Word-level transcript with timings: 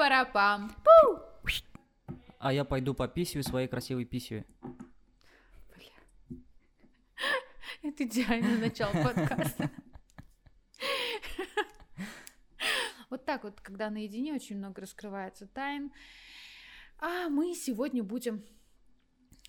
Пара-пам. 0.00 0.74
А 2.38 2.54
я 2.54 2.64
пойду 2.64 2.94
по 2.94 3.06
писью 3.06 3.42
своей 3.42 3.68
красивой 3.68 4.06
писью. 4.06 4.46
Это 7.82 8.04
идеальное 8.04 8.56
начало 8.56 8.92
подкаста. 8.92 9.70
Вот 13.10 13.26
так 13.26 13.44
вот, 13.44 13.60
когда 13.60 13.90
наедине 13.90 14.32
очень 14.32 14.56
много 14.56 14.80
раскрывается 14.80 15.46
тайн. 15.46 15.92
А 16.98 17.28
мы 17.28 17.54
сегодня 17.54 18.02
будем 18.02 18.42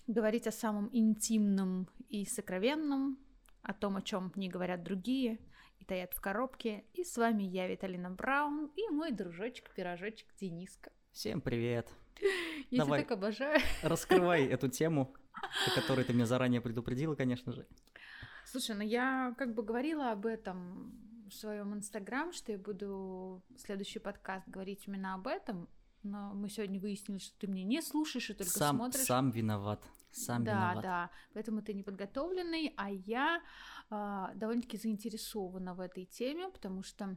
говорить 0.06 0.46
о 0.46 0.52
самом 0.52 0.90
интимном 0.92 1.88
и 2.10 2.26
сокровенном, 2.26 3.18
о 3.62 3.72
том, 3.72 3.96
о 3.96 4.02
чем 4.02 4.30
не 4.36 4.50
говорят 4.50 4.82
другие 4.82 5.38
и 5.82 5.84
таят 5.84 6.14
в 6.14 6.20
коробке. 6.20 6.84
И 6.94 7.02
с 7.02 7.16
вами 7.16 7.42
я, 7.42 7.66
Виталина 7.66 8.10
Браун, 8.10 8.70
и 8.76 8.88
мой 8.88 9.10
дружочек-пирожочек 9.10 10.26
Дениска. 10.40 10.92
Всем 11.10 11.40
привет. 11.40 11.90
Я 12.70 12.84
Давай. 12.84 13.00
тебя 13.00 13.08
так 13.08 13.18
обожаю. 13.18 13.60
Раскрывай 13.82 14.46
эту 14.46 14.68
тему, 14.68 15.12
о 15.66 15.74
которой 15.74 16.04
ты 16.04 16.12
меня 16.12 16.26
заранее 16.26 16.60
предупредила, 16.60 17.16
конечно 17.16 17.52
же. 17.52 17.66
Слушай, 18.46 18.76
ну 18.76 18.82
я 18.82 19.34
как 19.36 19.54
бы 19.54 19.64
говорила 19.64 20.12
об 20.12 20.26
этом 20.26 20.94
в 21.28 21.34
своем 21.34 21.74
инстаграм, 21.74 22.32
что 22.32 22.52
я 22.52 22.58
буду 22.58 23.42
следующий 23.56 23.98
подкаст 23.98 24.48
говорить 24.48 24.84
именно 24.86 25.14
об 25.14 25.26
этом, 25.26 25.68
но 26.04 26.32
мы 26.32 26.48
сегодня 26.48 26.78
выяснили, 26.78 27.18
что 27.18 27.36
ты 27.40 27.48
меня 27.48 27.64
не 27.64 27.82
слушаешь 27.82 28.30
и 28.30 28.34
только 28.34 28.52
Сам, 28.52 28.76
смотришь. 28.76 29.02
сам 29.02 29.30
виноват. 29.30 29.82
Сам 30.12 30.44
да, 30.44 30.52
виноват. 30.52 30.82
да, 30.82 31.10
поэтому 31.32 31.62
ты 31.62 31.72
неподготовленный, 31.72 32.74
а 32.76 32.90
я 32.90 33.42
а, 33.90 34.32
довольно-таки 34.34 34.76
заинтересована 34.76 35.74
в 35.74 35.80
этой 35.80 36.04
теме, 36.04 36.48
потому 36.48 36.82
что 36.82 37.16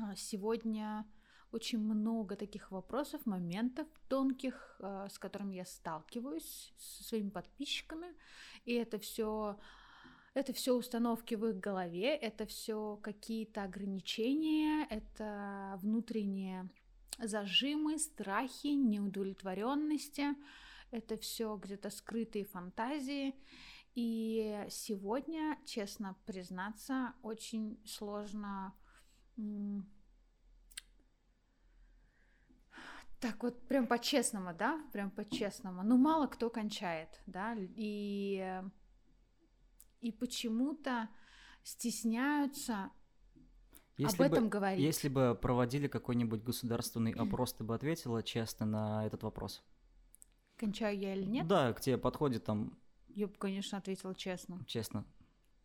а, 0.00 0.16
сегодня 0.16 1.06
очень 1.52 1.78
много 1.78 2.36
таких 2.36 2.70
вопросов, 2.70 3.26
моментов 3.26 3.86
тонких, 4.08 4.76
а, 4.80 5.08
с 5.08 5.18
которыми 5.18 5.56
я 5.56 5.64
сталкиваюсь 5.64 6.72
со 6.78 7.04
своими 7.04 7.30
подписчиками, 7.30 8.08
и 8.64 8.72
это 8.74 8.98
все 8.98 9.58
это 10.34 10.52
все 10.52 10.74
установки 10.74 11.36
в 11.36 11.46
их 11.46 11.60
голове, 11.60 12.16
это 12.16 12.44
все 12.44 12.96
какие-то 12.96 13.62
ограничения, 13.62 14.84
это 14.90 15.78
внутренние 15.80 16.68
зажимы, 17.18 17.98
страхи, 17.98 18.68
неудовлетворенности, 18.74 20.34
это 20.94 21.16
все 21.16 21.56
где-то 21.56 21.90
скрытые 21.90 22.44
фантазии. 22.44 23.34
И 23.94 24.64
сегодня, 24.70 25.58
честно 25.66 26.16
признаться, 26.24 27.14
очень 27.22 27.80
сложно 27.84 28.74
так 33.20 33.42
вот 33.42 33.66
прям 33.68 33.86
по-честному, 33.86 34.54
да, 34.54 34.80
прям 34.92 35.10
по-честному. 35.10 35.82
Ну, 35.82 35.96
мало 35.96 36.26
кто 36.26 36.50
кончает, 36.50 37.08
да, 37.26 37.56
и, 37.58 38.62
и 40.00 40.12
почему-то 40.12 41.08
стесняются 41.62 42.90
Если 43.96 44.22
об 44.22 44.30
бы, 44.30 44.36
этом 44.36 44.48
говорить. 44.48 44.84
Если 44.84 45.08
бы 45.08 45.38
проводили 45.40 45.88
какой-нибудь 45.88 46.42
государственный 46.42 47.12
опрос, 47.12 47.54
ты 47.54 47.64
бы 47.64 47.74
ответила 47.74 48.22
честно 48.22 48.66
на 48.66 49.06
этот 49.06 49.22
вопрос? 49.22 49.64
Кончаю 50.56 50.98
я 50.98 51.14
или 51.14 51.24
нет? 51.24 51.46
Да, 51.46 51.72
к 51.72 51.80
тебе 51.80 51.98
подходит 51.98 52.44
там, 52.44 52.78
Я 53.08 53.26
бы, 53.26 53.34
конечно, 53.34 53.78
ответила 53.78 54.14
честно. 54.14 54.64
честно. 54.66 55.04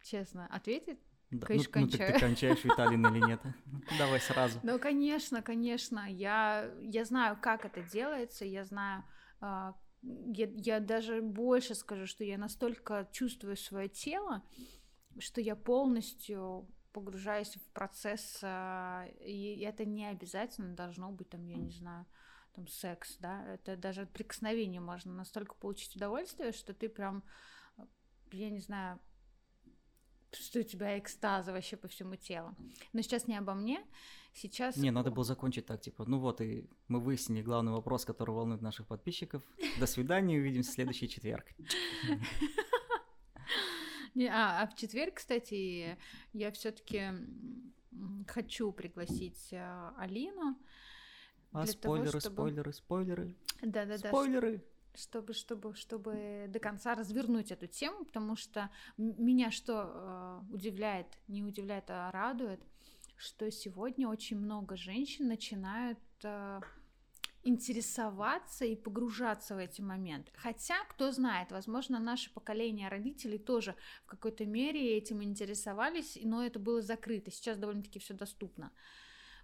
Честно. 0.03 0.47
Ответить? 0.47 0.99
Да. 1.31 1.45
Конечно, 1.45 1.71
ну, 1.75 1.81
ну, 1.81 1.87
так 1.87 1.99
кончаю. 1.99 2.13
ты 2.13 2.19
кончаешь, 2.19 2.63
Виталин, 2.63 3.05
или 3.07 3.25
нет? 3.27 3.41
Давай 3.99 4.19
сразу. 4.19 4.59
Ну, 4.63 4.79
конечно, 4.79 5.43
конечно. 5.43 6.11
Я, 6.11 6.71
я 6.81 7.05
знаю, 7.05 7.37
как 7.39 7.65
это 7.65 7.83
делается, 7.83 8.45
я 8.45 8.65
знаю... 8.65 9.03
а, 9.39 9.75
я, 10.01 10.47
я 10.55 10.79
даже 10.79 11.21
больше 11.21 11.75
скажу, 11.75 12.05
что 12.07 12.23
я 12.23 12.37
настолько 12.37 13.07
чувствую 13.11 13.57
свое 13.57 13.89
тело, 13.89 14.41
что 15.19 15.41
я 15.41 15.55
полностью 15.55 16.67
погружаюсь 16.93 17.55
в 17.55 17.73
процесс, 17.73 18.39
а, 18.41 19.05
и 19.19 19.59
это 19.59 19.85
не 19.85 20.07
обязательно 20.07 20.73
должно 20.75 21.11
быть 21.11 21.29
там, 21.29 21.45
я 21.45 21.57
не 21.57 21.71
знаю, 21.71 22.05
там 22.53 22.67
секс, 22.67 23.17
да, 23.19 23.45
это 23.53 23.75
даже 23.77 24.01
от 24.01 24.11
прикосновения 24.11 24.79
можно 24.79 25.13
настолько 25.13 25.55
получить 25.55 25.95
удовольствие, 25.95 26.51
что 26.51 26.73
ты 26.73 26.89
прям, 26.89 27.23
а, 27.77 27.87
я 28.31 28.49
не 28.49 28.59
знаю, 28.59 28.99
что 30.31 30.59
у 30.59 30.63
тебя 30.63 30.97
экстаза 30.99 31.51
вообще 31.51 31.77
по 31.77 31.87
всему 31.87 32.15
телу. 32.15 32.55
Но 32.93 33.01
сейчас 33.01 33.27
не 33.27 33.37
обо 33.37 33.53
мне, 33.53 33.83
сейчас... 34.33 34.77
Не, 34.77 34.91
надо 34.91 35.11
было 35.11 35.23
закончить 35.23 35.65
так, 35.65 35.81
типа, 35.81 36.05
ну 36.05 36.19
вот 36.19 36.41
и 36.41 36.69
мы 36.87 36.99
выяснили 36.99 37.41
главный 37.41 37.71
вопрос, 37.71 38.05
который 38.05 38.31
волнует 38.31 38.61
наших 38.61 38.87
подписчиков. 38.87 39.43
До 39.79 39.85
свидания, 39.85 40.37
увидимся 40.37 40.71
в 40.71 40.73
следующий 40.73 41.09
четверг. 41.09 41.45
А, 44.31 44.63
а 44.63 44.67
в 44.67 44.75
четверг, 44.75 45.13
кстати, 45.15 45.97
я 46.33 46.51
все-таки 46.51 47.11
хочу 48.27 48.71
пригласить 48.71 49.53
а, 49.53 49.93
Алину. 49.97 50.57
А 51.51 51.63
Для 51.63 51.73
того, 51.73 51.95
спойлеры, 51.95 52.19
чтобы- 52.19 52.35
спойлеры, 52.35 52.73
спойлеры, 52.73 53.35
Да-да-да. 53.61 54.09
спойлеры. 54.09 54.63
Чтобы, 54.95 55.33
чтобы, 55.33 55.75
чтобы 55.75 56.45
до 56.49 56.59
конца 56.59 56.95
развернуть 56.95 57.51
эту 57.51 57.67
тему, 57.67 58.05
потому 58.05 58.35
что 58.35 58.69
меня 58.97 59.51
что 59.51 60.43
э, 60.49 60.53
удивляет, 60.53 61.07
не 61.27 61.43
удивляет, 61.43 61.85
а 61.89 62.11
радует, 62.11 62.59
что 63.15 63.49
сегодня 63.51 64.07
очень 64.09 64.37
много 64.37 64.75
женщин 64.75 65.27
начинают 65.27 65.99
э, 66.23 66.59
интересоваться 67.43 68.65
и 68.65 68.75
погружаться 68.75 69.55
в 69.55 69.57
эти 69.59 69.81
моменты. 69.81 70.31
Хотя, 70.35 70.83
кто 70.89 71.11
знает, 71.11 71.51
возможно, 71.51 71.99
наше 71.99 72.33
поколение 72.33 72.89
родителей 72.89 73.37
тоже 73.37 73.75
в 74.03 74.07
какой-то 74.07 74.45
мере 74.45 74.97
этим 74.97 75.23
интересовались, 75.23 76.17
но 76.23 76.43
это 76.45 76.59
было 76.59 76.81
закрыто. 76.81 77.31
Сейчас 77.31 77.57
довольно-таки 77.57 77.99
все 77.99 78.13
доступно. 78.13 78.71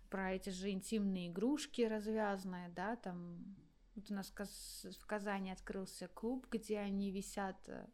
Про 0.10 0.34
эти 0.34 0.50
же 0.50 0.70
интимные 0.70 1.30
игрушки 1.30 1.82
развязанные, 1.82 2.70
да, 2.70 2.96
там 2.96 3.56
вот 3.96 4.12
у 4.12 4.14
нас 4.14 4.30
в 4.30 4.34
Каз- 4.34 4.86
в 5.02 5.06
Казани 5.06 5.52
открылся 5.52 6.08
клуб, 6.08 6.48
где 6.52 6.80
они 6.80 7.12
висят 7.12 7.58
э, 7.68 7.88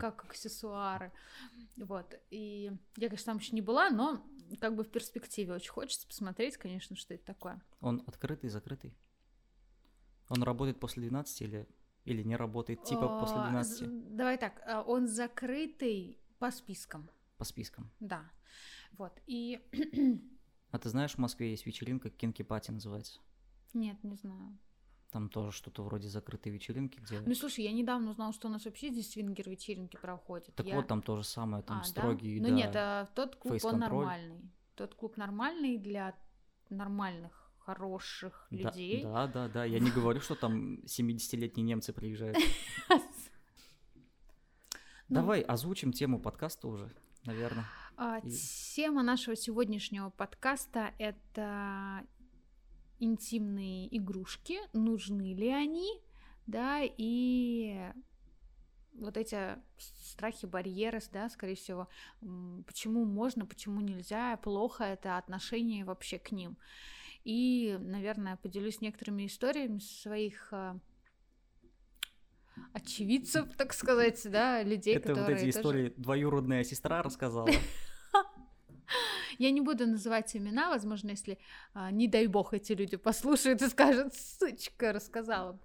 как 0.00 0.24
аксессуары. 0.24 1.12
Вот. 1.76 2.14
И 2.30 2.70
я, 2.96 3.08
конечно, 3.08 3.32
там 3.32 3.38
еще 3.38 3.54
не 3.54 3.62
была, 3.62 3.90
но 3.90 4.24
как 4.60 4.74
бы 4.76 4.84
в 4.84 4.90
перспективе 4.90 5.54
очень 5.54 5.70
хочется 5.70 6.06
посмотреть, 6.06 6.56
конечно, 6.56 6.96
что 6.96 7.14
это 7.14 7.24
такое. 7.24 7.60
Он 7.80 8.02
открытый, 8.06 8.50
закрытый? 8.50 8.94
Он 10.28 10.42
работает 10.42 10.78
после 10.80 11.02
12 11.08 11.42
или, 11.42 11.68
или 12.04 12.22
не 12.22 12.36
работает, 12.36 12.82
типа 12.84 13.08
после 13.18 13.36
А, 13.40 13.48
12 13.50 13.78
з- 13.78 13.86
Давай 14.16 14.38
так, 14.38 14.62
а, 14.66 14.82
он 14.82 15.06
закрытый 15.06 16.18
по 16.38 16.50
спискам, 16.50 17.10
по 17.38 17.44
спискам? 17.44 17.90
да. 18.00 18.30
Вот. 18.92 19.20
И 19.26 19.60
А 20.74 20.78
ты 20.80 20.88
знаешь, 20.88 21.12
в 21.12 21.18
Москве 21.18 21.52
есть 21.52 21.66
вечеринка, 21.66 22.10
Кинки 22.10 22.42
Пати 22.42 22.72
называется? 22.72 23.20
нет, 23.74 24.02
не 24.02 24.16
знаю. 24.16 24.58
Там 25.12 25.28
тоже 25.28 25.52
что-то 25.52 25.84
вроде 25.84 26.08
закрытой 26.08 26.48
вечеринки, 26.48 26.98
где... 26.98 27.20
Ну 27.20 27.32
слушай, 27.36 27.62
я 27.62 27.70
недавно 27.70 28.10
узнала, 28.10 28.32
что 28.32 28.48
у 28.48 28.50
нас 28.50 28.64
вообще 28.64 28.90
здесь 28.90 29.12
свингер 29.12 29.48
вечеринки 29.48 29.96
проходят. 29.96 30.52
Так 30.56 30.66
Я- 30.66 30.74
вот, 30.74 30.88
там 30.88 31.00
то 31.00 31.16
же 31.16 31.22
самое, 31.22 31.62
там 31.62 31.76
А, 31.76 31.80
да? 31.82 31.86
строгий, 31.86 32.40
Ну 32.40 32.48
да. 32.48 32.54
нет, 32.54 32.72
а 32.74 33.06
тот 33.14 33.36
клуб 33.36 33.64
он 33.64 33.78
нормальный. 33.78 34.50
Тот 34.74 34.96
клуб 34.96 35.16
нормальный 35.16 35.78
для 35.78 36.16
нормальных, 36.70 37.52
хороших 37.58 38.48
Да, 38.50 38.56
людей. 38.56 39.04
Да, 39.04 39.28
да, 39.28 39.48
да. 39.48 39.64
Я 39.64 39.78
не 39.78 39.92
говорю, 39.92 40.20
что 40.20 40.34
там 40.34 40.80
70-летние 40.86 41.64
немцы 41.64 41.92
приезжают. 41.92 42.36
Ну, 45.08 45.16
Давай 45.16 45.42
озвучим 45.42 45.92
тему 45.92 46.18
подкаста 46.18 46.66
уже, 46.66 46.90
наверное. 47.26 47.66
А, 47.96 48.18
И- 48.18 48.30
Тема 48.74 49.02
нашего 49.02 49.36
сегодняшнего 49.36 50.10
подкаста— 50.10 50.92
это 50.98 52.04
интимные 52.98 53.94
игрушки, 53.96 54.58
нужны 54.72 55.34
ли 55.34 55.48
они, 55.48 56.00
да, 56.46 56.80
и 56.82 57.92
вот 58.94 59.16
эти 59.16 59.58
страхи, 59.78 60.46
барьеры, 60.46 61.00
да, 61.12 61.28
скорее 61.28 61.56
всего, 61.56 61.88
почему 62.66 63.04
можно, 63.04 63.46
почему 63.46 63.80
нельзя, 63.80 64.36
плохо 64.38 64.84
это 64.84 65.18
отношение 65.18 65.84
вообще 65.84 66.18
к 66.18 66.32
ним. 66.32 66.56
И, 67.24 67.76
наверное, 67.80 68.36
поделюсь 68.36 68.80
некоторыми 68.80 69.26
историями 69.26 69.78
своих 69.78 70.52
а, 70.52 70.78
очевидцев, 72.72 73.46
так 73.56 73.72
сказать, 73.72 74.20
да, 74.30 74.62
людей, 74.62 74.96
Это 74.96 75.10
вот 75.10 75.18
которые 75.18 75.36
эти 75.36 75.52
тоже- 75.52 75.60
истории 75.60 75.94
двоюродная 75.96 76.64
сестра 76.64 77.02
рассказала. 77.02 77.48
Я 79.38 79.50
не 79.50 79.60
буду 79.60 79.86
называть 79.86 80.36
имена, 80.36 80.68
возможно, 80.70 81.10
если, 81.10 81.38
а, 81.72 81.90
не 81.90 82.06
дай 82.06 82.26
бог, 82.28 82.54
эти 82.54 82.72
люди 82.72 82.96
послушают 82.96 83.62
и 83.62 83.68
скажут, 83.68 84.14
сучка, 84.14 84.92
рассказала 84.92 85.58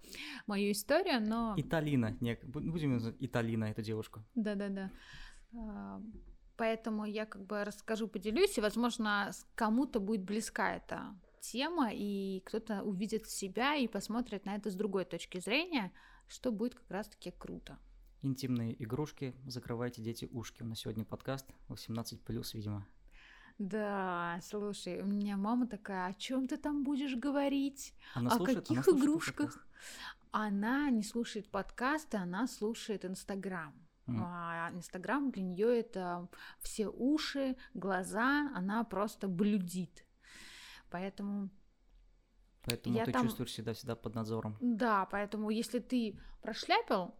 мою 0.47 0.71
историю, 0.71 1.21
но... 1.21 1.53
Италина. 1.55 2.17
Не, 2.19 2.33
бу- 2.33 2.61
будем 2.71 2.93
называть 2.93 3.17
Италина, 3.19 3.65
эту 3.65 3.81
девушку. 3.83 4.21
Да-да-да. 4.35 4.91
А, 5.55 6.01
Поэтому 6.57 7.05
я 7.05 7.25
как 7.25 7.45
бы 7.45 7.63
расскажу, 7.63 8.07
поделюсь, 8.09 8.57
и, 8.57 8.61
возможно, 8.61 9.31
кому-то 9.55 10.01
будет 10.01 10.23
близка 10.23 10.75
эта 10.75 11.15
тема, 11.39 11.89
и 11.93 12.41
кто-то 12.45 12.81
увидит 12.83 13.29
себя 13.29 13.75
и 13.75 13.87
посмотрит 13.87 14.43
на 14.45 14.55
это 14.55 14.69
с 14.69 14.75
другой 14.75 15.05
точки 15.05 15.39
зрения, 15.39 15.93
что 16.29 16.51
будет 16.51 16.75
как 16.75 16.89
раз-таки 16.89 17.31
круто. 17.31 17.77
Интимные 18.21 18.81
игрушки, 18.81 19.35
закрывайте 19.45 20.01
дети 20.01 20.29
ушки. 20.31 20.61
У 20.61 20.65
нас 20.65 20.79
сегодня 20.79 21.03
подкаст 21.03 21.47
18+, 21.69 22.17
видимо. 22.53 22.85
Да, 23.57 24.39
слушай, 24.41 25.01
у 25.01 25.05
меня 25.05 25.35
мама 25.35 25.67
такая, 25.67 26.07
о 26.07 26.13
чем 26.13 26.47
ты 26.47 26.55
там 26.57 26.83
будешь 26.83 27.15
говорить? 27.15 27.93
Она 28.13 28.29
о 28.29 28.37
слушает, 28.37 28.59
каких 28.59 28.87
она 28.87 28.97
игрушках? 28.97 29.67
Она 30.31 30.89
не 30.89 31.03
слушает 31.03 31.49
подкасты, 31.49 32.17
она 32.17 32.47
слушает 32.47 33.03
Инстаграм. 33.03 33.73
А 34.07 34.71
Инстаграм 34.73 35.29
для 35.29 35.43
нее 35.43 35.79
это 35.79 36.29
все 36.61 36.87
уши, 36.87 37.55
глаза, 37.73 38.49
она 38.55 38.83
просто 38.83 39.27
блюдит. 39.27 40.05
Поэтому, 40.89 41.49
Поэтому 42.69 42.95
Я 42.95 43.05
ты 43.05 43.11
там- 43.11 43.25
чувствуешь 43.25 43.51
себя 43.53 43.73
всегда 43.73 43.95
под 43.95 44.15
надзором. 44.15 44.57
да, 44.61 45.05
поэтому 45.11 45.49
если 45.49 45.79
ты 45.79 46.19
прошляпил 46.41 47.13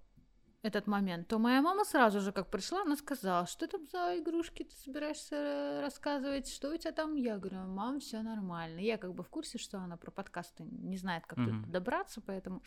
этот 0.61 0.87
момент, 0.87 1.27
то 1.29 1.39
моя 1.39 1.61
мама 1.61 1.85
сразу 1.85 2.19
же, 2.19 2.31
как 2.33 2.49
пришла, 2.51 2.81
она 2.81 2.97
сказала, 2.97 3.47
что 3.47 3.65
там 3.67 3.85
за 3.85 4.19
игрушки 4.19 4.63
ты 4.63 4.75
собираешься 4.75 5.35
э, 5.35 5.81
рассказывать, 5.81 6.49
что 6.49 6.69
у 6.73 6.77
тебя 6.77 6.91
там? 6.91 7.15
Я 7.15 7.37
говорю, 7.37 7.59
мам, 7.67 7.99
все 7.99 8.21
нормально. 8.21 8.79
Я 8.79 8.97
как 8.97 9.13
бы 9.13 9.23
в 9.23 9.29
курсе, 9.29 9.57
что 9.57 9.77
она 9.77 9.95
про 9.95 10.11
подкасты 10.11 10.63
не 10.65 10.97
знает, 10.97 11.25
как 11.27 11.37
Мгм. 11.39 11.63
тут 11.63 11.71
добраться, 11.71 12.19
поэтому 12.21 12.61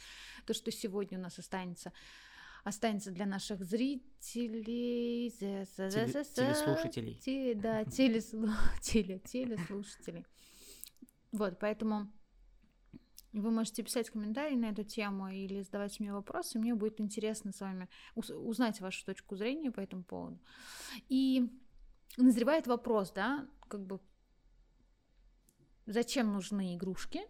то, 0.46 0.54
что 0.54 0.70
сегодня 0.70 1.18
у 1.18 1.22
нас 1.22 1.38
останется, 1.38 1.92
останется 2.64 3.10
для 3.10 3.26
наших 3.26 3.62
зрителей, 3.62 5.28
Теле- 5.28 5.66
телеслушателей. 5.66 7.14
те- 7.16 7.54
да, 7.54 7.82
телеслу- 7.84 8.50
теле- 8.80 9.18
телеслушателей. 9.20 10.24
Вот, 11.32 11.58
поэтому 11.58 12.10
вы 13.40 13.50
можете 13.50 13.82
писать 13.82 14.10
комментарии 14.10 14.56
на 14.56 14.66
эту 14.70 14.84
тему 14.84 15.28
или 15.28 15.62
задавать 15.62 15.98
мне 16.00 16.12
вопросы. 16.12 16.58
Мне 16.58 16.74
будет 16.74 17.00
интересно 17.00 17.52
с 17.52 17.60
вами 17.60 17.88
уз- 18.14 18.30
узнать 18.30 18.80
вашу 18.80 19.04
точку 19.04 19.36
зрения 19.36 19.70
по 19.70 19.80
этому 19.80 20.04
поводу. 20.04 20.38
И 21.08 21.50
назревает 22.16 22.66
вопрос, 22.66 23.10
да, 23.12 23.48
как 23.68 23.86
бы 23.86 24.00
зачем 25.86 26.32
нужны 26.32 26.74
игрушки 26.76 27.22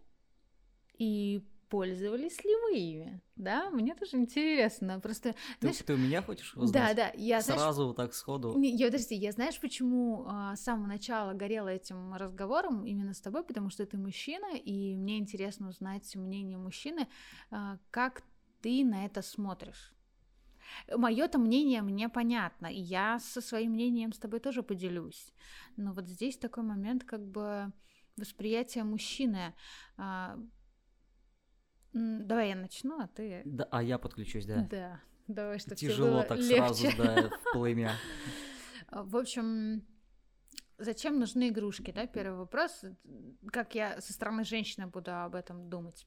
и 0.98 1.46
пользовались 1.72 2.44
ли 2.44 2.54
вы 2.64 2.76
ими, 2.76 3.22
да? 3.36 3.70
Мне 3.70 3.94
тоже 3.94 4.18
интересно. 4.18 5.00
Просто, 5.00 5.32
Ты, 5.32 5.38
знаешь, 5.60 5.76
ты 5.78 5.94
у 5.94 5.96
меня 5.96 6.20
хочешь 6.20 6.54
да, 6.54 6.62
узнать? 6.62 6.96
да, 6.96 7.12
я 7.14 7.40
знаешь, 7.40 7.60
Сразу 7.62 7.86
вот 7.86 7.96
так 7.96 8.12
сходу. 8.12 8.58
не, 8.58 8.76
я, 8.76 8.86
подожди, 8.88 9.14
я 9.14 9.32
знаешь, 9.32 9.58
почему 9.58 10.26
а, 10.28 10.54
с 10.54 10.60
самого 10.64 10.86
начала 10.86 11.32
горела 11.32 11.68
этим 11.68 12.12
разговором 12.14 12.84
именно 12.84 13.14
с 13.14 13.22
тобой, 13.22 13.42
потому 13.42 13.70
что 13.70 13.86
ты 13.86 13.96
мужчина, 13.96 14.54
и 14.54 14.94
мне 14.96 15.16
интересно 15.18 15.68
узнать 15.70 16.14
мнение 16.14 16.58
мужчины, 16.58 17.08
а, 17.50 17.78
как 17.90 18.22
ты 18.60 18.84
на 18.84 19.06
это 19.06 19.22
смотришь. 19.22 19.94
Мое-то 20.94 21.38
мнение 21.38 21.80
мне 21.80 22.08
понятно, 22.10 22.66
и 22.66 22.80
я 22.80 23.18
со 23.18 23.40
своим 23.40 23.72
мнением 23.72 24.12
с 24.12 24.18
тобой 24.18 24.40
тоже 24.40 24.62
поделюсь. 24.62 25.32
Но 25.78 25.94
вот 25.94 26.06
здесь 26.06 26.36
такой 26.36 26.64
момент, 26.64 27.04
как 27.04 27.26
бы 27.26 27.72
восприятие 28.18 28.84
мужчины. 28.84 29.54
а, 29.96 30.36
давай 31.92 32.50
я 32.50 32.56
начну, 32.56 33.00
а 33.00 33.08
ты. 33.08 33.42
Да, 33.44 33.68
а 33.70 33.82
я 33.82 33.98
подключусь, 33.98 34.46
да. 34.46 34.66
Да, 34.70 35.00
давай, 35.28 35.58
чтобы 35.58 35.76
Тяжело 35.76 36.22
так 36.22 36.40
сразу, 36.42 36.88
да, 36.96 37.30
в 37.30 37.52
племя. 37.52 37.92
А, 38.88 39.02
В 39.02 39.16
общем, 39.16 39.86
зачем 40.78 41.18
нужны 41.18 41.48
игрушки, 41.48 41.90
да? 41.90 42.06
Первый 42.06 42.38
вопрос. 42.38 42.84
Как 43.50 43.74
я 43.74 44.00
со 44.00 44.12
стороны 44.12 44.44
женщины 44.44 44.86
буду 44.86 45.14
об 45.14 45.34
этом 45.34 45.68
думать? 45.68 46.06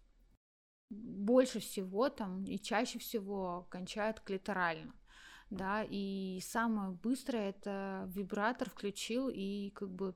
Больше 0.89 1.59
всего 1.59 2.09
там 2.09 2.43
и 2.43 2.59
чаще 2.59 2.99
всего 2.99 3.67
кончают 3.69 4.19
клиторально. 4.19 4.93
Да, 5.51 5.85
и 5.87 6.39
самое 6.41 6.91
быстрое 6.91 7.49
это 7.49 8.09
вибратор 8.13 8.69
включил 8.69 9.29
и 9.29 9.69
как 9.71 9.89
бы 9.89 10.15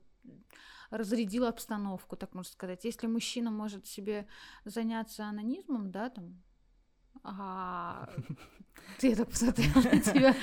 разрядил 0.90 1.46
обстановку, 1.46 2.16
так 2.16 2.34
можно 2.34 2.52
сказать. 2.52 2.84
Если 2.84 3.08
мужчина 3.08 3.52
может 3.52 3.88
себе 3.88 4.28
заняться 4.66 5.26
анонизмом, 5.26 5.92
да, 5.92 6.10
там, 6.10 6.42
а... 7.24 8.10
я 9.02 9.16
так 9.16 9.30
посмотрела 9.30 9.82
на 9.82 10.00
тебя. 10.02 10.36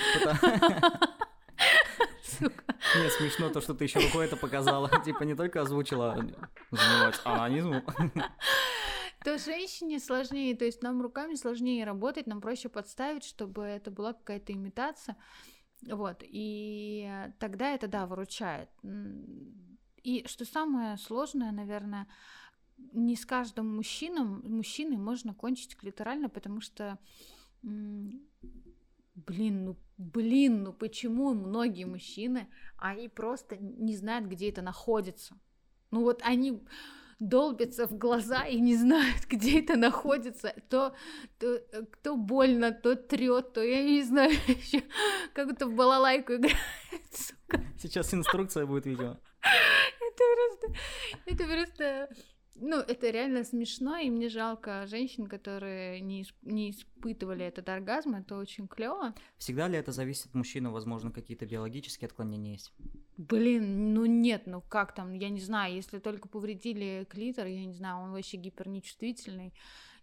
Сука. 2.23 2.64
Нет, 2.94 3.12
смешно 3.12 3.50
то, 3.50 3.61
что 3.61 3.75
ты 3.75 3.84
еще 3.84 3.99
рукой 4.00 4.26
это 4.26 4.37
показала. 4.37 4.90
Типа 5.05 5.25
не 5.25 5.34
только 5.34 5.62
озвучила 5.62 6.17
занимать 6.70 7.20
анонизмом. 7.25 7.82
То 9.25 9.38
женщине 9.38 9.99
сложнее, 9.99 10.55
то 10.55 10.64
есть 10.64 10.82
нам 10.82 11.02
руками 11.02 11.34
сложнее 11.34 11.84
работать, 11.84 12.29
нам 12.29 12.40
проще 12.40 12.69
подставить, 12.69 13.25
чтобы 13.25 13.64
это 13.64 13.90
была 13.90 14.12
какая-то 14.12 14.52
имитация. 14.52 15.17
Вот, 15.88 16.22
и 16.22 17.30
тогда 17.38 17.70
это, 17.70 17.88
да, 17.88 18.06
выручает. 18.06 18.68
И 20.02 20.24
что 20.26 20.44
самое 20.44 20.96
сложное, 20.98 21.52
наверное, 21.52 22.06
не 22.92 23.16
с 23.16 23.24
каждым 23.24 23.76
мужчином, 23.76 24.42
мужчиной 24.44 24.96
можно 24.96 25.34
кончить 25.34 25.76
клиторально, 25.76 26.28
потому 26.28 26.60
что, 26.60 26.98
блин, 27.62 28.20
ну, 29.14 29.76
блин, 29.96 30.62
ну 30.64 30.72
почему 30.72 31.34
многие 31.34 31.84
мужчины, 31.84 32.48
они 32.76 33.08
просто 33.08 33.56
не 33.56 33.96
знают, 33.96 34.26
где 34.26 34.50
это 34.50 34.62
находится. 34.62 35.38
Ну 35.90 36.02
вот 36.02 36.20
они 36.22 36.62
долбятся 37.18 37.86
в 37.86 37.96
глаза 37.96 38.44
и 38.44 38.60
не 38.60 38.76
знают, 38.76 39.24
где 39.28 39.60
это 39.60 39.76
находится. 39.76 40.54
То, 40.68 40.94
то, 41.38 41.54
э, 41.54 41.84
то 42.02 42.16
больно, 42.16 42.72
то 42.72 42.96
трет, 42.96 43.52
то 43.52 43.62
я 43.62 43.82
не 43.82 44.02
знаю, 44.02 44.30
еще 44.46 44.82
как 45.32 45.48
будто 45.48 45.66
в 45.66 45.74
балалайку 45.74 46.34
играет, 46.34 46.56
сука. 47.12 47.62
Сейчас 47.78 48.12
инструкция 48.14 48.66
будет, 48.66 48.86
видео. 48.86 49.16
Это 50.00 50.24
просто, 50.34 50.80
это 51.26 51.44
просто, 51.44 52.08
ну, 52.58 52.76
это 52.76 53.11
реально 53.11 53.44
смешно, 53.44 53.97
и 53.97 54.11
мне 54.11 54.29
жалко 54.29 54.87
женщин, 54.87 55.26
которые 55.26 56.00
не, 56.00 56.23
исп- 56.23 56.35
не 56.43 56.70
испытывали 56.70 57.44
этот 57.44 57.69
оргазм, 57.69 58.14
это 58.14 58.37
очень 58.37 58.67
клево. 58.69 59.14
Всегда 59.37 59.69
ли 59.69 59.76
это 59.76 59.93
зависит 59.93 60.26
от 60.26 60.35
мужчины? 60.35 60.70
Возможно, 60.70 61.11
какие-то 61.11 61.47
биологические 61.47 62.06
отклонения 62.06 62.53
есть? 62.53 62.73
Блин, 63.17 63.94
ну 63.94 64.06
нет, 64.06 64.43
ну 64.47 64.61
как 64.61 64.94
там, 64.94 65.12
я 65.14 65.29
не 65.29 65.41
знаю, 65.41 65.75
если 65.75 65.99
только 65.99 66.29
повредили 66.29 67.06
клитор, 67.08 67.47
я 67.47 67.64
не 67.64 67.75
знаю, 67.75 68.05
он 68.05 68.12
вообще 68.12 68.37
гипернечувствительный. 68.37 69.53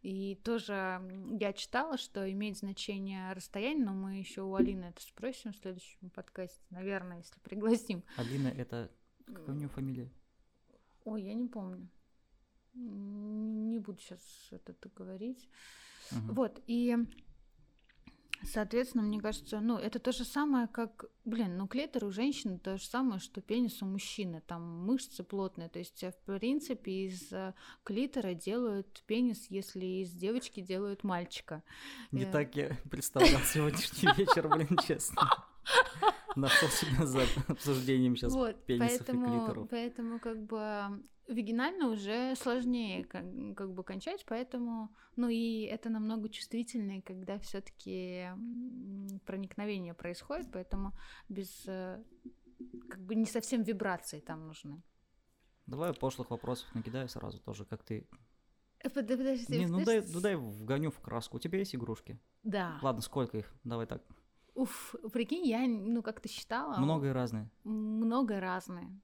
И 0.02 0.36
тоже 0.44 1.02
я 1.40 1.54
читала, 1.54 1.98
что 1.98 2.30
имеет 2.30 2.58
значение 2.58 3.32
расстояние, 3.32 3.86
но 3.86 3.94
мы 3.94 4.18
еще 4.18 4.42
у 4.42 4.54
Алины 4.56 4.86
это 4.86 5.02
спросим 5.02 5.54
в 5.54 5.58
следующем 5.58 6.10
подкасте, 6.10 6.62
наверное, 6.72 7.20
если 7.20 7.40
пригласим. 7.40 8.04
Алина, 8.18 8.50
это... 8.50 8.92
Какая 9.26 9.56
у 9.56 9.58
нее 9.58 9.70
фамилия? 9.70 10.12
Ой, 11.06 11.24
я 11.24 11.34
не 11.34 11.48
помню. 11.48 11.88
Не 12.74 13.80
буду 13.80 14.00
сейчас 14.00 14.22
это 14.52 14.74
говорить. 14.96 15.48
Мгм. 16.12 16.34
Вот, 16.34 16.62
и, 16.68 16.98
соответственно, 18.44 19.04
мне 19.04 19.20
кажется, 19.22 19.60
ну, 19.62 19.78
это 19.78 20.00
то 20.00 20.12
же 20.12 20.26
самое, 20.26 20.68
как, 20.68 21.06
блин, 21.24 21.58
ну, 21.58 21.68
клитор 21.68 22.06
у 22.06 22.12
женщины 22.12 22.60
то 22.60 22.78
же 22.78 22.84
самое, 22.86 23.20
что 23.20 23.42
пенис 23.42 23.82
у 23.82 23.86
мужчины, 23.86 24.42
там 24.46 24.86
мышцы 24.86 25.24
плотные, 25.24 25.70
то 25.70 25.80
есть, 25.80 26.04
э, 26.04 26.12
в 26.12 26.18
принципе, 26.26 27.06
из 27.08 27.32
э, 27.32 27.54
клитора 27.84 28.34
делают 28.34 29.04
пенис, 29.08 29.48
если 29.50 29.86
из 30.04 30.12
девочки 30.12 30.60
делают 30.62 31.04
мальчика. 31.04 31.64
Не 32.12 32.24
Э. 32.24 32.32
так 32.32 32.56
я 32.56 32.76
представлял 32.92 33.42
сегодняшний 33.42 34.10
вечер, 34.18 34.50
блин, 34.50 34.78
честно. 34.86 35.22
Нашел 36.36 36.68
себя 36.70 37.06
за 37.06 37.22
обсуждением 37.48 38.16
сейчас 38.18 38.34
вот, 38.34 38.66
пенисов 38.66 38.96
и 38.96 38.98
поэтому, 39.06 39.26
клиторов. 39.28 39.70
поэтому, 39.70 40.20
как 40.20 40.44
бы, 40.44 41.04
вагинально 41.28 41.90
уже 41.90 42.36
сложнее, 42.36 43.04
как, 43.06 43.24
как 43.56 43.74
бы, 43.74 43.84
кончать, 43.84 44.26
поэтому, 44.28 44.94
ну, 45.16 45.30
и 45.30 45.62
это 45.62 45.90
намного 45.90 46.30
чувствительнее, 46.30 47.02
когда 47.02 47.38
все 47.40 47.62
таки 47.62 48.28
проникновение 49.26 49.94
происходит, 49.94 50.52
поэтому 50.52 50.92
без, 51.30 51.64
э, 51.68 52.04
как 52.90 53.00
бы, 53.02 53.16
не 53.16 53.26
совсем 53.26 53.64
вибрации 53.64 54.20
там 54.20 54.48
нужны. 54.48 54.82
Давай 55.66 55.94
пошлых 55.94 56.30
вопросов 56.30 56.74
накидаю 56.76 57.08
сразу 57.08 57.40
тоже, 57.40 57.66
как 57.66 57.84
ты... 57.84 58.08
Э, 58.80 58.90
под- 58.90 59.08
Подожди, 59.08 59.60
Не, 59.60 59.68
ну 59.68 59.78
дай, 59.86 59.98
подожди. 60.02 60.14
ну 60.16 60.22
дай 60.22 60.36
вгоню 60.36 60.92
в 60.92 61.00
краску. 61.00 61.38
У 61.38 61.40
тебя 61.40 61.60
есть 61.60 61.74
игрушки? 61.76 62.20
Да. 62.44 62.80
Ладно, 62.82 63.02
сколько 63.02 63.38
их? 63.38 63.54
Давай 63.64 63.88
так. 63.88 64.04
Уф, 64.56 64.94
прикинь, 65.14 65.48
я, 65.48 65.66
ну, 65.68 66.04
как 66.04 66.20
ты 66.20 66.28
считала? 66.30 66.78
Много 66.78 67.08
и 67.08 67.12
разные. 67.12 67.50
Много 67.64 68.40
разные. 68.40 69.00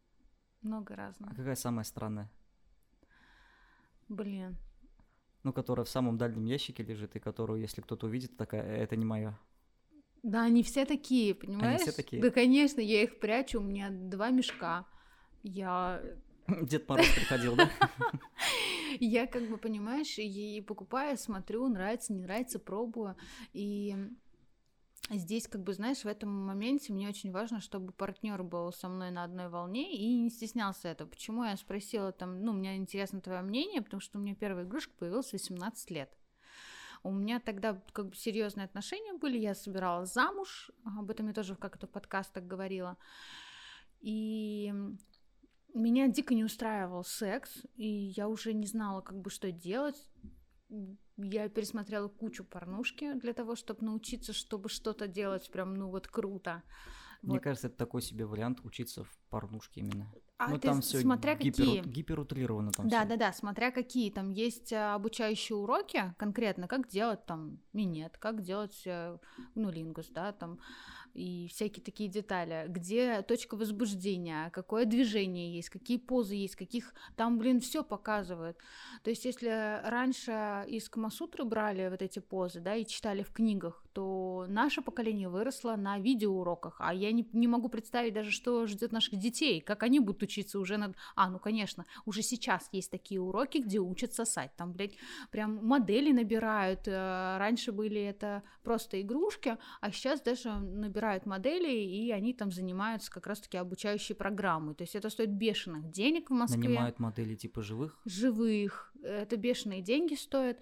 Много 0.62 0.94
А 0.94 0.98
разных. 0.98 1.36
какая 1.36 1.56
самая 1.56 1.84
странная? 1.84 2.30
Блин. 4.10 4.58
Ну, 5.44 5.54
которая 5.54 5.86
в 5.86 5.89
самом 5.89 6.18
дальнем 6.18 6.46
ящике 6.46 6.84
лежит, 6.84 7.16
и 7.16 7.20
которую, 7.20 7.62
если 7.62 7.82
кто-то 7.82 8.08
увидит, 8.08 8.36
такая, 8.36 8.62
«Э, 8.63 8.84
это 8.84 8.96
не 8.96 9.06
мое. 9.06 9.38
Да, 10.22 10.44
они 10.44 10.63
все 10.63 10.86
такие, 10.86 11.34
понимаешь? 11.34 11.82
такие? 11.96 12.22
Да, 12.22 12.30
конечно, 12.30 12.82
я 12.82 13.04
их 13.04 13.20
прячу, 13.20 13.60
у 13.60 13.63
меня 13.63 13.89
два 13.89 14.32
мешка. 14.32 14.86
Я... 15.44 16.01
Дед 16.62 16.89
Мороз 16.89 17.08
приходил, 17.16 17.56
да? 17.56 17.70
Я 19.00 19.28
как 19.28 19.48
бы, 19.48 19.58
понимаешь, 19.58 20.18
и 20.18 20.62
покупаю, 20.62 21.16
смотрю, 21.18 21.68
нравится, 21.70 22.12
не 22.12 22.22
нравится, 22.22 22.58
пробую. 22.60 23.16
И 23.54 23.96
здесь, 25.10 25.48
как 25.48 25.63
бы, 25.63 25.74
знаешь, 25.74 26.03
в 26.03 26.08
этом 26.08 26.29
моменте 26.29 26.94
мне 26.94 27.08
очень 27.08 27.32
важно, 27.32 27.62
чтобы 27.62 27.94
партнер 27.94 28.44
был 28.44 28.72
со 28.72 28.88
мной 28.89 29.12
на 29.12 29.24
одной 29.24 29.50
волне 29.50 29.96
и 29.96 30.18
не 30.18 30.29
стеснялся 30.29 30.89
этого. 30.89 31.08
Почему 31.10 31.44
я 31.44 31.56
спросила 31.58 32.12
там, 32.12 32.44
ну, 32.44 32.53
мне 32.53 32.75
интересно 32.75 33.22
твое 33.22 33.41
мнение, 33.41 33.82
потому 33.82 34.01
что 34.01 34.18
у 34.18 34.22
меня 34.22 34.36
первая 34.36 34.65
игрушка 34.65 34.94
появилась 34.98 35.29
в 35.29 35.34
18 35.34 35.91
лет. 35.91 36.15
У 37.01 37.12
меня 37.12 37.39
тогда 37.39 37.82
как 37.94 38.10
бы 38.10 38.15
серьезные 38.15 38.65
отношения 38.65 39.13
были, 39.13 39.38
я 39.38 39.56
собиралась 39.56 40.13
замуж, 40.13 40.70
об 40.84 41.10
этом 41.10 41.27
я 41.27 41.34
тоже 41.34 41.56
в 41.56 41.60
как-то 41.60 41.88
подкастах 41.88 42.44
говорила. 42.44 42.98
И 44.01 44.74
меня 45.74 46.08
дико 46.08 46.34
не 46.34 46.44
устраивал 46.44 47.03
секс, 47.03 47.63
и 47.75 47.88
я 47.88 48.27
уже 48.27 48.53
не 48.53 48.68
знала, 48.68 49.01
как 49.01 49.20
бы 49.22 49.29
что 49.29 49.51
делать. 49.51 50.10
Я 51.17 51.49
пересмотрела 51.49 52.07
кучу 52.07 52.43
порнушки 52.43 53.13
для 53.13 53.33
того, 53.33 53.55
чтобы 53.55 53.85
научиться, 53.85 54.33
чтобы 54.33 54.69
что-то 54.69 55.07
делать 55.07 55.49
прям, 55.51 55.73
ну 55.73 55.89
вот 55.89 56.07
круто. 56.07 56.63
Мне 57.21 57.33
Вот. 57.33 57.43
кажется, 57.43 57.67
это 57.67 57.75
такой 57.75 58.01
себе 58.01 58.25
вариант 58.25 58.59
учиться 58.63 59.03
в 59.03 59.19
порнушке 59.29 59.81
именно. 59.81 60.09
А 60.38 60.49
ну, 60.51 60.55
ты 60.55 60.61
там 60.67 60.81
все 60.81 61.01
смотря 61.01 61.35
какие. 61.35 61.81
гиперутрировано 61.83 62.71
там 62.71 62.88
Да, 62.88 62.99
всё. 63.01 63.09
да, 63.09 63.17
да, 63.17 63.33
смотря 63.33 63.71
какие. 63.71 64.09
Там 64.09 64.29
есть 64.29 64.71
а, 64.71 64.95
обучающие 64.95 65.57
уроки 65.57 66.15
конкретно, 66.17 66.69
как 66.69 66.88
делать 66.88 67.25
там 67.25 67.59
минет, 67.73 68.17
как 68.17 68.41
делать 68.41 68.83
э, 68.85 69.17
ну, 69.55 69.69
лингус, 69.69 70.07
да, 70.09 70.31
там 70.31 70.59
и 71.19 71.49
всякие 71.49 71.83
такие 71.83 72.09
детали, 72.09 72.65
где 72.69 73.21
точка 73.23 73.55
возбуждения, 73.55 74.49
какое 74.51 74.85
движение 74.85 75.53
есть, 75.53 75.69
какие 75.69 75.97
позы 75.97 76.35
есть, 76.35 76.55
каких 76.55 76.93
там, 77.17 77.38
блин, 77.38 77.59
все 77.59 77.83
показывают. 77.83 78.57
То 79.03 79.09
есть, 79.09 79.25
если 79.25 79.81
раньше 79.83 80.63
из 80.67 80.88
Камасутры 80.88 81.43
брали 81.43 81.89
вот 81.89 82.01
эти 82.01 82.19
позы, 82.19 82.61
да, 82.61 82.75
и 82.75 82.85
читали 82.85 83.23
в 83.23 83.31
книгах, 83.31 83.83
то 84.00 84.46
наше 84.48 84.82
поколение 84.82 85.27
выросло 85.27 85.75
на 85.75 86.00
видеоуроках, 86.00 86.77
а 86.79 86.94
я 86.94 87.12
не, 87.12 87.27
не 87.34 87.48
могу 87.48 87.68
представить 87.68 88.13
даже, 88.13 88.32
что 88.32 88.65
ждет 88.65 88.94
наших 88.94 89.20
детей, 89.20 89.60
как 89.60 89.84
они 89.84 90.00
будут 90.00 90.24
учиться 90.24 90.58
уже 90.58 90.77
над... 90.77 90.96
А, 91.18 91.29
ну, 91.29 91.38
конечно, 91.38 91.86
уже 92.06 92.22
сейчас 92.22 92.70
есть 92.72 92.91
такие 92.91 93.20
уроки, 93.20 93.58
где 93.58 93.79
учат 93.79 94.13
сосать, 94.13 94.56
там, 94.56 94.72
блядь, 94.72 94.94
прям 95.32 95.56
модели 95.65 96.13
набирают, 96.13 96.88
э, 96.88 97.38
раньше 97.38 97.74
были 97.74 98.01
это 98.01 98.41
просто 98.63 99.01
игрушки, 99.01 99.58
а 99.82 99.91
сейчас 99.91 100.22
даже 100.22 100.50
набирают 100.53 101.25
модели, 101.25 101.70
и 101.70 102.12
они 102.12 102.34
там 102.34 102.50
занимаются 102.50 103.12
как 103.12 103.27
раз-таки 103.27 103.58
обучающей 103.58 104.15
программой, 104.15 104.75
то 104.75 104.84
есть 104.84 104.96
это 104.96 105.10
стоит 105.10 105.32
бешеных 105.32 105.91
денег 105.91 106.29
в 106.29 106.34
Москве 106.34 106.70
Нанимают 106.70 107.00
модели 107.00 107.36
типа 107.36 107.62
живых. 107.62 108.00
живых, 108.06 108.94
это 109.03 109.36
бешеные 109.36 109.82
деньги 109.82 110.15
стоят. 110.15 110.58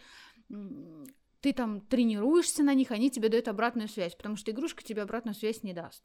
Ты 1.48 1.54
там 1.54 1.80
тренируешься 1.80 2.62
на 2.62 2.74
них, 2.74 2.92
они 2.92 3.10
тебе 3.10 3.30
дают 3.30 3.48
обратную 3.48 3.88
связь, 3.88 4.14
потому 4.16 4.36
что 4.36 4.52
игрушка 4.52 4.84
тебе 4.84 5.02
обратную 5.04 5.34
связь 5.34 5.64
не 5.64 5.72
даст. 5.72 6.04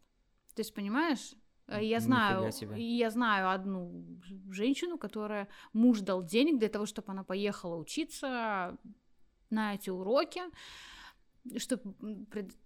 Ты 0.55 0.61
есть 0.63 0.73
понимаешь? 0.73 1.35
Э, 1.67 1.83
Я 1.83 1.99
знаю, 1.99 2.49
я 2.77 3.11
знаю 3.11 3.51
одну 3.51 4.21
женщину, 4.51 4.99
которая 4.99 5.49
муж 5.73 5.99
дал 5.99 6.23
денег 6.23 6.61
для 6.61 6.69
того, 6.69 6.87
чтобы 6.87 7.11
она 7.11 7.25
поехала 7.25 7.75
учиться 7.75 8.79
на 9.51 9.75
эти 9.75 9.91
уроки, 9.91 10.43
чтобы 11.57 11.93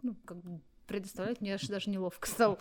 ну, 0.03 0.15
как 0.27 0.43
бы 0.43 0.61
предоставлять 0.87 1.41
мне 1.41 1.55
аж 1.55 1.67
даже 1.69 1.89
неловко 1.89 2.29
стало 2.29 2.59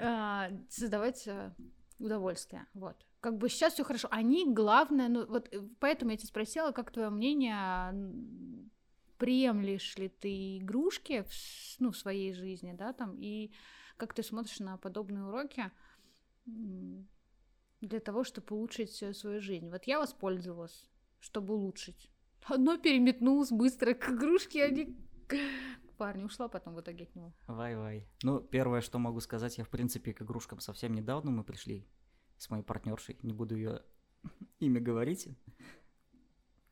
а, 0.00 0.50
создавать 0.70 1.28
э, 1.28 1.52
удовольствие. 2.00 2.66
Вот. 2.74 2.96
Как 3.20 3.38
бы 3.38 3.48
сейчас 3.48 3.74
все 3.74 3.84
хорошо. 3.84 4.08
Они 4.10 4.52
главное, 4.52 5.06
ну 5.08 5.24
вот 5.24 5.46
э, 5.54 5.60
поэтому 5.78 6.10
я 6.10 6.16
тебя 6.16 6.26
спросила, 6.26 6.72
как 6.72 6.90
твое 6.90 7.10
мнение, 7.10 7.94
приемлешь 9.22 9.96
ли 9.98 10.08
ты 10.08 10.58
игрушки 10.58 11.22
в, 11.22 11.80
ну, 11.80 11.92
в 11.92 11.96
своей 11.96 12.32
жизни, 12.32 12.72
да, 12.72 12.92
там, 12.92 13.14
и 13.16 13.52
как 13.96 14.14
ты 14.14 14.24
смотришь 14.24 14.58
на 14.58 14.76
подобные 14.78 15.24
уроки 15.24 15.70
для 16.44 18.00
того, 18.00 18.24
чтобы 18.24 18.56
улучшить 18.56 18.92
свою 19.16 19.40
жизнь. 19.40 19.70
Вот 19.70 19.84
я 19.84 20.00
воспользовалась, 20.00 20.90
чтобы 21.20 21.54
улучшить. 21.54 22.10
Одно 22.48 22.78
переметнулось 22.78 23.52
быстро 23.52 23.94
к 23.94 24.10
игрушке, 24.10 24.64
а 24.64 24.70
не 24.70 24.86
к 25.28 25.36
парню. 25.98 26.26
Ушла 26.26 26.48
потом 26.48 26.74
в 26.74 26.80
итоге 26.80 27.04
от 27.04 27.14
него. 27.14 27.32
Вай-вай. 27.46 28.08
Ну, 28.24 28.40
первое, 28.40 28.80
что 28.80 28.98
могу 28.98 29.20
сказать, 29.20 29.56
я, 29.56 29.62
в 29.62 29.68
принципе, 29.68 30.12
к 30.12 30.22
игрушкам 30.22 30.58
совсем 30.58 30.94
недавно 30.94 31.30
мы 31.30 31.44
пришли 31.44 31.86
с 32.38 32.50
моей 32.50 32.64
партнершей. 32.64 33.20
Не 33.22 33.32
буду 33.32 33.54
ее 33.54 33.82
имя 34.58 34.80
говорить. 34.80 35.28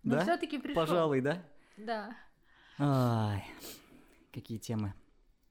Но 0.02 0.16
да? 0.16 0.23
все-таки 0.23 0.59
пришел. 0.59 0.75
Пожалуй, 0.75 1.21
да? 1.21 1.45
Да. 1.76 2.16
Ай, 2.83 3.45
какие 4.33 4.57
темы. 4.59 4.95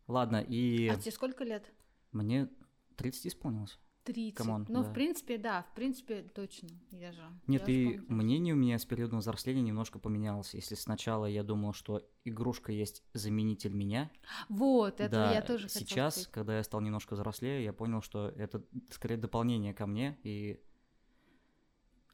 Ладно, 0.07 0.37
и 0.37 0.87
А 0.87 0.95
тебе 0.97 1.11
сколько 1.11 1.43
лет? 1.43 1.71
мне 2.11 2.49
30 2.95 3.27
исполнилось. 3.27 3.79
30. 4.05 4.33
Come 4.35 4.52
on, 4.52 4.65
ну, 4.67 4.81
да. 4.81 4.89
в 4.89 4.93
принципе, 4.93 5.37
да, 5.37 5.61
в 5.71 5.75
принципе, 5.75 6.23
точно. 6.33 6.69
Я 6.89 7.11
же. 7.11 7.21
Нет, 7.45 7.67
я 7.67 7.73
и 7.75 7.97
помню. 7.99 8.05
мнение 8.07 8.53
у 8.55 8.57
меня 8.57 8.79
с 8.79 8.85
периодом 8.85 9.19
взросления 9.19 9.61
немножко 9.61 9.99
поменялось. 9.99 10.55
Если 10.55 10.73
сначала 10.73 11.27
я 11.27 11.43
думал, 11.43 11.73
что 11.73 12.01
игрушка 12.25 12.71
есть 12.71 13.03
заменитель 13.13 13.73
меня, 13.75 14.09
Вот, 14.47 14.99
это 14.99 15.11
да, 15.11 15.33
я 15.33 15.41
тоже 15.43 15.67
хотела 15.67 15.85
сейчас, 15.85 16.13
сказать. 16.15 16.31
когда 16.31 16.57
я 16.57 16.63
стал 16.63 16.81
немножко 16.81 17.13
взрослее, 17.13 17.63
я 17.63 17.71
понял, 17.71 18.01
что 18.01 18.29
это 18.29 18.65
скорее 18.89 19.17
дополнение 19.17 19.75
ко 19.75 19.85
мне 19.85 20.17
и 20.23 20.59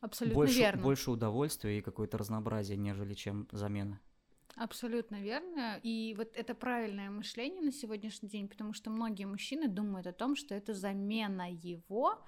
Абсолютно 0.01 0.35
больше, 0.35 0.59
верно. 0.59 0.83
больше 0.83 1.11
удовольствия 1.11 1.77
и 1.79 1.81
какое-то 1.81 2.17
разнообразие, 2.17 2.77
нежели 2.77 3.13
чем 3.13 3.47
замена. 3.53 4.01
Абсолютно 4.55 5.21
верно. 5.21 5.79
И 5.83 6.15
вот 6.17 6.35
это 6.35 6.55
правильное 6.55 7.09
мышление 7.09 7.61
на 7.61 7.71
сегодняшний 7.71 8.29
день, 8.29 8.47
потому 8.47 8.73
что 8.73 8.89
многие 8.89 9.25
мужчины 9.25 9.67
думают 9.67 10.07
о 10.07 10.13
том, 10.13 10.35
что 10.35 10.55
это 10.55 10.73
замена 10.73 11.51
его 11.51 12.19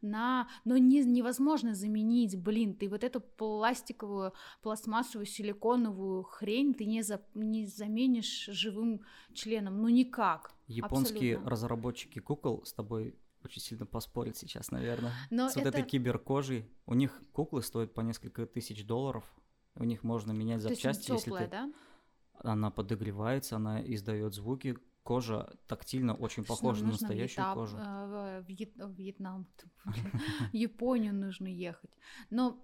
на... 0.00 0.48
Но 0.64 0.78
не, 0.78 1.04
невозможно 1.04 1.74
заменить, 1.74 2.40
блин, 2.40 2.74
ты 2.74 2.88
вот 2.88 3.04
эту 3.04 3.20
пластиковую, 3.20 4.32
пластмассовую, 4.62 5.26
силиконовую 5.26 6.22
хрень 6.22 6.74
ты 6.74 6.86
не, 6.86 7.02
за, 7.02 7.22
не 7.34 7.66
заменишь 7.66 8.46
живым 8.46 9.02
членом, 9.34 9.82
ну 9.82 9.88
никак. 9.88 10.52
Японские 10.66 11.34
Абсолютно. 11.34 11.50
разработчики 11.50 12.18
кукол 12.18 12.64
с 12.64 12.72
тобой 12.72 13.18
очень 13.44 13.60
сильно 13.60 13.84
поспорят 13.84 14.36
сейчас, 14.38 14.70
наверное. 14.70 15.12
Но 15.30 15.50
с 15.50 15.56
вот 15.56 15.66
это... 15.66 15.78
этой 15.78 15.88
киберкожей. 15.88 16.66
У 16.86 16.94
них 16.94 17.22
куклы 17.32 17.62
стоят 17.62 17.92
по 17.92 18.00
несколько 18.00 18.46
тысяч 18.46 18.86
долларов. 18.86 19.24
У 19.76 19.84
них 19.84 20.02
можно 20.04 20.32
менять 20.32 20.62
То 20.62 20.70
есть 20.70 20.82
запчасти, 20.82 21.12
если 21.12 21.30
ты... 21.30 21.48
да? 21.48 21.72
Она 22.38 22.70
подогревается, 22.70 23.56
она 23.56 23.82
издает 23.82 24.34
звуки. 24.34 24.76
Кожа 25.02 25.52
тактильно 25.66 26.14
очень 26.14 26.44
похожа 26.44 26.82
на 26.84 26.92
настоящую 26.92 27.44
Вьетнам, 27.44 27.54
кожу. 27.54 27.76
э, 27.78 28.44
Вьет- 28.48 28.96
Вьетнам, 28.96 29.46
в 29.84 30.54
Японию 30.54 31.14
нужно 31.14 31.46
ехать. 31.46 31.90
Но, 32.30 32.58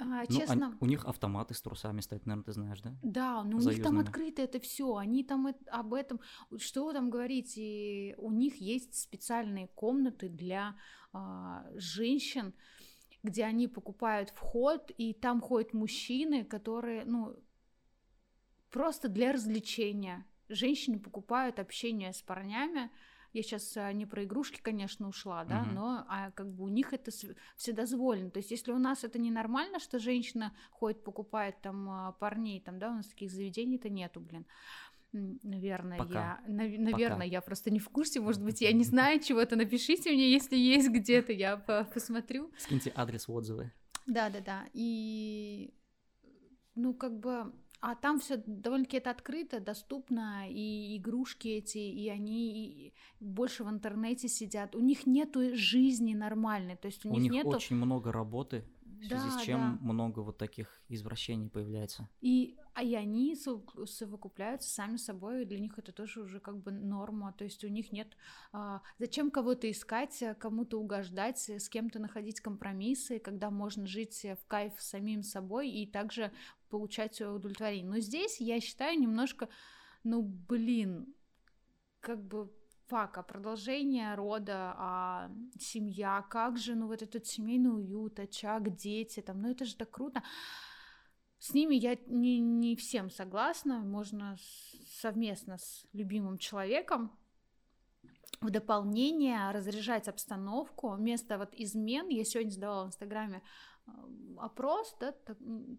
а, 0.00 0.24
Ну, 0.28 0.38
честно, 0.38 0.76
у 0.80 0.86
них 0.86 1.04
автоматы 1.04 1.54
с 1.54 1.62
трусами 1.62 2.00
стоят, 2.00 2.26
наверное, 2.26 2.44
ты 2.44 2.52
знаешь, 2.52 2.80
да? 2.80 2.96
да, 3.02 3.44
но 3.44 3.58
у 3.58 3.60
них 3.60 3.80
там 3.82 3.98
открыто 4.00 4.42
это 4.42 4.58
все, 4.58 4.96
они 4.96 5.22
там 5.22 5.46
эт- 5.46 5.68
об 5.68 5.94
этом, 5.94 6.20
что 6.58 6.92
там 6.92 7.10
говорить, 7.10 7.54
и 7.56 8.14
у 8.18 8.32
них 8.32 8.56
есть 8.56 8.94
специальные 9.00 9.68
комнаты 9.68 10.28
для 10.28 10.74
а, 11.12 11.64
женщин, 11.76 12.54
где 13.22 13.44
они 13.44 13.68
покупают 13.68 14.30
вход, 14.30 14.90
и 14.98 15.14
там 15.14 15.40
ходят 15.40 15.72
мужчины, 15.72 16.44
которые, 16.44 17.04
ну, 17.04 17.36
просто 18.70 19.08
для 19.08 19.32
развлечения. 19.32 20.26
Женщины 20.48 20.98
покупают 20.98 21.58
общение 21.58 22.12
с 22.12 22.20
парнями. 22.22 22.90
Я 23.32 23.42
сейчас 23.42 23.78
не 23.94 24.04
про 24.04 24.24
игрушки, 24.24 24.60
конечно, 24.60 25.08
ушла, 25.08 25.44
да, 25.44 25.62
Мгм. 25.62 25.74
но 25.74 26.04
а, 26.06 26.30
как 26.32 26.52
бы 26.52 26.64
у 26.64 26.68
них 26.68 26.92
это 26.92 27.10
вседозволено. 27.56 28.30
То 28.30 28.40
есть, 28.40 28.50
если 28.50 28.72
у 28.72 28.78
нас 28.78 29.04
это 29.04 29.18
ненормально, 29.18 29.78
что 29.78 29.98
женщина 29.98 30.54
ходит, 30.70 31.02
покупает 31.02 31.58
там 31.62 31.88
а, 31.88 32.12
парней, 32.12 32.60
там, 32.60 32.78
да, 32.78 32.90
у 32.90 32.94
нас 32.94 33.06
таких 33.06 33.30
заведений-то 33.30 33.88
нету, 33.88 34.20
блин. 34.20 34.44
Наверное, 35.12 35.98
Пока. 35.98 36.12
я, 36.46 36.52
нав- 36.52 36.78
наверное, 36.78 37.16
Пока. 37.18 37.24
я 37.24 37.40
просто 37.42 37.70
не 37.70 37.78
в 37.78 37.88
курсе, 37.90 38.20
может 38.20 38.42
быть, 38.42 38.62
я 38.62 38.72
не 38.72 38.84
знаю 38.84 39.20
чего-то. 39.20 39.56
Напишите 39.56 40.10
мне, 40.10 40.30
если 40.32 40.56
есть 40.56 40.88
где-то, 40.88 41.32
я 41.32 41.58
по- 41.58 41.84
посмотрю. 41.84 42.50
Скиньте 42.58 42.92
адрес 42.94 43.28
отзывы. 43.28 43.72
Да, 44.06 44.30
да, 44.30 44.40
да. 44.40 44.64
И 44.72 45.74
ну, 46.74 46.94
как 46.94 47.18
бы. 47.20 47.52
А 47.84 47.96
там 47.96 48.20
все 48.20 48.36
довольно-таки 48.46 48.98
это 48.98 49.10
открыто, 49.10 49.58
доступно, 49.58 50.48
и 50.48 50.96
игрушки 50.98 51.48
эти, 51.48 51.78
и 51.78 52.08
они 52.08 52.94
больше 53.18 53.64
в 53.64 53.68
интернете 53.70 54.28
сидят. 54.28 54.76
У 54.76 54.80
них 54.80 55.04
нету 55.04 55.56
жизни 55.56 56.14
нормальной, 56.14 56.76
то 56.76 56.86
есть 56.86 57.04
у, 57.04 57.08
У 57.10 57.14
них 57.14 57.22
них 57.24 57.32
нету. 57.32 57.48
очень 57.48 57.74
много 57.74 58.12
работы. 58.12 58.64
В 59.02 59.06
связи 59.06 59.28
Да, 59.28 59.38
с 59.38 59.42
чем 59.42 59.78
да. 59.80 59.92
много 59.92 60.20
вот 60.20 60.38
таких 60.38 60.82
извращений 60.88 61.48
появляется. 61.48 62.08
И, 62.20 62.56
а 62.74 62.82
и 62.82 62.94
они 62.94 63.34
сов- 63.34 63.86
совокупляются 63.86 64.70
сами 64.70 64.96
собой, 64.96 65.42
и 65.42 65.44
для 65.44 65.58
них 65.58 65.78
это 65.78 65.92
тоже 65.92 66.20
уже 66.20 66.40
как 66.40 66.58
бы 66.58 66.70
норма, 66.70 67.32
то 67.32 67.44
есть 67.44 67.64
у 67.64 67.68
них 67.68 67.92
нет... 67.92 68.16
а, 68.52 68.82
зачем 68.98 69.30
кого-то 69.30 69.70
искать, 69.70 70.22
а, 70.22 70.34
кому-то 70.34 70.80
угождать, 70.80 71.48
э, 71.50 71.58
с 71.58 71.68
кем-то 71.68 71.98
находить 71.98 72.40
компромиссы, 72.40 73.18
когда 73.18 73.50
можно 73.50 73.86
жить 73.86 74.24
э, 74.24 74.36
в 74.36 74.46
кайф 74.46 74.74
с 74.78 74.88
самим 74.88 75.22
собой 75.22 75.70
и 75.70 75.86
также 75.86 76.32
получать 76.70 77.20
удовлетворение. 77.20 77.90
Но 77.90 77.98
здесь, 77.98 78.40
я 78.40 78.60
считаю, 78.60 78.98
немножко, 78.98 79.48
ну, 80.04 80.22
блин, 80.22 81.14
как 82.00 82.24
бы 82.24 82.50
фак, 82.92 83.16
а 83.16 83.22
продолжение 83.22 84.14
рода, 84.14 84.74
а 84.76 85.30
семья, 85.58 86.26
как 86.28 86.58
же, 86.58 86.74
ну, 86.74 86.88
вот 86.88 87.00
этот 87.00 87.26
семейный 87.26 87.74
уют, 87.74 88.20
очаг, 88.20 88.76
дети, 88.76 89.22
там, 89.22 89.40
ну, 89.40 89.50
это 89.50 89.64
же 89.64 89.76
так 89.76 89.90
круто. 89.90 90.22
С 91.38 91.54
ними 91.54 91.74
я 91.74 91.96
не, 92.06 92.38
не 92.38 92.76
всем 92.76 93.08
согласна, 93.08 93.78
можно 93.78 94.36
совместно 95.00 95.56
с 95.56 95.86
любимым 95.94 96.36
человеком 96.36 97.10
в 98.42 98.50
дополнение 98.50 99.50
разряжать 99.52 100.08
обстановку, 100.08 100.90
вместо 100.90 101.38
вот 101.38 101.54
измен, 101.54 102.08
я 102.08 102.24
сегодня 102.24 102.50
задавала 102.50 102.84
в 102.84 102.88
Инстаграме 102.88 103.40
э, 103.86 103.90
опрос, 104.36 104.94
да, 105.00 105.14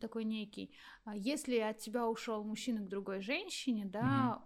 такой 0.02 0.24
некий, 0.24 0.72
А 1.06 1.16
если 1.16 1.60
от 1.60 1.78
тебя 1.78 2.08
ушел 2.08 2.44
мужчина 2.44 2.82
к 2.82 2.90
другой 2.90 3.22
женщине, 3.22 3.86
да, 3.86 4.42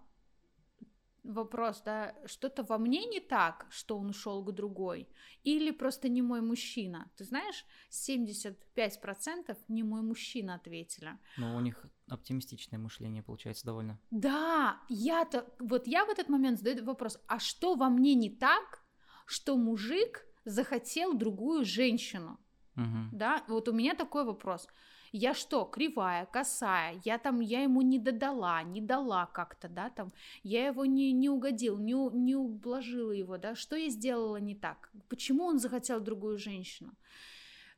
вопрос, 1.28 1.82
да, 1.86 2.16
что-то 2.26 2.64
во 2.64 2.78
мне 2.78 3.06
не 3.06 3.20
так, 3.20 3.68
что 3.70 3.98
он 3.98 4.10
ушел 4.10 4.44
к 4.44 4.52
другой, 4.52 5.08
или 5.44 5.72
просто 5.72 6.10
не 6.10 6.22
мой 6.22 6.42
мужчина. 6.42 7.12
Ты 7.18 7.26
знаешь, 7.26 7.66
75% 7.90 9.58
не 9.68 9.84
мой 9.84 10.02
мужчина 10.02 10.56
ответили. 10.56 11.18
Но 11.38 11.56
у 11.56 11.60
них 11.60 11.86
оптимистичное 12.08 12.80
мышление 12.80 13.24
получается 13.24 13.66
довольно. 13.66 14.00
Да, 14.12 14.82
я-то, 14.90 15.46
вот 15.60 15.88
я 15.88 16.06
в 16.06 16.10
этот 16.10 16.30
момент 16.30 16.60
задаю 16.60 16.86
вопрос, 16.86 17.20
а 17.28 17.40
что 17.40 17.76
во 17.76 17.90
мне 17.90 18.16
не 18.16 18.30
так, 18.30 18.84
что 19.26 19.58
мужик 19.58 20.26
захотел 20.46 21.14
другую 21.14 21.66
женщину? 21.66 22.40
Мгм. 22.76 23.10
Да, 23.12 23.44
вот 23.48 23.68
у 23.68 23.74
меня 23.74 23.96
такой 23.96 24.24
вопрос. 24.24 24.68
Я 25.12 25.34
что, 25.34 25.66
кривая, 25.66 26.26
косая, 26.26 27.02
я 27.06 27.18
там, 27.18 27.40
я 27.40 27.64
ему 27.64 27.82
не 27.82 28.00
додала, 28.00 28.64
не 28.64 28.82
дала 28.82 29.26
как-то, 29.28 29.68
да, 29.70 29.90
там, 29.90 30.12
я 30.44 30.68
его 30.68 30.86
не, 30.86 31.12
не 31.14 31.30
угодил, 31.30 31.78
не, 31.78 31.94
не 31.94 32.36
ублажила 32.36 33.12
его, 33.12 33.38
да, 33.38 33.56
что 33.56 33.76
я 33.76 33.90
сделала 33.90 34.38
не 34.38 34.56
так? 34.56 34.92
Почему 35.10 35.46
он 35.46 35.60
захотел 35.60 36.00
другую 36.00 36.38
женщину? 36.38 36.94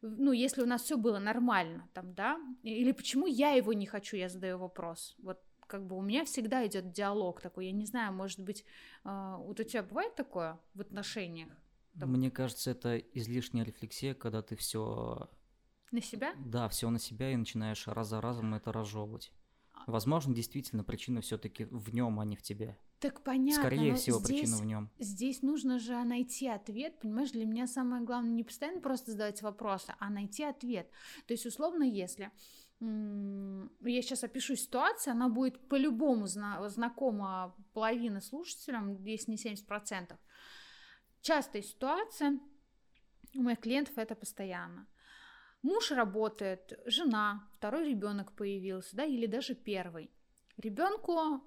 Ну, 0.01 0.31
если 0.31 0.62
у 0.62 0.65
нас 0.65 0.83
все 0.83 0.98
было 0.98 1.19
нормально, 1.19 1.88
там, 1.93 2.13
да, 2.13 2.39
или 2.63 2.93
почему 2.93 3.27
я 3.27 3.51
его 3.51 3.74
не 3.74 3.86
хочу, 3.86 4.15
я 4.17 4.29
задаю 4.29 4.57
вопрос. 4.57 5.15
Вот 5.21 5.39
как 5.67 5.86
бы 5.86 5.98
у 5.98 6.01
меня 6.01 6.24
всегда 6.25 6.65
идет 6.65 6.91
диалог 6.91 7.41
такой, 7.41 7.67
я 7.67 7.71
не 7.71 7.86
знаю, 7.86 8.13
может 8.13 8.39
быть, 8.39 8.65
а, 9.03 9.38
вот 9.38 9.59
у 9.59 9.63
тебя 9.63 9.83
бывает 9.83 10.15
такое 10.15 10.57
в 10.74 10.81
отношениях 10.81 11.50
Там- 12.00 12.12
Мне 12.13 12.31
кажется, 12.31 12.71
это 12.71 12.98
излишняя 12.98 13.65
рефлексия, 13.65 14.13
когда 14.13 14.41
ты 14.41 14.55
все, 14.55 15.29
на 15.91 16.01
себя? 16.01 16.34
да, 16.38 16.67
все 16.69 16.89
на 16.89 17.00
себя 17.00 17.31
и 17.31 17.36
начинаешь 17.36 17.88
раз 17.88 18.10
за 18.10 18.22
разом 18.22 18.53
это 18.53 18.72
разжевывать. 18.72 19.31
А 19.74 19.91
Возможно, 19.91 20.34
действительно 20.34 20.84
причина 20.84 21.22
все-таки 21.22 21.65
в 21.65 21.93
нем, 21.93 22.19
а 22.19 22.25
не 22.25 22.36
в 22.36 22.41
тебе. 22.41 22.77
Так 23.00 23.24
понятно. 23.24 23.63
Скорее 23.63 23.96
всего, 23.96 24.19
здесь... 24.19 24.41
причина 24.41 24.58
в 24.58 24.65
нем. 24.65 24.89
Здесь 25.00 25.41
нужно 25.41 25.79
же 25.79 26.03
найти 26.03 26.48
ответ, 26.48 27.00
понимаешь, 27.00 27.31
для 27.31 27.46
меня 27.46 27.65
самое 27.65 28.03
главное 28.03 28.31
не 28.31 28.43
постоянно 28.43 28.81
просто 28.81 29.12
задавать 29.12 29.41
вопросы, 29.41 29.93
а 30.00 30.10
найти 30.10 30.43
ответ. 30.43 30.89
То 31.25 31.34
есть, 31.34 31.46
условно, 31.46 31.84
если 31.84 32.31
я 32.81 34.01
сейчас 34.01 34.24
опишу 34.24 34.55
ситуацию, 34.55 35.12
она 35.12 35.29
будет 35.29 35.67
по-любому 35.67 36.27
зна- 36.27 36.67
знакома 36.69 37.55
половина 37.74 38.22
слушателям, 38.22 39.03
если 39.03 39.31
не 39.31 39.38
70%. 39.38 40.17
Частая 41.22 41.62
ситуация, 41.62 42.39
у 43.36 43.41
моих 43.41 43.60
клиентов 43.60 43.98
это 43.98 44.15
постоянно. 44.15 44.88
Муж 45.62 45.92
работает, 45.92 46.80
жена, 46.86 47.50
второй 47.58 47.89
ребенок 47.89 48.32
появился, 48.34 48.96
да, 48.96 49.06
или 49.06 49.25
даже 49.25 49.56
первый. 49.56 50.10
Ребенку, 50.58 51.44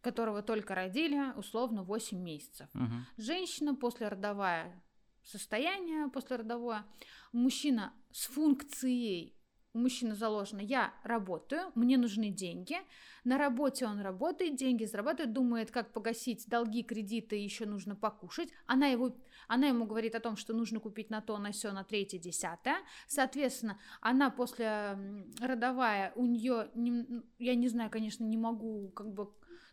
которого 0.00 0.42
только 0.42 0.74
родили, 0.74 1.32
условно 1.36 1.82
8 1.82 2.18
месяцев. 2.18 2.68
Мгм. 2.74 3.06
Женщина 3.16 3.74
послеродовое 3.74 4.82
состояние, 5.24 6.08
послеродовое. 6.08 6.84
Мужчина 7.32 7.92
с 8.10 8.26
функцией, 8.26 9.36
у 9.74 9.78
мужчины 9.78 10.14
заложено, 10.14 10.60
я 10.60 10.92
работаю, 11.02 11.72
мне 11.74 11.96
нужны 11.96 12.28
деньги. 12.30 12.76
На 13.24 13.38
работе 13.38 13.86
он 13.86 14.00
работает, 14.00 14.56
деньги 14.56 14.84
зарабатывает, 14.84 15.32
думает, 15.32 15.70
как 15.70 15.92
погасить 15.92 16.46
долги, 16.48 16.82
кредиты, 16.82 17.36
еще 17.36 17.64
нужно 17.64 17.96
покушать. 17.96 18.50
Она, 18.66 18.88
его, 18.88 19.16
она 19.48 19.68
ему 19.68 19.86
говорит 19.86 20.14
о 20.14 20.20
том, 20.20 20.36
что 20.36 20.52
нужно 20.52 20.80
купить 20.80 21.10
на 21.10 21.20
то, 21.20 21.38
на 21.38 21.52
все, 21.52 21.72
на 21.72 21.84
третье, 21.84 22.18
десятое. 22.18 22.76
Соответственно, 23.06 23.78
она 24.00 24.30
после 24.30 24.96
родовая, 25.40 26.12
у 26.16 26.26
нее, 26.26 26.70
я 27.38 27.54
не 27.54 27.68
знаю, 27.68 27.90
конечно, 27.90 28.24
не 28.24 28.36
могу 28.36 28.90
как 28.90 29.12
бы 29.12 29.30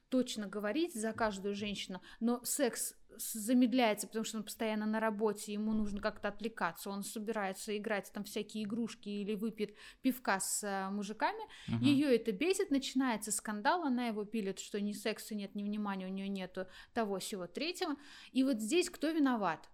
точно 0.09 0.47
говорить 0.47 0.93
за 0.93 1.13
каждую 1.13 1.55
женщину, 1.55 2.01
но 2.19 2.43
секс 2.43 2.95
замедляется, 3.17 4.07
потому 4.07 4.25
что 4.25 4.37
он 4.37 4.43
постоянно 4.43 4.85
на 4.85 4.99
работе, 4.99 5.53
ему 5.53 5.73
нужно 5.73 5.99
как-то 6.01 6.29
отвлекаться, 6.29 6.89
он 6.89 7.03
собирается 7.03 7.75
играть 7.77 8.11
там 8.13 8.23
всякие 8.23 8.63
игрушки 8.63 9.09
или 9.09 9.35
выпьет 9.35 9.75
пивка 10.01 10.39
с 10.39 10.63
э, 10.63 10.89
мужиками, 10.89 11.41
Мгм. 11.67 11.83
ее 11.83 12.15
это 12.15 12.31
бесит, 12.31 12.71
начинается 12.71 13.31
скандал, 13.31 13.83
она 13.83 14.07
его 14.07 14.25
пилит, 14.25 14.59
что 14.59 14.79
ни 14.79 14.93
секса 14.93 15.35
нет, 15.35 15.55
ни 15.55 15.63
внимания 15.63 16.05
у 16.05 16.11
нее 16.11 16.27
нету 16.27 16.67
того 16.93 17.19
всего 17.19 17.47
третьего, 17.47 17.95
и 18.31 18.43
вот 18.43 18.59
здесь 18.59 18.89
кто 18.89 19.09
виноват? 19.09 19.69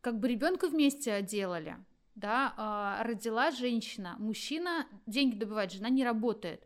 Как 0.00 0.18
бы 0.18 0.28
ребенка 0.28 0.68
вместе 0.68 1.22
делали, 1.22 1.76
да, 2.14 2.54
а, 2.56 3.02
родила 3.02 3.50
женщина, 3.50 4.16
мужчина 4.18 4.86
деньги 5.06 5.36
добывает, 5.36 5.72
жена 5.72 5.88
не 5.88 6.04
работает, 6.04 6.64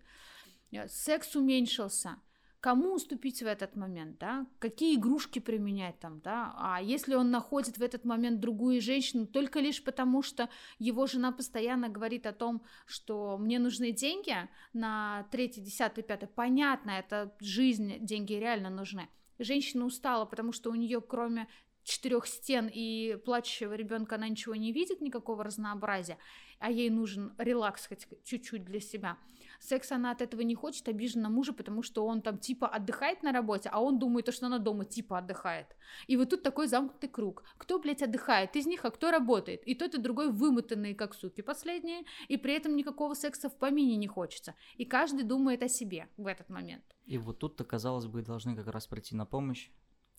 Э, 0.70 0.88
секс 0.88 1.34
уменьшился, 1.34 2.16
кому 2.60 2.94
уступить 2.94 3.42
в 3.42 3.46
этот 3.46 3.76
момент, 3.76 4.18
да, 4.18 4.46
какие 4.58 4.96
игрушки 4.96 5.38
применять 5.38 5.98
там, 6.00 6.20
да, 6.20 6.54
а 6.56 6.82
если 6.82 7.14
он 7.14 7.30
находит 7.30 7.78
в 7.78 7.82
этот 7.82 8.04
момент 8.04 8.40
другую 8.40 8.80
женщину 8.80 9.26
только 9.26 9.60
лишь 9.60 9.82
потому, 9.82 10.22
что 10.22 10.48
его 10.78 11.06
жена 11.06 11.30
постоянно 11.30 11.88
говорит 11.88 12.26
о 12.26 12.32
том, 12.32 12.62
что 12.86 13.38
мне 13.38 13.58
нужны 13.58 13.92
деньги 13.92 14.34
на 14.72 15.26
третий, 15.30 15.60
десятый, 15.60 16.02
пятый, 16.02 16.28
понятно, 16.28 16.90
это 16.90 17.34
жизнь, 17.40 17.98
деньги 18.00 18.32
реально 18.32 18.70
нужны. 18.70 19.08
Женщина 19.38 19.84
устала, 19.84 20.24
потому 20.24 20.52
что 20.52 20.70
у 20.70 20.74
нее 20.74 21.00
кроме 21.00 21.48
четырех 21.84 22.26
стен 22.26 22.68
и 22.72 23.16
плачущего 23.24 23.72
ребенка 23.72 24.16
она 24.16 24.28
ничего 24.28 24.54
не 24.54 24.72
видит, 24.72 25.00
никакого 25.00 25.44
разнообразия, 25.44 26.18
а 26.58 26.70
ей 26.70 26.90
нужен 26.90 27.34
релакс 27.38 27.86
хоть 27.86 28.06
чуть-чуть 28.24 28.64
для 28.64 28.80
себя. 28.80 29.16
Секс 29.58 29.90
она 29.92 30.12
от 30.12 30.22
этого 30.22 30.42
не 30.42 30.54
хочет, 30.54 30.88
обижена 30.88 31.24
на 31.24 31.28
мужа, 31.28 31.52
потому 31.52 31.82
что 31.82 32.06
он 32.06 32.22
там 32.22 32.38
типа 32.38 32.68
отдыхает 32.68 33.22
на 33.22 33.32
работе, 33.32 33.68
а 33.72 33.80
он 33.80 33.98
думает, 33.98 34.32
что 34.32 34.46
она 34.46 34.58
дома 34.58 34.84
типа 34.84 35.18
отдыхает. 35.18 35.66
И 36.06 36.16
вот 36.16 36.30
тут 36.30 36.42
такой 36.42 36.68
замкнутый 36.68 37.08
круг. 37.08 37.42
Кто, 37.56 37.78
блядь, 37.78 38.02
отдыхает 38.02 38.54
из 38.56 38.66
них, 38.66 38.84
а 38.84 38.90
кто 38.90 39.10
работает? 39.10 39.66
И 39.66 39.74
тот, 39.74 39.94
и 39.94 39.98
другой 39.98 40.30
вымотанные, 40.30 40.94
как 40.94 41.14
суки 41.14 41.40
последние, 41.40 42.04
и 42.28 42.36
при 42.36 42.54
этом 42.54 42.76
никакого 42.76 43.14
секса 43.14 43.48
в 43.48 43.56
помине 43.56 43.96
не 43.96 44.06
хочется. 44.06 44.54
И 44.76 44.84
каждый 44.84 45.24
думает 45.24 45.62
о 45.62 45.68
себе 45.68 46.08
в 46.16 46.26
этот 46.26 46.48
момент. 46.48 46.84
И 47.06 47.18
вот 47.18 47.38
тут-то, 47.38 47.64
казалось 47.64 48.06
бы, 48.06 48.22
должны 48.22 48.54
как 48.54 48.68
раз 48.68 48.86
прийти 48.86 49.16
на 49.16 49.26
помощь. 49.26 49.70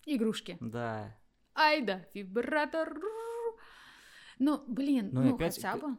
Игрушки. 0.06 0.58
Да. 0.60 1.16
Ай 1.54 1.82
да, 1.82 2.06
вибратор. 2.14 3.00
Ну, 4.38 4.62
блин, 4.66 5.10
Ну 5.12 5.22
ну, 5.22 5.34
опять, 5.34 5.56
хотя 5.56 5.76
бы. 5.76 5.96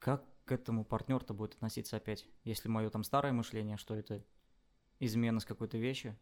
как 0.00 0.24
к 0.44 0.52
этому 0.52 0.84
партнер-то 0.84 1.34
будет 1.34 1.54
относиться 1.54 1.96
опять? 1.96 2.26
Если 2.44 2.68
мое 2.68 2.90
там 2.90 3.04
старое 3.04 3.32
мышление, 3.32 3.76
что 3.76 3.94
это 3.94 4.24
измена 5.00 5.40
с 5.40 5.44
какой-то 5.44 5.78
вещи, 5.78 6.16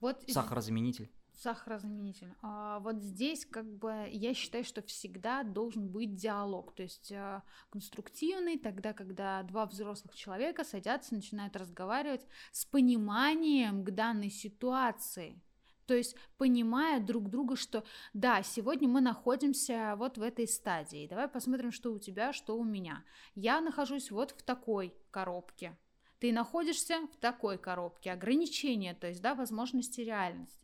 Вот 0.00 0.22
сахарозаменитель. 0.28 1.10
Сахарозаменитель. 1.34 2.34
А, 2.42 2.80
вот 2.80 3.00
здесь 3.00 3.46
как 3.46 3.64
бы 3.64 4.08
я 4.10 4.34
считаю, 4.34 4.64
что 4.64 4.82
всегда 4.82 5.44
должен 5.44 5.88
быть 5.88 6.16
диалог, 6.16 6.74
то 6.74 6.82
есть 6.82 7.12
а, 7.12 7.44
конструктивный, 7.70 8.58
тогда, 8.58 8.92
когда 8.92 9.42
два 9.44 9.66
взрослых 9.66 10.16
человека 10.16 10.64
садятся, 10.64 11.14
начинают 11.14 11.54
разговаривать 11.54 12.26
с 12.50 12.64
пониманием 12.64 13.84
к 13.84 13.90
данной 13.92 14.30
ситуации. 14.30 15.40
То 15.88 15.94
есть 15.94 16.16
понимая 16.36 17.00
друг 17.00 17.30
друга, 17.30 17.56
что 17.56 17.82
да, 18.12 18.42
сегодня 18.42 18.86
мы 18.86 19.00
находимся 19.00 19.94
вот 19.96 20.18
в 20.18 20.22
этой 20.22 20.46
стадии. 20.46 21.08
Давай 21.08 21.28
посмотрим, 21.28 21.72
что 21.72 21.92
у 21.94 21.98
тебя, 21.98 22.34
что 22.34 22.58
у 22.58 22.62
меня. 22.62 23.04
Я 23.34 23.62
нахожусь 23.62 24.10
вот 24.10 24.32
в 24.32 24.42
такой 24.42 24.94
коробке. 25.10 25.78
Ты 26.18 26.30
находишься 26.30 27.06
в 27.10 27.16
такой 27.16 27.56
коробке. 27.56 28.12
Ограничения, 28.12 28.92
то 28.92 29.06
есть, 29.06 29.22
да, 29.22 29.34
возможности 29.34 30.02
реальность. 30.02 30.60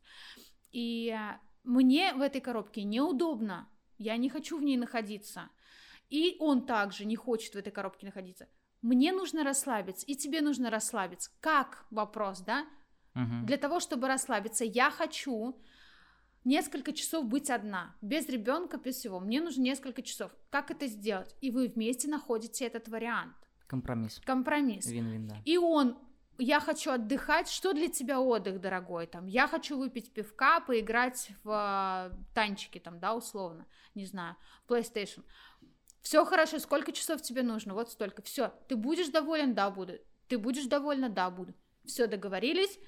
И 0.73 1.17
мне 1.63 2.13
в 2.13 2.21
этой 2.21 2.43
коробке 2.43 2.85
неудобно. 2.85 3.67
Я 3.97 4.19
не 4.19 4.29
хочу 4.29 4.59
в 4.59 4.63
ней 4.63 4.77
находиться. 4.77 5.49
и 6.11 6.37
он 6.39 6.67
также 6.67 7.07
не 7.07 7.17
хочет 7.17 7.55
в 7.55 7.57
этой 7.57 7.71
коробке 7.73 8.05
находиться. 8.05 8.47
Мне 8.83 9.13
нужно 9.13 9.43
расслабиться, 9.43 10.05
и 10.07 10.15
тебе 10.15 10.43
нужно 10.43 10.69
расслабиться. 10.69 11.31
Как 11.41 11.87
вопрос, 11.91 12.41
да? 12.41 12.67
Мгм. 13.15 13.47
Для 13.47 13.57
того, 13.57 13.81
чтобы 13.81 14.09
расслабиться, 14.09 14.65
я 14.65 14.91
хочу 14.91 15.57
несколько 16.45 16.93
часов 16.93 17.27
быть 17.27 17.51
одна, 17.51 17.95
без 18.03 18.29
ребенка, 18.29 18.77
без 18.77 18.97
всего. 18.97 19.21
Мне 19.21 19.41
нужно 19.41 19.63
несколько 19.63 20.03
часов. 20.03 20.33
Как 20.51 20.71
это 20.71 20.87
сделать? 20.87 21.35
И 21.41 21.51
вы 21.51 21.69
вместе 21.69 22.09
находите 22.09 22.67
этот 22.67 22.89
вариант. 22.89 23.35
Компромисс. 23.67 24.21
Компромисс. 24.25 24.87
Вин-вин, 24.87 25.29
да. 25.29 25.37
И 25.45 25.57
он, 25.57 25.97
я 26.39 26.61
хочу 26.61 26.91
отдыхать, 26.91 27.49
что 27.49 27.73
для 27.73 27.89
тебя 27.89 28.21
отдых, 28.21 28.61
дорогой? 28.61 29.07
Там, 29.07 29.27
я 29.27 29.49
хочу 29.49 29.79
выпить 29.79 30.13
пивка, 30.13 30.61
поиграть 30.61 31.31
в 31.45 31.51
а, 31.51 32.11
танчики, 32.35 32.79
там, 32.79 33.01
да, 33.01 33.15
условно, 33.15 33.67
не 33.95 34.05
знаю, 34.05 34.37
в 34.67 34.71
PlayStation. 34.71 35.23
Все 36.03 36.25
хорошо, 36.27 36.59
сколько 36.59 36.93
часов 36.93 37.23
тебе 37.23 37.43
нужно? 37.43 37.73
Вот 37.73 37.91
столько. 37.91 38.21
Все, 38.21 38.53
ты 38.69 38.77
будешь 38.77 39.09
доволен? 39.09 39.55
Да, 39.55 39.71
буду. 39.71 39.95
Ты 40.29 40.37
будешь 40.37 40.67
довольна? 40.67 41.09
Да, 41.09 41.31
буду. 41.31 41.55
Все, 41.87 42.07
договорились. 42.07 42.79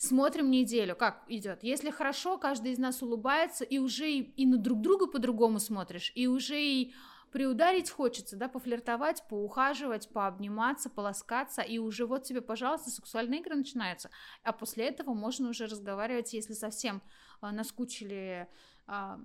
Смотрим 0.00 0.48
неделю, 0.48 0.94
как 0.94 1.24
идет. 1.26 1.64
Если 1.64 1.90
хорошо, 1.90 2.38
каждый 2.38 2.70
из 2.70 2.78
нас 2.78 3.02
улыбается, 3.02 3.64
и 3.64 3.78
уже 3.78 4.08
и, 4.08 4.20
и 4.20 4.46
на 4.46 4.56
друг 4.56 4.80
друга 4.80 5.08
по-другому 5.08 5.58
смотришь, 5.58 6.12
и 6.14 6.28
уже 6.28 6.62
и 6.62 6.94
приударить 7.32 7.90
хочется, 7.90 8.36
да, 8.36 8.48
пофлиртовать, 8.48 9.24
поухаживать, 9.28 10.08
пообниматься, 10.10 10.88
поласкаться, 10.88 11.62
и 11.62 11.78
уже 11.78 12.06
вот 12.06 12.22
тебе, 12.22 12.40
пожалуйста, 12.40 12.90
сексуальные 12.90 13.40
игры 13.40 13.56
начинаются. 13.56 14.08
А 14.44 14.52
после 14.52 14.86
этого 14.86 15.14
можно 15.14 15.48
уже 15.48 15.66
разговаривать, 15.66 16.32
если 16.32 16.52
совсем 16.52 17.02
а, 17.40 17.50
наскучили 17.50 18.46
а, 18.86 19.18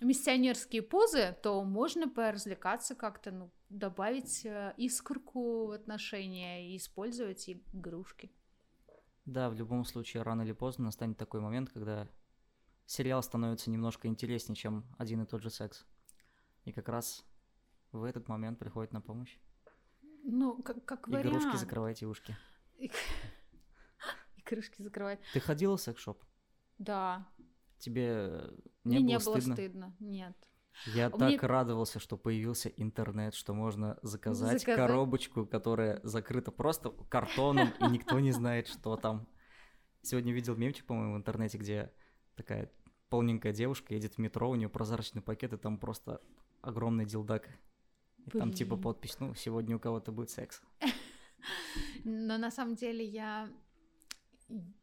миссионерские 0.00 0.82
позы, 0.82 1.36
то 1.40 1.62
можно 1.62 2.08
поразвлекаться 2.08 2.96
как-то, 2.96 3.30
ну, 3.30 3.52
добавить 3.68 4.44
э, 4.44 4.74
искорку 4.76 5.66
в 5.66 5.70
отношения 5.70 6.72
и 6.72 6.76
использовать 6.76 7.48
игрушки. 7.48 8.32
Да, 9.24 9.48
в 9.50 9.54
любом 9.54 9.84
случае, 9.84 10.22
рано 10.22 10.42
или 10.42 10.52
поздно 10.52 10.86
настанет 10.86 11.18
такой 11.18 11.40
момент, 11.40 11.70
когда 11.70 12.08
сериал 12.86 13.22
становится 13.22 13.70
немножко 13.70 14.08
интереснее, 14.08 14.56
чем 14.56 14.84
один 14.98 15.22
и 15.22 15.26
тот 15.26 15.42
же 15.42 15.50
секс. 15.50 15.86
И 16.64 16.72
как 16.72 16.88
раз 16.88 17.24
в 17.92 18.04
этот 18.04 18.28
момент 18.28 18.58
приходит 18.58 18.92
на 18.92 19.00
помощь. 19.00 19.38
Ну, 20.22 20.62
как, 20.62 20.84
как 20.84 21.08
Игрушки 21.08 21.28
вариант. 21.28 21.58
закрывайте 21.58 22.06
ушки. 22.06 22.36
Игрушки 24.36 24.82
закрывать. 24.82 25.20
Ты 25.32 25.40
ходила 25.40 25.76
в 25.76 25.80
секс-шоп? 25.80 26.22
Да. 26.78 27.28
Тебе 27.78 28.08
э, 28.08 28.58
не 28.84 28.98
Мне 28.98 29.18
было 29.18 29.36
не 29.36 29.40
стыдно? 29.40 29.54
было 29.54 29.54
стыдно. 29.54 29.96
Нет. 30.00 30.36
Я 30.86 31.06
А 31.06 31.10
так 31.10 31.20
мне- 31.20 31.38
радовался, 31.38 31.98
что 31.98 32.16
появился 32.16 32.68
интернет, 32.70 33.34
что 33.34 33.52
можно 33.54 33.98
заказать, 34.02 34.60
Заказать. 34.60 34.76
коробочку, 34.76 35.46
которая 35.46 36.00
закрыта 36.02 36.50
просто 36.50 36.90
картоном, 37.08 37.68
и 37.80 37.84
никто 37.88 38.18
не 38.20 38.32
знает, 38.32 38.66
что 38.68 38.96
там. 38.96 39.26
Сегодня 40.02 40.32
видел 40.32 40.56
мемчик, 40.56 40.86
по-моему, 40.86 41.14
в 41.14 41.18
интернете, 41.18 41.58
где 41.58 41.92
такая 42.36 42.72
полненькая 43.10 43.52
девушка 43.52 43.92
едет 43.94 44.14
в 44.14 44.18
метро, 44.18 44.48
у 44.48 44.54
нее 44.54 44.68
прозрачный 44.68 45.20
пакет, 45.20 45.52
и 45.52 45.56
там 45.58 45.76
просто 45.78 46.22
огромный 46.62 47.04
дилдак. 47.04 47.48
И 48.26 48.30
там 48.30 48.52
типа 48.52 48.76
Блин. 48.76 48.82
подпись, 48.82 49.18
ну, 49.20 49.34
сегодня 49.34 49.76
у 49.76 49.78
кого-то 49.80 50.12
будет 50.12 50.30
секс. 50.30 50.62
Но 52.04 52.38
на 52.38 52.50
самом 52.50 52.74
деле 52.76 53.04
я... 53.04 53.50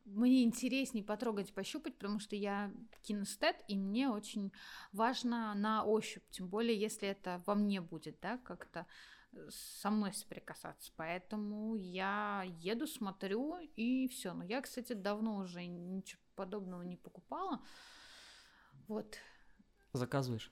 Мне 0.05 0.43
интереснее 0.43 1.03
потрогать, 1.03 1.53
пощупать, 1.53 1.95
потому 1.97 2.19
что 2.19 2.35
я 2.35 2.71
кинестет, 3.01 3.57
и 3.67 3.77
мне 3.77 4.09
очень 4.09 4.51
важно 4.93 5.53
на 5.55 5.83
ощупь, 5.83 6.23
тем 6.31 6.47
более, 6.47 6.79
если 6.79 7.07
это 7.07 7.43
во 7.45 7.55
мне 7.55 7.81
будет, 7.81 8.17
да, 8.21 8.37
как-то 8.37 8.85
э, 9.33 9.49
со 9.49 9.89
мной 9.89 10.13
соприкасаться. 10.13 10.91
Поэтому 10.95 11.75
я 11.75 12.43
еду, 12.61 12.87
смотрю, 12.87 13.57
и 13.75 14.07
все. 14.07 14.33
Но 14.33 14.43
я, 14.43 14.61
кстати, 14.61 14.93
давно 14.93 15.37
уже 15.37 15.65
ничего 15.65 16.21
подобного 16.35 16.83
не 16.83 16.95
покупала. 16.95 17.61
Вот, 18.87 19.17
Заказываешь? 19.93 20.51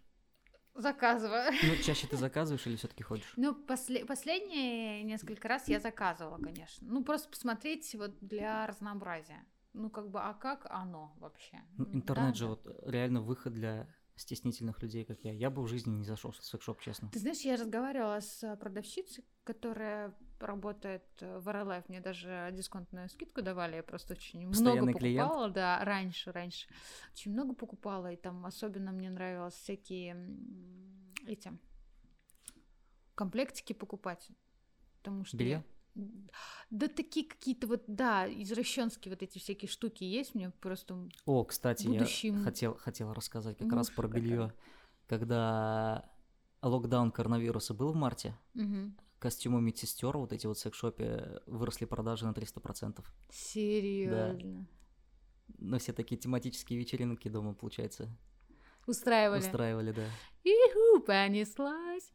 Заказываю. 0.76 1.52
Ну, 1.64 1.76
чаще 1.84 2.08
ты 2.08 2.18
заказываешь 2.18 2.66
или 2.68 2.76
все-таки 2.76 3.04
ходишь? 3.04 3.34
Ну, 3.38 3.56
после- 3.56 4.06
последние 4.06 5.04
несколько 5.04 5.48
раз 5.48 5.68
я 5.68 5.80
заказывала, 5.80 6.38
конечно. 6.38 6.88
Ну, 6.90 7.04
просто 7.04 7.30
посмотреть 7.30 7.96
вот 7.96 8.18
для 8.20 8.68
разнообразия. 8.68 9.46
Ну, 9.74 9.90
как 9.90 10.10
бы, 10.10 10.22
а 10.22 10.34
как 10.34 10.66
оно 10.70 11.14
вообще? 11.20 11.62
Ну, 11.78 11.86
интернет 11.94 12.34
да, 12.34 12.38
же 12.38 12.46
да. 12.46 12.50
вот 12.50 12.66
реально 12.86 13.22
выход 13.22 13.54
для 13.54 13.88
стеснительных 14.16 14.82
людей, 14.82 15.04
как 15.04 15.20
я. 15.24 15.34
Я 15.34 15.50
бы 15.50 15.62
в 15.62 15.68
жизни 15.68 15.92
не 15.92 16.06
зашел 16.06 16.32
в 16.32 16.38
секс-шоп, 16.38 16.80
честно. 16.80 17.10
Ты 17.12 17.20
знаешь, 17.20 17.42
я 17.42 17.58
разговаривала 17.58 18.22
с 18.22 18.42
э, 18.44 18.56
продавщицей, 18.56 19.26
которая 19.44 20.16
работает 20.40 21.04
э, 21.20 21.40
в 21.40 21.52
РЛФ. 21.52 21.90
Мне 21.90 22.02
даже 22.02 22.50
дисконтную 22.54 23.10
скидку 23.10 23.42
давали. 23.42 23.78
Я 23.78 23.84
просто 23.84 24.14
очень 24.14 24.48
много 24.48 24.88
покупала. 24.88 25.00
клиент? 25.00 25.54
Да, 25.54 25.84
раньше, 25.84 26.32
раньше. 26.32 26.68
Очень 27.14 27.32
много 27.32 27.54
покупала. 27.54 28.12
И 28.12 28.16
там 28.16 28.46
особенно 28.46 28.92
мне 28.92 29.10
нравилось 29.10 29.56
всякие 29.56 30.18
эти 31.28 31.52
комплектики 33.16 33.74
покупать. 33.74 34.30
Потому 35.00 35.26
что... 35.26 35.38
Белье? 35.38 35.64
Да 36.70 36.90
такие 36.90 37.26
какие-то 37.26 37.68
вот, 37.68 37.84
да, 37.88 38.28
извращенские 38.28 39.14
вот 39.14 39.24
эти 39.24 39.40
всякие 39.40 39.70
штуки 39.70 40.04
есть, 40.04 40.36
мне 40.36 40.50
просто... 40.50 41.08
О, 41.26 41.46
кстати, 41.46 41.88
Будущий 41.88 42.30
я 42.30 42.40
хотел, 42.40 42.76
хотел 42.76 43.14
рассказать 43.14 43.58
как 43.58 43.68
муж 43.68 43.76
раз 43.76 43.90
про 43.92 44.08
белье. 44.10 44.54
Когда 45.08 46.10
локдаун 46.62 47.12
коронавируса 47.12 47.74
был 47.74 47.94
в 47.94 47.96
марте, 47.96 48.38
Мгм. 48.56 48.98
Костюмы 49.20 49.62
медсестер 49.62 50.18
вот 50.18 50.34
эти 50.34 50.48
вот 50.48 50.58
в 50.58 50.60
секс-шопе 50.60 51.42
выросли 51.46 51.86
продажи 51.86 52.26
на 52.26 52.32
300%. 52.32 53.04
Серьезно. 53.32 54.68
Но 55.58 55.78
все 55.80 55.94
такие 55.94 56.18
тематические 56.18 56.80
вечеринки 56.80 57.28
дома, 57.28 57.54
получается, 57.54 58.10
Устраивали. 58.88 59.40
устраивали, 59.40 59.92
да. 59.92 60.06
Иху, 60.44 61.04
понеслась. 61.04 62.12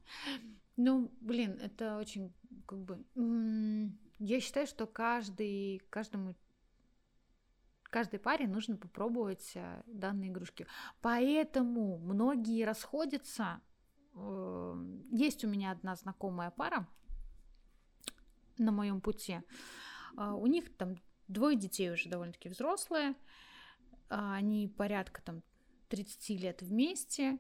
Ну, 0.76 1.10
блин, 1.20 1.58
это 1.60 1.98
очень, 1.98 2.32
как 2.66 2.78
бы... 2.80 3.04
Я 4.18 4.40
считаю, 4.40 4.66
что 4.66 4.86
каждый, 4.86 5.80
каждому 5.90 6.34
каждой 7.90 8.20
паре 8.20 8.46
нужно 8.46 8.76
попробовать 8.76 9.52
э, 9.54 9.82
данные 9.86 10.30
игрушки. 10.30 10.66
Поэтому 11.00 11.98
многие 11.98 12.64
расходятся. 12.64 13.60
Э, 14.14 14.74
Есть 15.10 15.44
у 15.44 15.48
меня 15.48 15.72
одна 15.72 15.96
знакомая 15.96 16.50
пара 16.50 16.88
на 18.58 18.72
моем 18.72 19.00
пути. 19.00 19.40
А, 20.16 20.34
У 20.34 20.46
них 20.46 20.76
там 20.76 20.96
двое 21.28 21.56
детей 21.56 21.90
уже 21.90 22.08
довольно-таки 22.08 22.48
взрослые. 22.48 23.14
А, 24.08 24.34
Они 24.34 24.68
порядка 24.68 25.22
там 25.22 25.42
30 25.88 26.30
лет 26.40 26.62
вместе. 26.62 27.38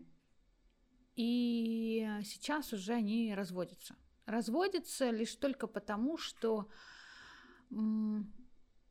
И 1.16 2.08
сейчас 2.24 2.72
уже 2.72 2.94
они 2.94 3.34
разводятся. 3.34 3.94
Разводятся 4.26 5.10
лишь 5.10 5.34
только 5.34 5.66
потому, 5.66 6.16
что 6.16 6.68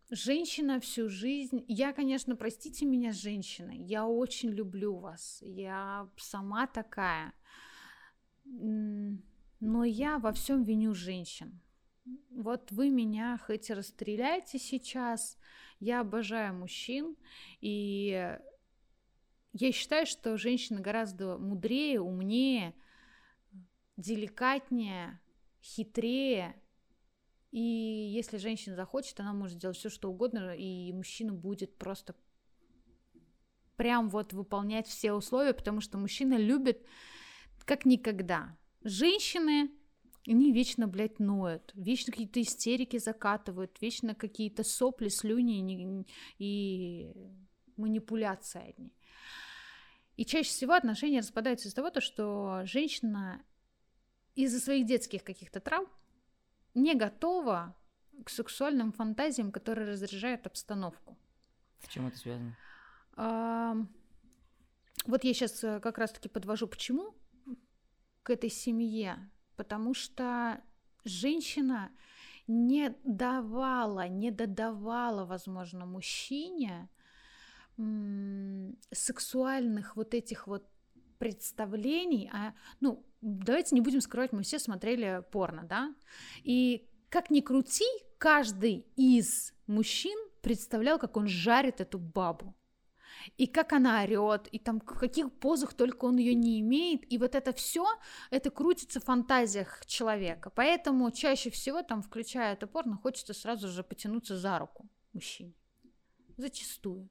женщина 0.10 0.80
всю 0.80 1.10
жизнь... 1.10 1.64
Я, 1.68 1.94
конечно, 1.94 2.36
простите 2.36 2.86
меня, 2.86 3.12
женщина, 3.14 3.72
я 3.72 4.08
очень 4.08 4.50
люблю 4.50 4.96
вас, 4.98 5.40
я 5.42 6.10
сама 6.18 6.68
такая. 6.68 7.34
Но 8.50 9.84
я 9.84 10.20
во 10.20 10.32
всем 10.32 10.64
виню 10.64 10.94
женщин. 10.94 11.62
Вот 12.32 12.72
вы 12.72 12.90
меня 12.90 13.38
хоть 13.46 13.70
расстреляйте 13.70 14.58
сейчас, 14.58 15.38
я 15.80 16.02
обожаю 16.02 16.56
мужчин, 16.56 17.16
и 17.62 18.38
я 19.54 19.72
считаю, 19.72 20.06
что 20.06 20.38
женщина 20.38 20.80
гораздо 20.80 21.38
мудрее, 21.38 22.02
умнее, 22.02 22.74
деликатнее, 23.98 25.20
хитрее. 25.62 26.56
И 27.52 27.60
если 27.60 28.38
женщина 28.38 28.76
захочет, 28.76 29.20
она 29.20 29.34
может 29.34 29.58
сделать 29.58 29.78
все, 29.78 29.90
что 29.90 30.10
угодно, 30.10 30.56
и 30.56 30.92
мужчина 30.94 31.34
будет 31.34 31.78
просто 31.78 32.16
прям 33.76 34.10
вот 34.10 34.34
выполнять 34.34 34.88
все 34.88 35.14
условия, 35.14 35.54
потому 35.54 35.82
что 35.82 35.98
мужчина 35.98 36.36
любит 36.36 36.86
как 37.70 37.86
никогда. 37.86 38.58
Женщины, 38.84 39.70
они 40.26 40.52
вечно, 40.52 40.88
блядь, 40.88 41.20
ноют, 41.20 41.72
вечно 41.76 42.12
какие-то 42.12 42.42
истерики 42.42 42.98
закатывают, 42.98 43.80
вечно 43.80 44.16
какие-то 44.16 44.64
сопли, 44.64 45.10
слюни 45.10 46.08
и 46.40 47.14
манипуляции 47.78 48.70
одни. 48.70 48.92
И 50.16 50.26
чаще 50.26 50.50
всего 50.50 50.74
отношения 50.74 51.20
распадаются 51.20 51.68
из-за 51.68 51.76
того, 51.76 51.92
то, 51.92 52.02
что 52.02 52.62
женщина 52.64 53.40
из-за 54.34 54.60
своих 54.60 54.88
детских 54.88 55.24
каких-то 55.24 55.60
травм 55.60 55.88
не 56.74 56.96
готова 56.96 57.76
к 58.26 58.32
сексуальным 58.32 58.92
фантазиям, 58.92 59.52
которые 59.52 59.92
разряжают 59.92 60.48
обстановку. 60.48 61.20
С 61.84 61.88
чем 61.88 62.08
это 62.08 62.18
связано? 62.18 62.58
Ам, 63.16 63.90
Вот 65.06 65.24
я 65.24 65.36
сейчас 65.36 65.60
как 65.60 66.00
раз-таки 66.00 66.30
подвожу, 66.30 66.66
почему. 66.66 67.14
К 68.24 68.30
этой 68.30 68.50
семье, 68.50 69.30
потому 69.56 69.94
что 69.94 70.62
женщина 71.04 71.92
не 72.48 72.96
давала, 73.04 74.08
не 74.08 74.32
додавала, 74.32 75.26
возможно, 75.26 75.86
мужчине 75.86 76.90
сексуальных 78.92 79.96
вот 79.96 80.14
этих 80.14 80.48
вот 80.48 80.68
представлений, 81.18 82.30
а, 82.34 82.54
ну, 82.82 83.06
давайте 83.22 83.76
не 83.76 83.82
будем 83.82 84.02
скрывать, 84.02 84.34
мы 84.34 84.44
все 84.44 84.60
смотрели 84.60 85.24
порно, 85.32 85.64
да, 85.64 85.94
и 86.44 86.90
как 87.10 87.30
ни 87.30 87.42
крути, 87.42 87.86
каждый 88.18 88.86
из 88.96 89.54
мужчин 89.68 90.18
представлял, 90.42 91.00
как 91.00 91.18
он 91.18 91.28
жарит 91.28 91.82
эту 91.82 92.00
бабу 92.00 92.56
и 93.38 93.48
как 93.48 93.74
она 93.74 94.02
орет, 94.04 94.48
и 94.52 94.60
там 94.60 94.80
в 94.80 94.86
каких 94.86 95.32
позах 95.32 95.74
только 95.74 96.06
он 96.06 96.18
ее 96.18 96.34
не 96.34 96.60
имеет, 96.62 97.12
и 97.12 97.18
вот 97.18 97.36
это 97.36 97.54
все, 97.54 97.86
это 98.32 98.50
крутится 98.52 99.00
в 99.00 99.04
фантазиях 99.06 99.86
человека, 99.86 100.50
поэтому 100.50 101.10
чаще 101.12 101.50
всего 101.50 101.82
там, 101.84 102.02
включая 102.02 102.54
это 102.54 102.68
порно, 102.68 102.96
хочется 102.98 103.34
сразу 103.34 103.68
же 103.68 103.84
потянуться 103.84 104.38
за 104.38 104.60
руку 104.60 104.90
мужчине, 105.14 105.54
зачастую. 106.38 107.10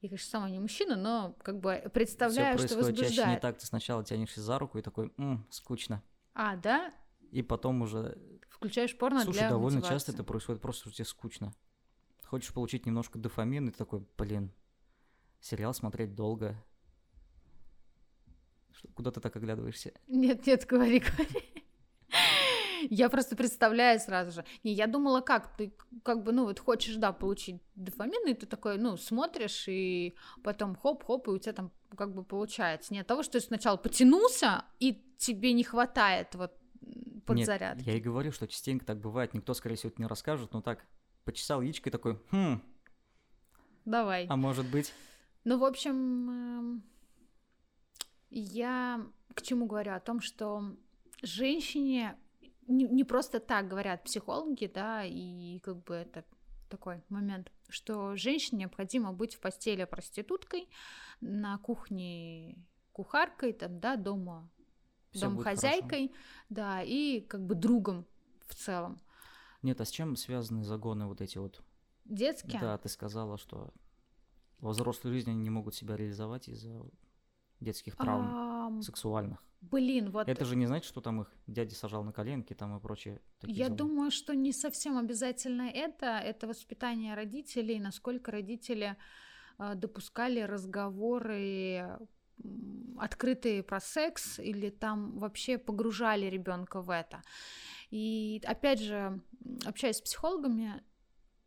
Я, 0.00 0.08
конечно, 0.10 0.30
сама 0.30 0.48
не 0.48 0.60
мужчина, 0.60 0.94
но 0.94 1.36
как 1.42 1.58
бы 1.58 1.90
представляю, 1.92 2.56
Всё 2.56 2.68
что 2.68 2.76
происходит 2.76 2.98
чаще 3.00 3.10
не 3.14 3.16
возбуждает. 3.16 3.42
так, 3.42 3.58
ты 3.58 3.66
сначала 3.66 4.04
тянешься 4.04 4.40
за 4.40 4.58
руку 4.58 4.78
и 4.78 4.82
такой, 4.82 5.12
«М, 5.18 5.44
скучно. 5.50 6.02
А, 6.34 6.54
да? 6.56 6.94
И 7.32 7.42
потом 7.42 7.82
уже... 7.82 8.16
Включаешь 8.48 8.96
порно 8.96 9.22
Слушай, 9.24 9.40
для 9.40 9.48
довольно 9.50 9.78
мотивации. 9.78 9.94
часто 9.96 10.12
это 10.12 10.22
происходит 10.24 10.62
просто, 10.62 10.82
что 10.82 10.92
тебе 10.92 11.04
скучно. 11.04 11.52
Хочешь 12.28 12.52
получить 12.52 12.84
немножко 12.84 13.18
дофамина, 13.18 13.68
и 13.68 13.72
ты 13.72 13.78
такой, 13.78 14.04
блин, 14.18 14.52
сериал 15.40 15.72
смотреть 15.72 16.14
долго. 16.14 16.62
Что- 18.72 18.88
Куда 18.88 19.10
ты 19.10 19.20
так 19.20 19.34
оглядываешься? 19.34 19.92
Нет, 20.08 20.46
нет, 20.46 20.66
говори, 20.66 20.98
говори. 21.00 21.64
Я 22.90 23.08
просто 23.08 23.34
представляю 23.34 23.98
сразу 23.98 24.30
же. 24.30 24.44
Не, 24.62 24.72
я 24.74 24.86
думала, 24.86 25.20
как 25.22 25.56
ты, 25.56 25.74
как 26.04 26.22
бы, 26.22 26.32
ну, 26.32 26.44
вот 26.44 26.60
хочешь, 26.60 26.96
да, 26.96 27.12
получить 27.12 27.62
дофамин, 27.74 28.28
и 28.28 28.34
ты 28.34 28.44
такой, 28.46 28.76
ну, 28.76 28.96
смотришь, 28.98 29.64
и 29.66 30.14
потом 30.44 30.76
хоп-хоп, 30.76 31.26
и 31.28 31.30
у 31.30 31.38
тебя 31.38 31.54
там 31.54 31.72
как 31.96 32.14
бы 32.14 32.22
получается. 32.24 32.92
Не 32.92 33.00
от 33.00 33.06
того, 33.06 33.22
что 33.22 33.32
ты 33.32 33.40
сначала 33.40 33.78
потянулся, 33.78 34.64
и 34.80 35.02
тебе 35.16 35.54
не 35.54 35.64
хватает 35.64 36.34
вот 36.34 36.52
подзарядки. 37.26 37.78
Нет, 37.78 37.86
я 37.86 37.94
и 37.96 38.00
говорю, 38.00 38.32
что 38.32 38.46
частенько 38.46 38.84
так 38.84 39.00
бывает. 39.00 39.32
Никто, 39.34 39.54
скорее 39.54 39.76
всего, 39.76 39.90
это 39.90 40.02
не 40.02 40.06
расскажет, 40.06 40.52
но 40.52 40.60
так 40.60 40.86
почесал 41.28 41.60
яичко 41.60 41.90
и 41.90 41.92
такой, 41.92 42.18
хм, 42.30 42.62
Давай. 43.84 44.26
а 44.28 44.36
может 44.36 44.66
быть... 44.70 44.94
Ну, 45.44 45.58
в 45.58 45.64
общем, 45.64 46.30
эм, 46.30 46.82
я 48.30 49.06
к 49.34 49.42
чему 49.42 49.66
говорю? 49.66 49.92
О 49.92 50.00
том, 50.00 50.22
что 50.22 50.74
женщине 51.20 52.16
не, 52.66 52.86
не 52.86 53.04
просто 53.04 53.40
так 53.40 53.68
говорят 53.68 54.04
психологи, 54.04 54.70
да, 54.72 55.04
и 55.04 55.58
как 55.58 55.84
бы 55.84 55.96
это 55.96 56.24
такой 56.70 57.02
момент, 57.10 57.52
что 57.68 58.16
женщине 58.16 58.60
необходимо 58.60 59.12
быть 59.12 59.34
в 59.34 59.40
постели 59.40 59.84
проституткой, 59.84 60.66
на 61.20 61.58
кухне 61.58 62.56
кухаркой, 62.92 63.52
там, 63.52 63.80
да, 63.80 63.96
дома 63.96 64.48
всё 65.10 65.28
домохозяйкой, 65.28 66.10
да, 66.48 66.82
и 66.82 67.20
как 67.20 67.44
бы 67.44 67.54
другом 67.54 68.06
в 68.46 68.54
целом. 68.54 68.98
Нет, 69.62 69.80
а 69.80 69.84
с 69.84 69.90
чем 69.90 70.16
связаны 70.16 70.64
загоны 70.64 71.06
вот 71.06 71.20
эти 71.20 71.38
вот? 71.38 71.62
Детские? 72.04 72.60
Да, 72.60 72.78
ты 72.78 72.88
сказала, 72.88 73.38
что 73.38 73.72
во 74.60 74.70
взрослой 74.70 75.12
жизни 75.12 75.30
они 75.30 75.40
не 75.40 75.50
могут 75.50 75.74
себя 75.74 75.96
реализовать 75.96 76.48
из-за 76.48 76.82
детских 77.60 77.96
травм 77.96 78.32
Ам, 78.34 78.82
сексуальных. 78.82 79.42
блин, 79.60 80.10
вот 80.10 80.28
Это 80.28 80.44
же 80.44 80.56
не 80.56 80.66
значит, 80.66 80.86
что 80.88 81.00
там 81.00 81.22
их 81.22 81.32
дядя 81.46 81.74
сажал 81.74 82.04
на 82.04 82.12
коленки 82.12 82.54
там 82.54 82.76
и 82.76 82.80
прочее. 82.80 83.20
такие 83.40 83.58
Я 83.58 83.66
дела. 83.66 83.76
думаю, 83.76 84.10
что 84.10 84.34
не 84.34 84.52
совсем 84.52 84.96
обязательно 84.96 85.62
это. 85.68 86.06
Это 86.06 86.46
воспитание 86.46 87.14
родителей, 87.14 87.80
насколько 87.80 88.30
родители 88.30 88.96
э, 89.58 89.74
допускали 89.74 90.40
разговоры 90.40 91.98
открытые 92.98 93.62
про 93.62 93.80
секс 93.80 94.38
или 94.38 94.70
там 94.70 95.18
вообще 95.18 95.58
погружали 95.58 96.26
ребенка 96.26 96.80
в 96.80 96.90
это. 96.90 97.22
И 97.90 98.40
опять 98.44 98.80
же, 98.80 99.20
общаясь 99.64 99.96
с 99.96 100.02
психологами, 100.02 100.82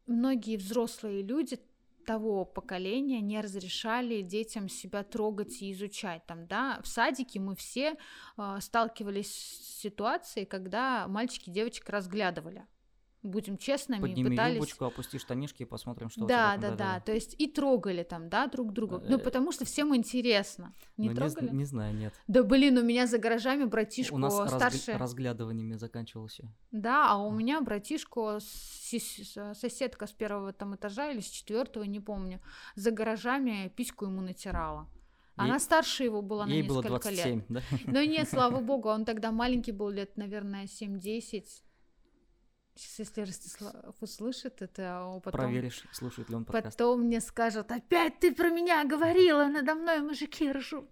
многие 0.08 0.58
взрослые 0.58 1.22
люди 1.22 1.60
того 2.06 2.46
поколения 2.46 3.22
не 3.22 3.40
разрешали 3.42 4.22
детям 4.22 4.68
себя 4.68 5.04
трогать 5.04 5.62
и 5.62 5.72
изучать. 5.72 6.26
Там, 6.26 6.48
да, 6.48 6.80
в 6.82 6.88
садике 6.88 7.40
мы 7.40 7.56
все 7.56 7.96
э, 8.38 8.58
сталкивались 8.60 9.32
с 9.32 9.82
ситуацией, 9.82 10.46
когда 10.46 11.08
мальчики 11.08 11.50
девочек 11.50 11.88
разглядывали. 11.90 12.66
Будем 13.24 13.58
честными, 13.58 14.02
Подними 14.02 14.32
пытались... 14.32 14.56
юбочку, 14.56 14.86
опусти 14.86 15.20
штанишки 15.20 15.62
и 15.62 15.66
посмотрим, 15.66 16.10
что 16.10 16.24
у 16.24 16.28
да, 16.28 16.58
тебя 16.58 16.62
да, 16.62 16.68
там, 16.70 16.78
да, 16.78 17.00
то 17.02 17.12
есть 17.14 17.36
и 17.38 17.46
трогали 17.48 18.02
там, 18.02 18.30
да, 18.30 18.48
друг 18.48 18.74
друга. 18.74 18.98
Э, 18.98 19.06
Ну, 19.10 19.20
потому 19.20 19.52
что 19.52 19.64
всем 19.64 19.96
интересно. 19.96 20.74
Не 20.98 21.10
Ну, 21.10 21.16
трогали? 21.16 21.50
Не, 21.50 21.66
знаю, 21.66 21.94
нет. 21.96 22.14
Да 22.28 22.42
блин, 22.44 22.80
у 22.80 22.84
меня 22.84 23.06
за 23.06 23.20
гаражами 23.20 23.66
братишку 23.66 24.16
У 24.16 24.18
нас 24.18 24.34
разгля- 24.34 24.56
старше. 24.58 24.94
разглядываниями 24.98 25.76
заканчивался. 25.76 26.52
Да, 26.72 27.12
а 27.12 27.18
у 27.18 27.30
меня 27.32 27.62
братишку 27.62 28.40
соседка 29.54 30.08
с 30.08 30.12
первого 30.12 30.52
там 30.54 30.76
этажа 30.76 31.12
или 31.12 31.20
с 31.20 31.28
четвертого, 31.30 31.84
не 31.84 32.00
помню, 32.00 32.40
за 32.76 32.90
гаражами 32.92 33.72
письку 33.76 34.06
ему 34.06 34.22
натирала. 34.22 34.88
Она 35.36 35.54
Ей- 35.56 35.60
старше 35.60 36.04
его 36.04 36.22
была 36.22 36.46
на 36.46 36.52
Ей 36.52 36.64
было 36.64 36.82
несколько 36.82 37.10
лет. 37.10 37.24
27, 37.24 37.44
да? 37.50 37.62
Но 37.86 38.04
нет, 38.04 38.28
слава 38.30 38.60
богу, 38.62 38.90
он 38.90 39.06
тогда 39.06 39.32
маленький 39.32 39.72
был, 39.72 39.90
лет, 39.90 40.18
наверное, 40.18 40.66
7-10. 40.66 41.44
Сейчас, 42.76 43.00
если 43.00 43.22
Ростислав 43.22 43.74
услышит 44.02 44.62
это, 44.62 45.00
а 45.00 45.20
потом... 45.20 45.42
Проверишь, 45.42 45.84
слушает 45.92 46.30
ли 46.30 46.36
он 46.36 46.46
подкаст. 46.46 46.78
Потом 46.78 47.02
мне 47.02 47.20
скажут, 47.20 47.72
опять 47.72 48.20
ты 48.20 48.34
про 48.34 48.50
меня 48.50 48.84
говорила, 48.86 49.46
надо 49.48 49.76
мной 49.76 50.00
мужики 50.00 50.52
ржут. 50.52 50.90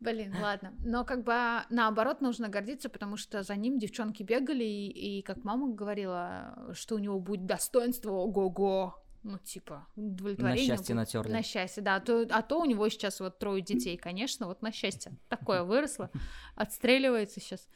Блин, 0.00 0.34
ладно. 0.40 0.74
Но 0.84 1.04
как 1.04 1.24
бы 1.24 1.32
а, 1.32 1.66
наоборот 1.70 2.20
нужно 2.20 2.48
гордиться, 2.48 2.90
потому 2.90 3.16
что 3.16 3.42
за 3.42 3.56
ним 3.56 3.78
девчонки 3.78 4.22
бегали, 4.22 4.64
и, 4.64 5.18
и 5.18 5.22
как 5.22 5.44
мама 5.44 5.72
говорила, 5.72 6.72
что 6.74 6.96
у 6.96 6.98
него 6.98 7.18
будет 7.20 7.46
достоинство, 7.46 8.10
ого-го. 8.10 9.00
Ну, 9.22 9.38
типа, 9.38 9.86
удовлетворение. 9.96 10.68
На 10.68 10.76
счастье 10.76 10.94
натерли. 10.94 11.32
На 11.32 11.42
счастье, 11.42 11.82
да. 11.82 11.96
А 11.96 12.00
то, 12.00 12.26
а 12.28 12.42
то 12.42 12.60
у 12.60 12.66
него 12.66 12.86
сейчас 12.90 13.20
вот 13.20 13.38
трое 13.38 13.62
детей, 13.62 13.96
конечно, 13.96 14.46
вот 14.46 14.60
на 14.60 14.70
счастье. 14.70 15.16
Такое 15.30 15.62
выросло, 15.62 16.10
отстреливается 16.54 17.40
сейчас. 17.40 17.66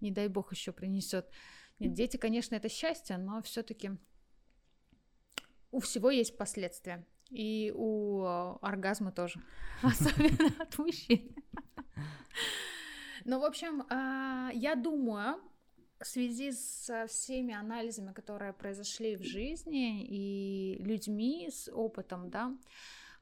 Не 0.00 0.12
дай 0.12 0.28
бог 0.28 0.52
еще 0.52 0.70
принесет. 0.70 1.28
Нет, 1.82 1.94
дети, 1.94 2.16
конечно, 2.16 2.54
это 2.54 2.68
счастье, 2.68 3.16
но 3.16 3.42
все-таки 3.42 3.90
у 5.72 5.80
всего 5.80 6.10
есть 6.10 6.36
последствия. 6.36 7.04
И 7.28 7.72
у 7.74 8.22
э, 8.22 8.56
оргазма 8.60 9.10
тоже. 9.10 9.42
Особенно 9.82 10.54
от 10.62 10.78
мужчин. 10.78 11.34
Ну, 13.24 13.40
в 13.40 13.44
общем, 13.44 13.84
а, 13.88 14.50
я 14.52 14.76
думаю, 14.76 15.40
в 15.98 16.06
связи 16.06 16.52
со 16.52 17.06
всеми 17.08 17.52
анализами, 17.52 18.12
которые 18.12 18.52
произошли 18.52 19.16
в 19.16 19.22
жизни 19.22 20.04
и 20.04 20.76
людьми 20.84 21.48
с 21.50 21.68
опытом, 21.72 22.30
да, 22.30 22.56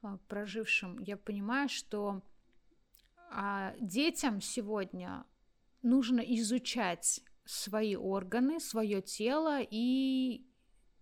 а, 0.03 0.17
прожившим, 0.27 0.99
я 0.99 1.17
понимаю, 1.17 1.67
что 1.67 2.21
а, 3.31 3.73
детям 3.79 4.39
сегодня 4.39 5.25
нужно 5.81 6.19
изучать 6.19 7.21
свои 7.51 7.95
органы, 7.95 8.59
свое 8.59 9.01
тело 9.01 9.59
и 9.61 10.45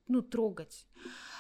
ну, 0.08 0.22
трогать. 0.22 0.88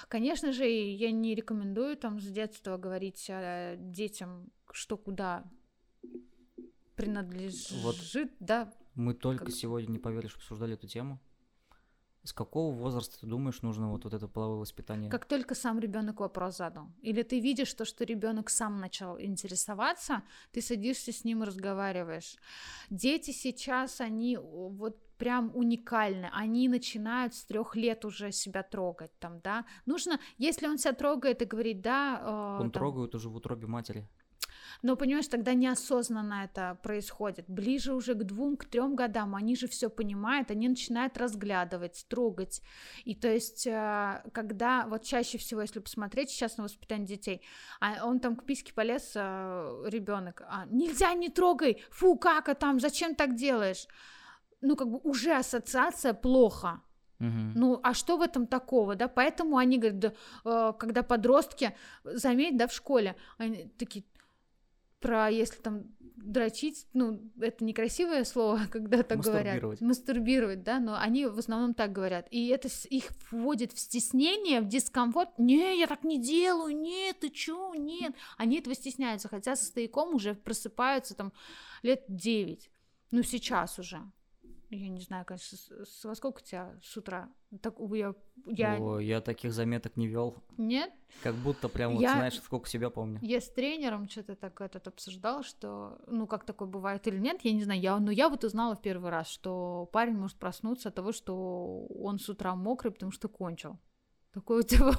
Конечно 0.07 0.53
же, 0.53 0.65
я 0.65 1.11
не 1.11 1.35
рекомендую 1.35 1.97
там 1.97 2.19
с 2.19 2.27
детства 2.27 2.77
говорить 2.77 3.25
э, 3.29 3.77
детям, 3.79 4.51
что 4.71 4.97
куда 4.97 5.43
принадлежит, 6.95 8.33
да. 8.39 8.73
Мы 8.95 9.13
только 9.13 9.45
как- 9.45 9.53
сегодня, 9.53 9.91
не 9.93 9.99
поверишь, 9.99 10.35
обсуждали 10.35 10.73
эту 10.73 10.87
тему. 10.87 11.19
С 12.23 12.33
какого 12.33 12.73
возраста, 12.73 13.21
ты 13.21 13.27
думаешь, 13.27 13.61
нужно 13.61 13.91
вот, 13.91 14.03
вот 14.03 14.13
это 14.13 14.27
половое 14.27 14.59
воспитание? 14.59 15.09
Как 15.09 15.25
только 15.25 15.55
сам 15.55 15.79
ребенок 15.79 16.19
вопрос 16.19 16.57
задал, 16.57 16.87
или 17.01 17.23
ты 17.23 17.39
видишь 17.39 17.73
то, 17.73 17.85
что 17.85 18.03
ребенок 18.03 18.49
сам 18.49 18.79
начал 18.79 19.17
интересоваться, 19.19 20.23
ты 20.51 20.61
садишься 20.61 21.13
с 21.13 21.23
ним 21.23 21.43
и 21.43 21.45
разговариваешь. 21.45 22.35
Дети 22.89 23.31
сейчас, 23.31 24.01
они 24.01 24.37
вот 24.37 24.97
прям 25.17 25.51
уникальны, 25.53 26.29
они 26.33 26.67
начинают 26.67 27.35
с 27.35 27.45
трех 27.45 27.75
лет 27.75 28.05
уже 28.05 28.31
себя 28.31 28.63
трогать, 28.63 29.11
там, 29.19 29.39
да. 29.41 29.65
Нужно, 29.85 30.19
если 30.37 30.67
он 30.67 30.77
себя 30.77 30.93
трогает 30.93 31.41
и 31.41 31.45
говорит, 31.45 31.81
да, 31.81 32.19
э, 32.21 32.61
Он 32.61 32.71
там, 32.71 32.81
трогает 32.81 33.15
уже 33.15 33.29
в 33.29 33.35
утробе 33.35 33.67
матери. 33.67 34.07
Но 34.81 34.95
понимаешь, 34.95 35.27
тогда 35.27 35.53
неосознанно 35.53 36.45
это 36.45 36.77
происходит. 36.83 37.45
Ближе 37.47 37.93
уже 37.93 38.13
к 38.13 38.23
двум, 38.23 38.57
к 38.57 38.65
трем 38.65 38.95
годам 38.95 39.35
они 39.35 39.55
же 39.55 39.67
все 39.67 39.89
понимают, 39.89 40.51
они 40.51 40.69
начинают 40.69 41.17
разглядывать, 41.17 42.05
трогать. 42.09 42.61
И 43.05 43.15
то 43.15 43.27
есть, 43.27 43.67
э, 43.67 44.23
когда 44.33 44.87
вот 44.87 45.03
чаще 45.03 45.37
всего, 45.37 45.61
если 45.61 45.79
посмотреть 45.79 46.29
сейчас 46.29 46.57
на 46.57 46.63
воспитание 46.63 47.07
детей, 47.07 47.41
а 47.79 48.05
он 48.05 48.19
там 48.19 48.35
к 48.35 48.45
письке 48.45 48.73
полез, 48.73 49.11
э, 49.15 49.83
ребенок, 49.87 50.41
а, 50.47 50.65
нельзя, 50.67 51.13
не 51.13 51.29
трогай, 51.29 51.83
фу, 51.89 52.17
как 52.17 52.49
а 52.49 52.55
там, 52.55 52.79
зачем 52.79 53.15
так 53.15 53.35
делаешь? 53.35 53.87
Ну, 54.61 54.75
как 54.75 54.89
бы 54.89 54.99
уже 55.03 55.33
ассоциация 55.33 56.13
плохо. 56.13 56.81
Мгм. 57.19 57.53
Ну, 57.55 57.79
а 57.83 57.93
что 57.93 58.17
в 58.17 58.21
этом 58.21 58.47
такого, 58.47 58.95
да? 58.95 59.07
Поэтому 59.07 59.57
они 59.57 59.77
говорят, 59.77 59.99
да, 59.99 60.13
э, 60.45 60.73
когда 60.79 61.03
подростки, 61.03 61.75
заметь, 62.03 62.57
да, 62.57 62.67
в 62.67 62.73
школе, 62.73 63.15
они 63.37 63.65
такие 63.77 64.05
про, 64.99 65.29
если 65.29 65.61
там 65.61 65.83
дрочить, 65.99 66.85
ну, 66.93 67.21
это 67.39 67.63
некрасивое 67.63 68.23
слово, 68.23 68.61
когда 68.71 69.03
так 69.03 69.19
говорят. 69.19 69.45
Мастурбировать. 69.45 69.81
Мастурбировать, 69.81 70.63
да, 70.63 70.79
но 70.79 70.97
они 70.99 71.25
в 71.25 71.37
основном 71.37 71.73
так 71.73 71.91
говорят. 71.91 72.27
И 72.31 72.47
это 72.47 72.69
их 72.89 73.05
вводит 73.31 73.73
в 73.73 73.79
стеснение, 73.79 74.61
в 74.61 74.67
дискомфорт. 74.67 75.37
Не, 75.37 75.79
я 75.79 75.87
так 75.87 76.03
не 76.03 76.21
делаю, 76.21 76.75
нет, 76.75 77.19
ты 77.19 77.29
чё, 77.29 77.73
нет. 77.73 78.13
Они 78.37 78.59
этого 78.59 78.75
стесняются, 78.75 79.27
хотя 79.27 79.55
со 79.55 79.65
стояком 79.65 80.15
уже 80.15 80.35
просыпаются 80.35 81.15
там 81.15 81.33
лет 81.81 82.03
9. 82.07 82.69
Ну, 83.11 83.23
сейчас 83.23 83.79
уже. 83.79 84.01
Я 84.71 84.89
не 84.89 84.99
знаю, 84.99 85.25
конечно, 85.25 85.57
с, 85.83 86.05
во 86.05 86.13
сколько 86.13 86.39
у 86.39 86.45
тебя 86.45 86.75
с 86.83 86.95
утра? 86.95 87.29
Так, 87.61 87.75
я, 87.91 88.13
я... 88.45 88.77
О, 88.79 88.99
я 88.99 89.19
таких 89.19 89.51
заметок 89.51 89.97
не 89.97 90.07
вел. 90.07 90.35
Нет? 90.57 90.93
Как 91.23 91.33
будто 91.35 91.69
прям 91.69 91.93
вот 91.93 92.01
Я- 92.01 92.13
знаешь, 92.13 92.39
сколько 92.39 92.69
себя 92.69 92.91
помню. 92.91 93.17
Я 93.23 93.41
с 93.41 93.49
тренером 93.49 94.07
что-то 94.07 94.35
так 94.35 94.61
этот 94.61 94.87
обсуждал, 94.87 95.41
что, 95.41 95.99
ну, 96.05 96.27
как 96.27 96.45
такое 96.45 96.67
бывает 96.67 97.07
или 97.07 97.17
нет, 97.17 97.41
я 97.41 97.51
не 97.51 97.63
знаю, 97.63 97.81
я, 97.81 97.97
но 97.99 98.11
я 98.11 98.29
вот 98.29 98.43
узнала 98.43 98.75
в 98.75 98.81
первый 98.81 99.09
раз, 99.09 99.27
что 99.27 99.89
парень 99.91 100.15
может 100.15 100.37
проснуться 100.37 100.89
от 100.89 100.95
того, 100.95 101.13
что 101.13 101.87
он 101.87 102.19
с 102.19 102.29
утра 102.29 102.55
мокрый, 102.55 102.91
потому 102.91 103.11
что 103.11 103.27
кончил. 103.27 103.79
Такое 104.31 104.59
у 104.59 104.63
тебя. 104.63 104.91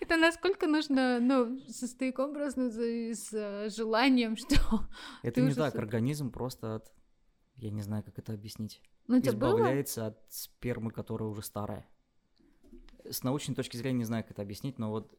Это 0.00 0.16
насколько 0.16 0.66
нужно, 0.66 1.20
ну, 1.20 1.60
со 1.68 1.86
стояком 1.86 2.34
проснуться 2.34 2.82
и 2.82 3.14
с 3.14 3.32
э, 3.32 3.68
желанием, 3.70 4.36
что... 4.36 4.56
Это 5.22 5.40
не 5.40 5.54
так, 5.54 5.76
организм 5.76 6.32
просто 6.32 6.76
от... 6.76 6.92
Я 7.60 7.70
не 7.70 7.82
знаю, 7.82 8.02
как 8.02 8.18
это 8.18 8.32
объяснить. 8.32 8.80
Ну, 9.06 9.18
у 9.18 9.20
тебя 9.20 9.32
было? 9.32 9.50
Избавляется 9.58 10.06
от 10.06 10.18
спермы, 10.32 10.90
которая 10.90 11.28
уже 11.28 11.42
старая. 11.42 11.86
С 13.04 13.22
научной 13.22 13.54
точки 13.54 13.76
зрения 13.76 13.98
не 13.98 14.04
знаю, 14.04 14.22
как 14.24 14.32
это 14.32 14.42
объяснить, 14.42 14.78
но 14.78 14.90
вот 14.90 15.18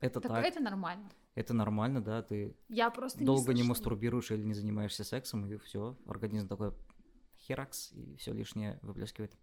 это 0.00 0.20
Так 0.20 0.32
так, 0.32 0.44
это 0.46 0.60
нормально. 0.60 1.10
это 1.34 1.52
нормально, 1.52 2.00
да, 2.02 2.22
ты 2.22 2.56
Я 2.68 2.90
просто 2.90 3.24
долго 3.24 3.52
не 3.52 3.58
слышала. 3.58 3.68
мастурбируешь 3.68 4.30
или 4.30 4.42
не 4.42 4.54
занимаешься 4.54 5.04
сексом, 5.04 5.44
и 5.46 5.56
все, 5.58 5.98
организм 6.06 6.48
такой 6.48 6.72
херакс, 7.38 7.92
и 7.92 8.16
все 8.16 8.32
лишнее 8.32 8.78
выплескивает. 8.82 9.36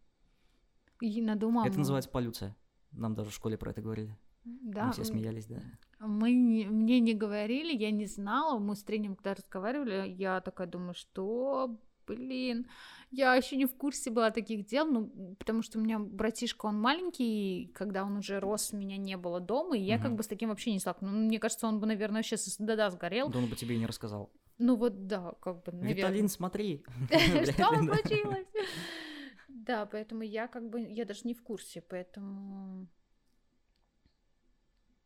И 0.99 1.21
надумала. 1.21 1.65
Это 1.65 1.77
называется 1.79 2.09
полюция. 2.09 2.55
Нам 2.91 3.13
даже 3.15 3.29
в 3.29 3.33
школе 3.33 3.57
про 3.57 3.71
это 3.71 3.81
говорили. 3.81 4.17
Да, 4.43 4.87
Мы 4.87 4.93
все 4.93 5.03
смеялись, 5.03 5.45
да. 5.45 5.61
Мы 5.99 6.33
не- 6.33 6.65
мне 6.67 6.99
не 6.99 7.13
говорили, 7.13 7.71
я 7.75 7.91
не 7.91 8.05
знала. 8.05 8.57
Мы 8.59 8.75
с 8.75 8.83
тренером, 8.83 9.15
когда 9.15 9.35
разговаривали, 9.35 10.09
я 10.09 10.41
такая 10.41 10.65
думаю, 10.67 10.93
что, 10.95 11.79
блин, 12.07 12.67
я 13.11 13.35
еще 13.35 13.55
не 13.57 13.65
в 13.65 13.75
курсе 13.75 14.09
была 14.11 14.31
таких 14.31 14.65
дел, 14.65 14.85
ну, 14.85 15.35
потому 15.37 15.61
что 15.61 15.79
у 15.79 15.81
меня 15.81 15.99
братишка, 15.99 16.65
он 16.67 16.79
маленький, 16.79 17.63
и 17.63 17.67
когда 17.73 18.03
он 18.03 18.17
уже 18.17 18.39
рос, 18.39 18.73
меня 18.73 18.97
не 18.97 19.17
было 19.17 19.39
дома, 19.39 19.77
и 19.77 19.81
я 19.81 19.97
как 19.97 20.07
Мгм. 20.07 20.17
бы 20.17 20.23
с 20.23 20.27
таким 20.27 20.49
вообще 20.49 20.71
не 20.71 20.79
столкнулась. 20.79 21.15
Ну, 21.15 21.25
мне 21.25 21.39
кажется, 21.39 21.67
он 21.67 21.79
бы, 21.79 21.87
наверное, 21.87 22.23
сейчас 22.23 22.57
да-да 22.57 22.89
сгорел. 22.89 23.29
Да 23.29 23.39
он 23.39 23.47
бы 23.49 23.55
тебе 23.55 23.75
и 23.75 23.79
не 23.79 23.85
рассказал. 23.85 24.31
Ну 24.57 24.75
вот 24.75 25.07
да, 25.07 25.33
как 25.41 25.63
бы, 25.63 25.71
наверное. 25.71 25.93
Виталин, 25.93 26.27
смотри. 26.29 26.83
Что 27.09 27.83
случилось? 27.83 28.47
Да, 29.47 29.85
поэтому 29.85 30.23
я 30.23 30.47
как 30.47 30.69
бы, 30.69 30.81
я 30.81 31.05
даже 31.05 31.21
не 31.25 31.33
в 31.33 31.43
курсе, 31.43 31.81
поэтому... 31.81 32.87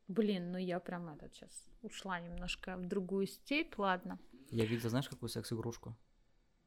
Блин, 0.08 0.51
ну 0.51 0.60
я 0.60 0.79
прям 0.79 1.10
этот 1.10 1.34
сейчас 1.34 1.67
ушла 1.81 2.19
немножко 2.19 2.77
в 2.77 2.86
другую 2.88 3.25
степь, 3.25 3.77
ладно. 3.77 4.19
Я 4.51 4.65
видел, 4.65 4.89
знаешь, 4.89 5.10
какую 5.10 5.29
секс-игрушку? 5.29 5.95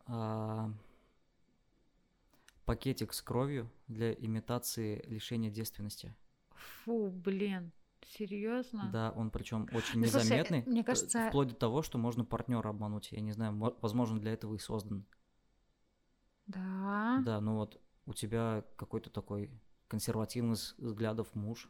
А, 0.09 0.71
Пакетик 2.65 3.13
с 3.15 3.23
кровью 3.23 3.71
для 3.87 4.13
имитации 4.13 5.03
лишения 5.07 5.51
девственности. 5.51 6.15
Фу, 6.85 7.11
блин, 7.11 7.73
серьезно? 8.03 8.91
Да, 8.93 9.11
он 9.13 9.31
причем 9.31 9.63
очень 9.73 10.01
Ну, 10.01 10.07
слушай, 10.07 10.25
незаметный. 10.25 10.63
мне 10.67 10.81
э, 10.83 10.85
кажется- 10.85 11.29
Вплоть 11.29 11.49
до 11.49 11.55
того, 11.55 11.83
что 11.83 11.97
можно 11.99 12.25
партнера 12.25 12.69
обмануть. 12.69 13.13
Я 13.13 13.21
не 13.21 13.33
знаю, 13.33 13.53
мо- 13.53 13.77
возможно, 13.81 14.21
для 14.21 14.33
этого 14.33 14.55
и 14.55 14.59
создан. 14.59 15.07
Да. 16.47 17.23
Да, 17.25 17.41
ну 17.41 17.57
вот 17.57 17.81
у 18.07 18.13
тебя 18.15 18.65
какой-то 18.77 19.09
такой 19.11 19.51
консервативный 19.87 20.57
взглядов 20.79 21.35
муж, 21.35 21.69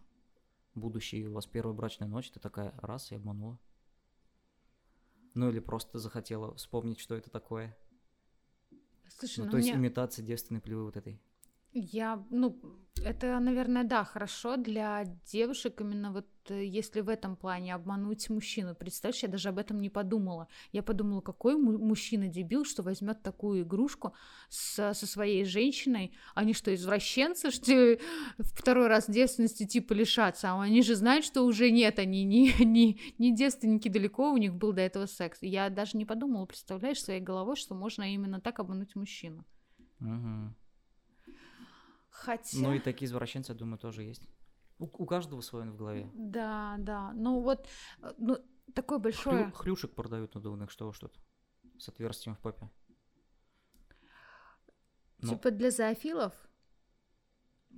будущий, 0.75 1.27
у 1.27 1.33
вас 1.33 1.47
первая 1.47 1.75
брачная 1.77 2.09
ночь, 2.09 2.31
ты 2.31 2.41
такая, 2.41 2.73
раз, 2.79 3.11
и 3.13 3.17
обманула. 3.17 3.59
Ну 5.35 5.49
или 5.51 5.61
просто 5.61 5.99
захотела 5.99 6.55
вспомнить, 6.57 6.99
что 6.99 7.15
это 7.15 7.31
такое. 7.31 7.77
Слушай, 9.19 9.41
Ну, 9.41 9.45
ну, 9.47 9.51
то 9.51 9.57
есть 9.59 9.71
имитация 9.71 10.25
девственной 10.25 10.61
плевы 10.61 10.85
вот 10.85 10.97
этой. 10.97 11.21
Я, 11.79 12.25
ну, 12.31 12.61
это, 13.05 13.39
наверное, 13.39 13.85
да, 13.85 14.05
хорошо 14.05 14.57
для 14.57 15.05
девушек 15.33 15.81
именно 15.81 16.13
вот 16.13 16.27
э, 16.49 16.65
если 16.65 17.01
в 17.01 17.09
этом 17.09 17.37
плане 17.37 17.75
обмануть 17.75 18.29
мужчину. 18.31 18.75
Представляешь, 18.75 19.23
я 19.23 19.29
даже 19.29 19.51
об 19.51 19.59
этом 19.59 19.81
не 19.81 19.91
подумала. 19.91 20.49
Я 20.73 20.83
подумала, 20.83 21.21
какой 21.21 21.57
му- 21.57 21.79
мужчина 21.79 22.29
дебил, 22.29 22.65
что 22.65 22.83
возьмет 22.83 23.23
такую 23.23 23.63
игрушку 23.63 24.15
со, 24.49 24.95
со 24.95 25.07
своей 25.07 25.45
женщиной. 25.45 26.13
Они 26.35 26.55
что, 26.55 26.75
извращенцы, 26.75 27.51
что 27.51 27.99
второй 28.39 28.89
раз 28.89 29.09
девственности 29.09 29.65
типа 29.67 29.93
лишаться? 29.93 30.51
А 30.51 30.61
они 30.61 30.83
же 30.83 30.97
знают, 30.97 31.25
что 31.25 31.43
уже 31.43 31.71
нет, 31.71 31.99
они 31.99 32.25
не, 32.25 32.53
не, 32.65 33.01
не 33.19 33.35
девственники 33.35 33.89
далеко, 33.89 34.33
у 34.33 34.37
них 34.37 34.55
был 34.55 34.73
до 34.73 34.83
этого 34.83 35.07
секс. 35.07 35.39
Я 35.43 35.71
даже 35.71 35.97
не 35.97 36.05
подумала, 36.05 36.47
представляешь, 36.47 37.03
своей 37.03 37.21
головой, 37.21 37.57
что 37.57 37.75
можно 37.75 38.13
именно 38.13 38.41
так 38.41 38.59
обмануть 38.59 38.97
мужчину. 38.97 39.45
Мгм. 40.01 40.55
Хотя... 42.19 42.59
Ну 42.59 42.73
и 42.75 42.81
такие 42.81 43.07
извращенцы, 43.07 43.53
я 43.53 43.59
думаю, 43.59 43.79
тоже 43.79 44.03
есть. 44.03 44.29
У, 44.79 44.85
у 44.85 45.07
каждого 45.07 45.41
свое 45.41 45.71
в 45.71 45.77
голове. 45.77 46.11
Да, 46.15 46.77
да. 46.79 47.13
Ну 47.15 47.41
вот, 47.41 47.67
э, 48.03 48.13
ну, 48.19 48.39
такое 48.75 48.99
большое. 48.99 49.47
Хрю- 49.47 49.53
хрюшек 49.53 49.95
продают 49.95 50.35
надувных, 50.35 50.71
что 50.71 50.89
уж 50.89 50.99
тут. 50.99 51.19
С 51.79 51.89
отверстием 51.89 52.35
в 52.35 52.41
попе. 52.41 52.69
Ну, 55.21 55.31
Типа 55.31 55.51
для 55.51 55.71
зоофилов. 55.71 56.33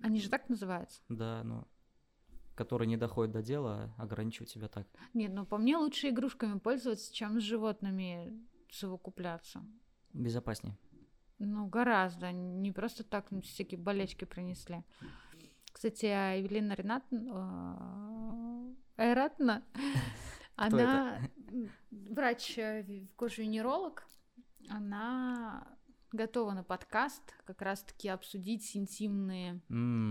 Они 0.02 0.20
же 0.20 0.30
так 0.30 0.48
называются. 0.48 1.02
да, 1.08 1.42
ну, 1.44 1.66
которые 2.54 2.88
не 2.88 2.96
доходят 2.96 3.32
до 3.32 3.42
дела, 3.42 3.94
а 3.98 4.02
ограничивают 4.02 4.50
себя 4.50 4.68
так. 4.68 4.86
Нет, 5.14 5.32
ну 5.32 5.44
по 5.46 5.58
мне 5.58 5.76
лучше 5.76 6.08
игрушками 6.08 6.58
пользоваться, 6.58 7.12
чем 7.12 7.40
с 7.40 7.42
животными 7.44 8.46
совокупляться. 8.70 9.62
Безопаснее. 10.12 10.76
Ну, 11.42 11.66
гораздо. 11.66 12.32
Не 12.32 12.70
просто 12.70 13.02
так 13.02 13.30
ну, 13.30 13.40
всякие 13.40 13.80
болячки 13.80 14.26
принесли. 14.26 14.84
Кстати, 15.72 16.06
а 16.06 16.34
Евелина 16.34 16.74
Ренатовна, 16.74 18.74
Айратовна, 18.96 19.64
она 20.56 21.18
м, 21.50 21.70
врач, 21.90 22.58
э, 22.58 23.06
она 24.68 25.66
готова 26.12 26.52
на 26.52 26.62
подкаст 26.62 27.22
как 27.46 27.62
раз-таки 27.62 28.08
обсудить 28.08 28.76
интимные 28.76 29.62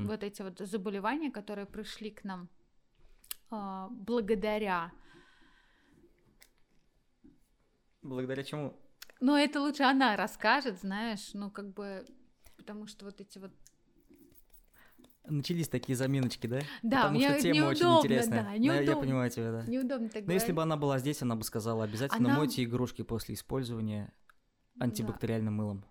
вот 0.08 0.24
эти 0.24 0.42
вот 0.42 0.58
заболевания, 0.58 1.30
которые 1.30 1.68
пришли 1.68 2.10
к 2.10 2.24
нам 2.24 2.50
а, 3.52 3.90
благодаря. 3.92 4.92
Благодаря 8.02 8.44
чему? 8.44 8.76
Но 9.20 9.38
это 9.38 9.60
лучше 9.62 9.84
она 9.84 10.16
расскажет, 10.16 10.80
знаешь, 10.80 11.32
ну 11.34 11.52
как 11.52 11.74
бы, 11.74 12.06
потому 12.58 12.88
что 12.88 13.06
вот 13.06 13.20
эти 13.22 13.38
вот 13.38 13.52
Начались 15.26 15.68
такие 15.70 15.96
заминочки, 15.96 16.48
да? 16.48 16.60
Да, 16.82 16.98
Потому 17.04 17.18
мне 17.20 17.30
что 17.30 17.42
тема 17.42 17.66
очень 17.68 17.82
неудобно, 17.86 18.00
интересная. 18.08 18.44
да, 18.44 18.50
я- 18.54 18.56
я, 18.74 18.80
неудобно. 18.80 19.02
понимаю 19.02 19.30
тебя, 19.30 19.52
да. 19.52 19.64
неудобно 19.68 20.10
так 20.10 20.26
Но 20.26 20.34
если 20.34 20.48
бы 20.52 20.56
говорить. 20.56 20.72
она 20.74 20.78
была 20.78 20.98
здесь, 21.00 21.22
она 21.22 21.36
бы 21.36 21.44
сказала, 21.44 21.84
обязательно 21.84 22.30
Она- 22.30 22.38
мойте 22.38 22.64
игрушки 22.64 23.04
после 23.04 23.36
использования 23.36 24.12
антибактериальным 24.80 25.54
мылом. 25.54 25.86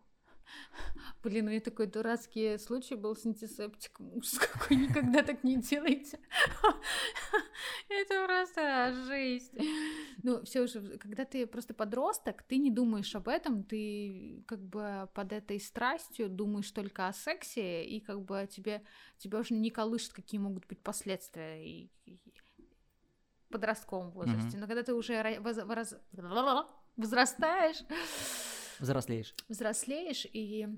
Блин, 1.23 1.47
у 1.47 1.51
меня 1.51 1.61
такой 1.61 1.87
дурацкий 1.89 2.59
случай 2.59 2.95
был 2.95 3.17
с 3.17 3.27
антисептиком. 3.27 4.13
Ужас 4.17 4.39
какой, 4.39 4.77
никогда 4.77 5.23
так 5.23 5.43
не 5.45 5.57
делайте. 5.57 6.19
Это 7.89 8.25
просто 8.27 8.93
жесть. 9.07 9.53
Ну, 10.23 10.43
все 10.45 10.61
уже, 10.63 10.99
когда 10.99 11.25
ты 11.25 11.47
просто 11.47 11.75
подросток, 11.75 12.43
ты 12.43 12.59
не 12.59 12.71
думаешь 12.71 13.15
об 13.17 13.29
этом, 13.29 13.65
ты 13.65 14.45
как 14.47 14.61
бы 14.61 15.09
под 15.15 15.33
этой 15.33 15.59
страстью 15.61 16.29
думаешь 16.29 16.71
только 16.71 17.09
о 17.09 17.13
сексе, 17.13 17.85
и 17.85 18.01
как 18.01 18.23
бы 18.25 18.49
тебе, 18.51 18.83
тебя 19.19 19.39
уже 19.41 19.55
не 19.55 19.71
колышет, 19.71 20.13
какие 20.13 20.39
могут 20.41 20.67
быть 20.67 20.81
последствия. 20.81 21.65
И- 21.67 21.91
и- 22.07 22.19
подростковом 23.51 24.11
возрасте, 24.11 24.59
но 24.59 24.67
когда 24.67 24.83
ты 24.83 24.93
уже 24.93 25.41
воз- 25.41 25.95
возрастаешь, 26.97 27.79
Взрослеешь. 28.79 29.35
взрослеешь, 29.49 30.27
и 30.31 30.69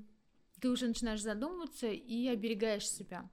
ты 0.60 0.68
уже 0.70 0.86
начинаешь 0.86 1.22
задумываться 1.22 1.88
и 1.88 2.28
оберегаешь 2.28 2.88
себя. 2.88 3.28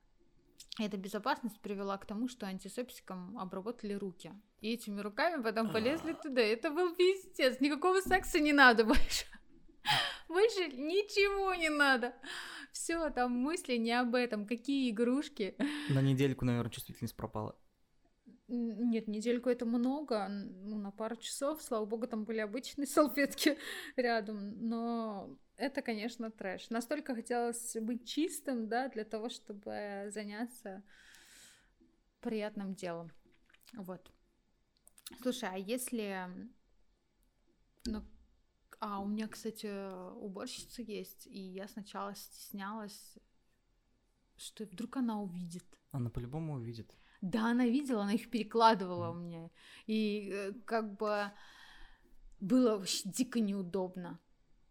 Эта 0.79 0.97
безопасность 0.97 1.59
привела 1.59 1.97
к 1.97 2.05
тому, 2.05 2.27
что 2.27 2.45
антисептиком 2.45 3.37
обработали 3.37 3.93
руки. 3.93 4.31
И 4.61 4.73
этими 4.73 5.01
руками 5.01 5.41
потом 5.41 5.71
полезли 5.71 6.13
туда. 6.13 6.41
Это 6.41 6.69
был 6.69 6.95
пиздец. 6.95 7.59
Никакого 7.59 7.99
секса 8.01 8.39
не 8.39 8.53
надо 8.53 8.83
больше. 8.83 9.25
Больше 10.27 10.67
ничего 10.73 11.53
не 11.55 11.69
надо. 11.69 12.13
Все, 12.71 13.09
там 13.09 13.31
мысли 13.31 13.77
не 13.77 13.93
об 13.93 14.13
этом. 14.13 14.45
Какие 14.45 14.91
игрушки. 14.91 15.55
На 15.89 16.01
недельку, 16.01 16.45
наверное, 16.45 16.69
чувствительность 16.69 17.15
пропала. 17.15 17.57
Нет, 18.49 19.07
недельку 19.07 19.49
это 19.49 19.65
много, 19.65 20.27
ну, 20.29 20.77
на 20.77 20.91
пару 20.91 21.17
часов, 21.17 21.61
слава 21.61 21.85
богу, 21.85 22.07
там 22.07 22.23
были 22.23 22.39
обычные 22.39 22.87
салфетки 22.87 23.57
рядом, 23.97 24.69
но 24.69 25.37
это, 25.57 25.81
конечно, 25.81 26.31
трэш. 26.31 26.69
Настолько 26.69 27.15
хотелось 27.15 27.75
быть 27.81 28.07
чистым, 28.07 28.67
да, 28.67 28.89
для 28.89 29.03
того, 29.03 29.29
чтобы 29.29 30.07
заняться 30.09 30.83
приятным 32.21 32.75
делом. 32.75 33.11
Вот. 33.73 34.11
Слушай, 35.21 35.49
а 35.51 35.57
если... 35.57 36.29
Ну, 37.85 38.03
а 38.79 38.99
у 38.99 39.07
меня, 39.07 39.27
кстати, 39.27 39.67
уборщица 40.15 40.81
есть, 40.81 41.25
и 41.27 41.39
я 41.39 41.67
сначала 41.67 42.13
стеснялась, 42.15 43.17
что 44.35 44.65
вдруг 44.65 44.97
она 44.97 45.21
увидит. 45.21 45.65
Она 45.91 46.09
по-любому 46.09 46.53
увидит. 46.53 46.95
Да, 47.21 47.49
она 47.51 47.65
видела, 47.65 48.03
она 48.03 48.13
их 48.13 48.29
перекладывала 48.29 49.09
у 49.09 49.15
меня. 49.15 49.49
И 49.87 50.29
э, 50.31 50.53
как 50.65 50.97
бы 50.97 51.31
было 52.39 52.77
вообще 52.77 53.09
дико 53.09 53.39
неудобно. 53.39 54.19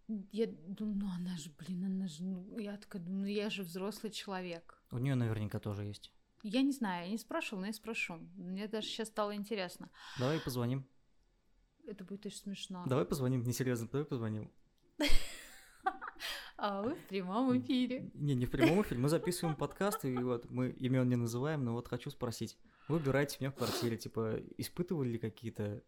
Я 0.08 0.46
думаю, 0.46 0.98
ну 0.98 1.08
она 1.10 1.36
же, 1.36 1.50
блин, 1.58 1.84
она 1.84 2.06
же, 2.06 2.22
ну, 2.22 2.58
я 2.58 2.76
такая 2.76 3.02
думаю, 3.02 3.22
ну 3.22 3.26
я 3.26 3.50
же 3.50 3.64
взрослый 3.64 4.12
человек. 4.12 4.80
У 4.92 4.98
нее 4.98 5.16
наверняка 5.16 5.58
тоже 5.58 5.84
есть. 5.84 6.12
Я 6.42 6.62
не 6.62 6.72
знаю, 6.72 7.06
я 7.06 7.10
не 7.10 7.18
спрашивала, 7.18 7.62
но 7.62 7.66
я 7.66 7.72
спрошу. 7.72 8.18
Мне 8.36 8.68
даже 8.68 8.86
сейчас 8.86 9.08
стало 9.08 9.34
интересно. 9.34 9.90
Давай 10.18 10.38
позвоним. 10.38 10.86
Это 11.86 12.04
будет 12.04 12.24
очень 12.26 12.38
смешно. 12.38 12.84
Давай 12.86 13.04
позвоним, 13.04 13.42
несерьезно, 13.42 13.88
давай 13.88 14.04
позвоним. 14.06 14.50
А 16.58 16.80
вы 16.80 16.94
в 16.94 17.06
прямом 17.08 17.58
эфире. 17.58 18.10
Не, 18.14 18.34
не 18.34 18.46
в 18.46 18.50
прямом 18.50 18.80
эфире, 18.80 18.98
мы 18.98 19.10
записываем 19.10 19.56
подкаст, 19.56 20.06
и 20.06 20.16
вот 20.16 20.50
мы 20.50 20.70
имен 20.70 21.06
не 21.06 21.16
называем, 21.16 21.62
но 21.62 21.74
вот 21.74 21.86
хочу 21.86 22.08
спросить. 22.08 22.56
Вы 22.88 22.96
убираете 22.96 23.36
меня 23.40 23.50
в 23.50 23.56
квартире, 23.56 23.98
типа, 23.98 24.40
испытывали 24.56 25.10
ли 25.10 25.18
какие-то 25.18 25.82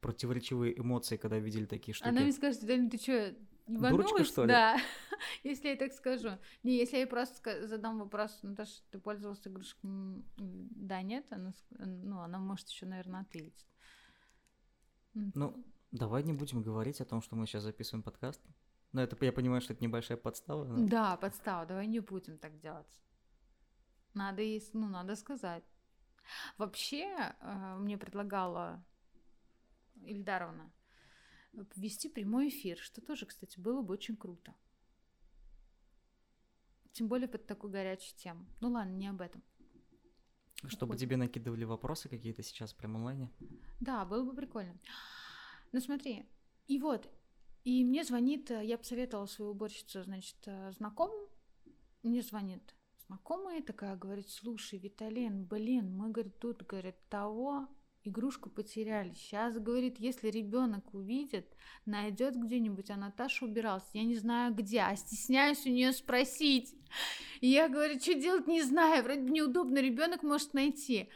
противоречивые 0.00 0.78
эмоции, 0.78 1.16
когда 1.16 1.38
видели 1.40 1.64
такие 1.64 1.94
штуки? 1.94 2.08
Она 2.08 2.20
мне 2.20 2.32
скажет, 2.32 2.64
Далин, 2.64 2.90
ты 2.90 2.98
что, 2.98 3.34
Дурочка, 3.66 4.24
что 4.24 4.42
ли? 4.42 4.48
Да, 4.48 4.76
если 5.42 5.68
я 5.68 5.76
так 5.76 5.92
скажу. 5.92 6.30
Не, 6.62 6.76
если 6.76 6.98
я 6.98 7.06
просто 7.06 7.66
задам 7.66 7.98
вопрос, 7.98 8.38
Наташа, 8.42 8.82
ты 8.90 8.98
пользовалась 8.98 9.46
игрушкой? 9.46 9.88
М, 9.90 10.24
Да, 10.38 11.02
нет, 11.02 11.26
она, 11.32 11.52
ну, 11.70 12.20
она 12.20 12.38
может 12.38 12.68
еще, 12.68 12.86
наверное, 12.86 13.20
ответить. 13.22 13.66
Ну, 15.14 15.64
давай 15.92 16.22
не 16.24 16.32
будем 16.32 16.62
говорить 16.62 17.00
о 17.00 17.04
том, 17.04 17.22
что 17.22 17.36
мы 17.36 17.46
сейчас 17.46 17.62
записываем 17.62 18.02
подкаст. 18.02 18.42
Но 18.92 19.00
это, 19.02 19.16
я 19.24 19.32
понимаю, 19.32 19.60
что 19.60 19.72
это 19.72 19.82
небольшая 19.82 20.18
подстава. 20.18 20.64
но- 20.64 20.86
Да, 20.88 21.16
подстава, 21.16 21.66
давай 21.66 21.86
не 21.86 22.00
будем 22.00 22.38
так 22.38 22.58
делать. 22.60 23.00
Надо 24.14 24.42
с- 24.42 24.72
ну, 24.74 24.88
надо 24.88 25.16
сказать. 25.16 25.64
Вообще, 26.58 27.34
э, 27.40 27.76
мне 27.78 27.98
предлагала 27.98 28.84
Ильдаровна 30.02 30.70
ввести 31.76 32.08
прямой 32.08 32.48
эфир, 32.48 32.78
что 32.78 33.00
тоже, 33.00 33.26
кстати, 33.26 33.58
было 33.58 33.82
бы 33.82 33.94
очень 33.94 34.16
круто. 34.16 34.54
Тем 36.92 37.08
более 37.08 37.28
под 37.28 37.46
такую 37.46 37.72
горячую 37.72 38.16
тему. 38.16 38.46
Ну 38.60 38.70
ладно, 38.70 38.92
не 38.92 39.08
об 39.08 39.20
этом. 39.20 39.42
Чтобы 40.66 40.96
тебе 40.96 41.16
накидывали 41.16 41.64
вопросы 41.64 42.08
какие-то 42.08 42.42
сейчас 42.42 42.72
прям 42.72 42.96
онлайне. 42.96 43.30
Да, 43.80 44.04
было 44.04 44.24
бы 44.24 44.34
прикольно. 44.34 44.78
Ну 45.72 45.80
смотри, 45.80 46.26
и 46.66 46.78
вот, 46.78 47.10
и 47.64 47.84
мне 47.84 48.04
звонит, 48.04 48.50
э, 48.50 48.64
я 48.64 48.78
посоветовала 48.78 49.26
свою 49.26 49.50
уборщицу, 49.50 50.04
значит, 50.04 50.36
э, 50.46 50.72
знакомым, 50.72 51.28
мне 52.02 52.22
звонит 52.22 52.74
знакомая 53.06 53.62
такая, 53.62 53.96
говорит, 53.96 54.28
слушай, 54.28 54.78
Виталин, 54.78 55.44
блин, 55.44 55.96
мы, 55.96 56.10
говорит, 56.10 56.38
тут, 56.38 56.62
говорит, 56.62 56.96
того 57.08 57.68
игрушку 58.04 58.50
потеряли. 58.50 59.12
Сейчас, 59.14 59.58
говорит, 59.58 59.98
если 59.98 60.28
ребенок 60.28 60.94
увидит, 60.94 61.46
найдет 61.86 62.36
где-нибудь, 62.36 62.90
а 62.90 62.96
Наташа 62.96 63.44
убиралась. 63.44 63.84
Я 63.92 64.04
не 64.04 64.16
знаю 64.16 64.54
где, 64.54 64.80
а 64.80 64.94
стесняюсь 64.96 65.66
у 65.66 65.70
нее 65.70 65.92
спросить. 65.92 66.74
И 67.40 67.48
я 67.48 67.68
говорю, 67.68 67.98
что 67.98 68.14
делать, 68.14 68.46
не 68.46 68.62
знаю. 68.62 69.02
Вроде 69.02 69.22
бы 69.22 69.30
неудобно, 69.30 69.78
ребенок 69.78 70.22
может 70.22 70.54
найти. 70.54 71.08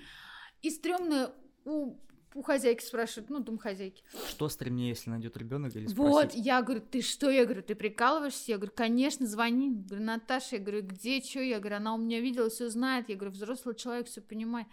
И 0.63 0.71
стрёмно 0.71 1.33
у, 1.65 1.97
у 2.35 2.43
хозяйки 2.43 2.83
спрашивают, 2.83 3.31
ну, 3.31 3.41
домохозяйки. 3.41 4.03
Что 4.29 4.49
стремнее, 4.49 4.91
если 4.91 5.11
найдет 5.11 5.37
ребенок 5.37 5.75
или 5.77 5.87
Вот, 5.87 6.27
спросить? 6.27 6.45
я 6.45 6.63
говорю, 6.63 6.81
ты 6.81 7.03
что? 7.03 7.31
Я 7.31 7.45
говорю, 7.45 7.63
ты 7.63 7.75
прикалываешься? 7.75 8.53
Я 8.53 8.57
говорю, 8.57 8.73
конечно, 8.75 9.27
звони. 9.27 9.71
Говорю, 9.71 10.05
Наташа, 10.05 10.57
я 10.57 10.63
говорю, 10.63 10.83
где, 10.83 11.21
что? 11.21 11.41
Я 11.41 11.59
говорю, 11.61 11.77
она 11.77 11.95
у 11.95 11.99
меня 11.99 12.21
видела, 12.21 12.49
все 12.49 12.69
знает. 12.71 13.09
Я 13.09 13.17
говорю, 13.17 13.33
взрослый 13.33 13.75
человек 13.75 14.07
все 14.09 14.21
понимает. 14.21 14.67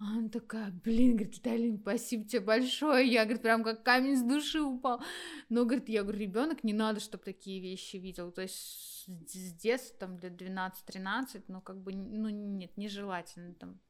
А 0.00 0.04
она 0.12 0.28
такая, 0.28 0.70
блин, 0.70 1.16
говорит, 1.16 1.36
Виталин, 1.36 1.78
спасибо 1.80 2.24
тебе 2.24 2.40
большое. 2.40 3.10
Я, 3.10 3.24
говорит, 3.24 3.42
прям 3.42 3.64
как 3.64 3.82
камень 3.82 4.16
с 4.16 4.22
души 4.22 4.60
упал. 4.60 5.02
Но, 5.48 5.64
говорит, 5.64 5.88
я 5.88 6.04
говорю, 6.04 6.20
ребенок 6.20 6.62
не 6.62 6.72
надо, 6.72 7.00
чтобы 7.00 7.24
такие 7.24 7.60
вещи 7.60 7.96
видел. 7.96 8.30
То 8.30 8.42
есть 8.42 9.06
с 9.08 9.52
детства, 9.54 9.98
там, 9.98 10.18
лет 10.18 10.40
12-13, 10.40 11.44
ну, 11.48 11.60
как 11.60 11.82
бы, 11.82 11.92
ну, 11.92 12.28
нет, 12.28 12.76
нежелательно 12.76 13.54
там. 13.54 13.80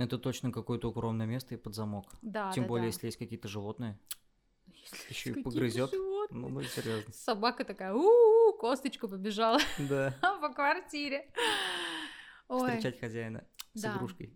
Это 0.00 0.18
точно 0.18 0.50
какое-то 0.50 0.88
укромное 0.88 1.26
место 1.26 1.54
и 1.54 1.58
под 1.58 1.74
замок. 1.74 2.06
Да, 2.22 2.50
Тем 2.52 2.64
да, 2.64 2.68
более, 2.68 2.84
да. 2.84 2.86
если 2.88 3.06
есть 3.06 3.18
какие-то 3.18 3.46
животные. 3.46 4.00
Если 4.66 5.10
еще 5.10 5.30
и 5.30 5.42
погрызет. 5.42 5.90
животные. 5.92 6.40
Ну, 6.40 6.48
ну 6.48 6.62
серьезно. 6.62 7.12
Собака 7.12 7.64
такая, 7.64 7.92
у-у-у, 7.94 8.54
косточку 8.58 9.06
побежала. 9.06 9.60
Да. 9.78 10.16
по 10.40 10.48
квартире. 10.48 11.30
Ой, 12.48 12.70
Встречать 12.70 12.98
хозяина 12.98 13.46
с 13.74 13.82
Да. 13.82 13.94
игрушкой. 13.96 14.34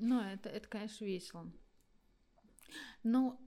Ну 0.00 0.20
это, 0.20 0.48
это, 0.48 0.68
конечно, 0.68 1.04
весело. 1.04 1.50
Ну, 3.02 3.40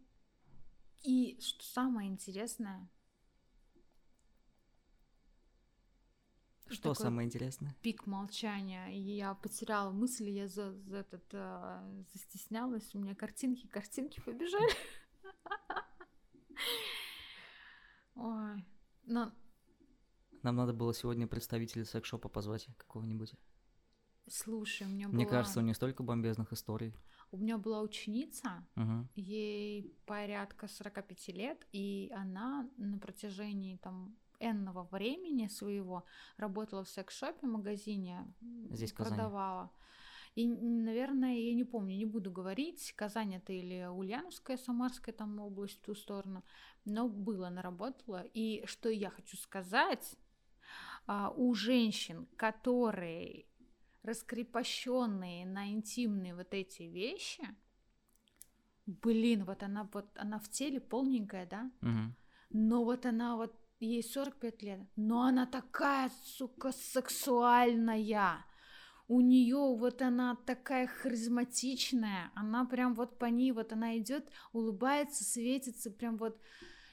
и 1.04 1.40
что 1.42 1.64
самое 1.64 2.10
интересное, 2.10 2.90
Что 6.70 6.94
самое 6.94 7.28
интересное? 7.28 7.76
пик 7.82 8.08
молчания, 8.08 8.88
и 8.96 9.00
я 9.00 9.34
потеряла 9.36 9.92
мысль, 9.92 10.30
я 10.30 10.48
за, 10.48 10.74
за 10.74 10.98
этот, 10.98 11.24
а, 11.34 11.84
застеснялась, 12.14 12.96
у 12.96 13.00
меня 13.00 13.16
картинки, 13.16 13.68
картинки 13.68 14.20
побежали. 14.22 14.74
Ой, 18.16 18.66
ну, 19.04 19.32
Нам 20.42 20.56
надо 20.56 20.74
было 20.74 20.94
сегодня 20.94 21.28
представителя 21.28 21.86
секс-шопа 21.86 22.30
позвать 22.30 22.68
какого-нибудь. 22.78 23.34
Слушай, 24.30 24.88
у 24.88 24.90
меня 24.90 25.08
Мне 25.08 25.26
была, 25.26 25.38
кажется, 25.38 25.60
у 25.60 25.64
нее 25.64 25.74
столько 25.76 26.04
бомбезных 26.04 26.52
историй. 26.54 26.94
у 27.32 27.38
меня 27.38 27.58
была 27.58 27.82
ученица, 27.82 28.66
Мгм. 28.76 29.10
Ей 29.16 29.96
порядка 30.06 30.68
45 30.68 31.32
лет, 31.34 31.68
и 31.72 32.12
она 32.16 32.70
на 32.78 32.98
протяжении 33.00 33.78
там 33.78 34.16
энного 34.40 34.84
времени 34.92 35.48
своего 35.48 36.04
работала 36.38 36.84
в 36.84 36.90
секс-шопе, 36.90 37.48
магазине, 37.48 38.34
Здесь, 38.72 38.92
Казани. 38.94 39.16
продавала. 39.16 39.72
И, 40.36 40.48
наверное, 40.48 41.36
я 41.36 41.54
не 41.54 41.64
помню, 41.64 41.96
не 41.96 42.06
буду 42.06 42.32
говорить, 42.32 42.92
Казань 42.96 43.36
это 43.36 43.54
или 43.54 43.86
Ульяновская, 43.88 44.58
Самарская 44.58 45.14
там 45.14 45.40
область, 45.40 45.78
в 45.78 45.82
ту 45.86 45.96
сторону, 45.96 46.44
но 46.86 47.08
было, 47.08 47.48
она 47.48 47.62
работала. 47.62 48.24
И 48.34 48.64
что 48.66 48.90
я 48.90 49.12
хочу 49.12 49.38
сказать, 49.38 50.18
а, 51.06 51.30
у 51.36 51.54
женщин, 51.54 52.28
которые 52.36 53.46
раскрепощенные 54.04 55.46
на 55.46 55.72
интимные 55.72 56.36
вот 56.36 56.54
эти 56.54 56.84
вещи, 56.84 57.44
блин, 58.86 59.46
вот 59.46 59.64
она 59.64 59.90
вот 59.94 60.06
она 60.16 60.40
в 60.40 60.50
теле 60.50 60.80
полненькая, 60.80 61.46
да, 61.46 61.72
Мгм. 61.82 62.16
но 62.50 62.84
вот 62.84 63.06
она 63.06 63.36
вот 63.38 63.56
ей 63.80 64.04
45 64.04 64.62
лет, 64.64 64.80
но 64.96 65.24
она 65.24 65.46
такая, 65.46 66.12
сука, 66.24 66.72
сексуальная. 66.72 68.46
У 69.10 69.20
нее 69.20 69.76
вот 69.78 70.02
она 70.02 70.38
такая 70.46 70.88
харизматичная, 70.88 72.32
она 72.36 72.66
прям 72.66 72.94
вот 72.94 73.20
по 73.20 73.26
ней 73.26 73.52
вот 73.52 73.74
она 73.74 73.98
идет, 73.98 74.30
улыбается, 74.54 75.24
светится, 75.26 75.92
прям 75.92 76.18
вот 76.18 76.40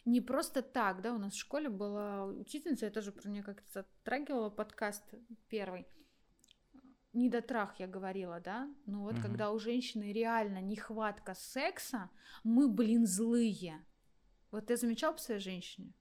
не 0.05 0.21
просто 0.21 0.63
так, 0.63 1.03
да, 1.03 1.15
у 1.15 1.19
нас 1.19 1.35
в 1.35 1.39
школе 1.39 1.69
была 1.69 2.27
учительница, 2.27 2.87
я 2.87 2.91
тоже 2.91 3.13
про 3.13 3.29
нее 3.29 3.43
как-то 3.45 3.71
затрагивала 3.73 4.51
подкаст 4.51 5.05
первый. 5.49 5.87
Недотрах 7.13 7.79
я 7.81 7.87
говорила, 7.87 8.41
да? 8.41 8.69
Ну 8.87 9.01
вот 9.03 9.15
Мгм. 9.15 9.23
когда 9.23 9.51
у 9.51 9.59
женщины 9.59 10.13
реально 10.13 10.61
нехватка 10.61 11.35
секса, 11.35 12.11
мы, 12.45 12.69
блин, 12.69 13.07
злые. 13.07 13.85
Вот 14.51 14.67
ты 14.67 14.77
замечал 14.77 15.13
по 15.15 15.19
своей 15.21 15.41
женщине? 15.41 15.93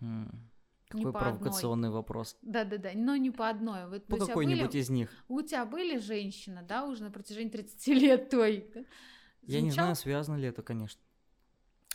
М, 0.00 0.50
Не 0.94 1.02
Какой 1.02 1.12
по 1.12 1.18
одной. 1.20 1.32
провокационный 1.38 1.90
вопрос. 1.90 2.38
Да-да-да, 2.40 2.92
но 2.94 3.14
не 3.16 3.30
по 3.30 3.48
одной. 3.50 3.88
Вот 3.88 4.06
По 4.06 4.16
какой-нибудь 4.16 4.68
были- 4.70 4.80
из 4.80 4.88
них. 4.88 5.10
У 5.28 5.42
тебя 5.42 5.66
были 5.66 5.98
женщины, 5.98 6.62
да, 6.62 6.86
уже 6.86 7.02
на 7.02 7.10
протяжении 7.10 7.50
30 7.50 7.92
лет 7.94 8.30
той? 8.30 8.70
да? 8.74 8.80
Я 9.42 9.60
не 9.60 9.70
Замечал? 9.70 9.84
знаю, 9.84 9.96
связано 9.96 10.36
ли 10.36 10.48
это, 10.48 10.62
конечно. 10.62 11.00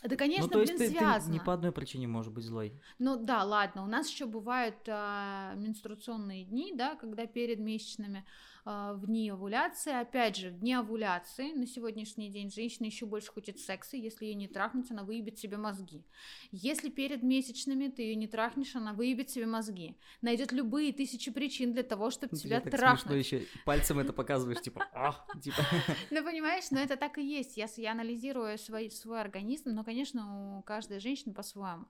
Да, 0.03 0.17
конечно, 0.17 0.47
ну, 0.47 0.49
то 0.49 0.59
есть 0.59 0.75
блин, 0.75 0.89
ты, 0.89 0.93
ты 0.93 0.99
связано. 0.99 1.33
не 1.33 1.39
по 1.39 1.53
одной 1.53 1.71
причине 1.71 2.07
можешь 2.07 2.31
быть 2.31 2.43
злой. 2.43 2.73
Ну 2.99 3.15
да, 3.15 3.43
ладно, 3.43 3.83
у 3.83 3.87
нас 3.87 4.09
еще 4.09 4.25
бывают 4.25 4.75
а, 4.87 5.53
менструационные 5.55 6.43
дни, 6.43 6.73
да, 6.75 6.95
когда 6.95 7.25
перед 7.25 7.59
месячными 7.59 8.25
в 8.66 9.05
дни 9.07 9.30
овуляции, 9.30 9.91
опять 9.93 10.38
же, 10.38 10.49
в 10.49 10.59
дни 10.59 10.74
овуляции 10.74 11.51
на 11.51 11.68
сегодняшний 11.68 12.30
день 12.30 12.49
женщина 12.49 12.86
еще 12.86 13.05
больше 13.05 13.32
хочет 13.32 13.59
секса, 13.59 13.97
если 13.97 14.26
ее 14.26 14.36
не 14.36 14.47
трахнуть, 14.47 14.89
она 14.89 15.03
выебет 15.03 15.38
себе 15.38 15.57
мозги. 15.57 16.05
Если 16.51 16.89
перед 16.89 17.24
месячными 17.24 17.89
ты 17.89 18.03
ее 18.03 18.16
не 18.16 18.28
трахнешь, 18.28 18.76
она 18.76 18.93
выебет 18.93 19.30
себе 19.30 19.45
мозги. 19.47 19.97
Найдет 20.22 20.51
любые 20.51 20.93
тысячи 20.93 21.32
причин 21.32 21.74
для 21.74 21.84
того, 21.84 22.09
чтобы 22.09 22.38
тебя 22.38 22.61
так 22.61 22.72
трахнуть. 22.72 23.26
еще 23.26 23.45
пальцем 23.66 23.99
это 23.99 24.14
показываешь, 24.14 24.61
типа, 24.61 24.88
ах, 24.93 25.28
типа. 25.41 25.57
Ну, 26.11 26.24
понимаешь, 26.24 26.72
но 26.72 26.80
это 26.80 26.95
так 26.95 27.18
и 27.18 27.24
есть. 27.26 27.57
Я, 27.57 27.68
я 27.78 27.91
анализирую 27.91 28.57
свой, 28.57 28.89
свой 28.91 29.20
организм, 29.20 29.70
но, 29.72 29.84
конечно, 29.84 30.57
у 30.59 30.61
каждой 30.64 30.99
женщины 30.99 31.34
по-своему. 31.34 31.86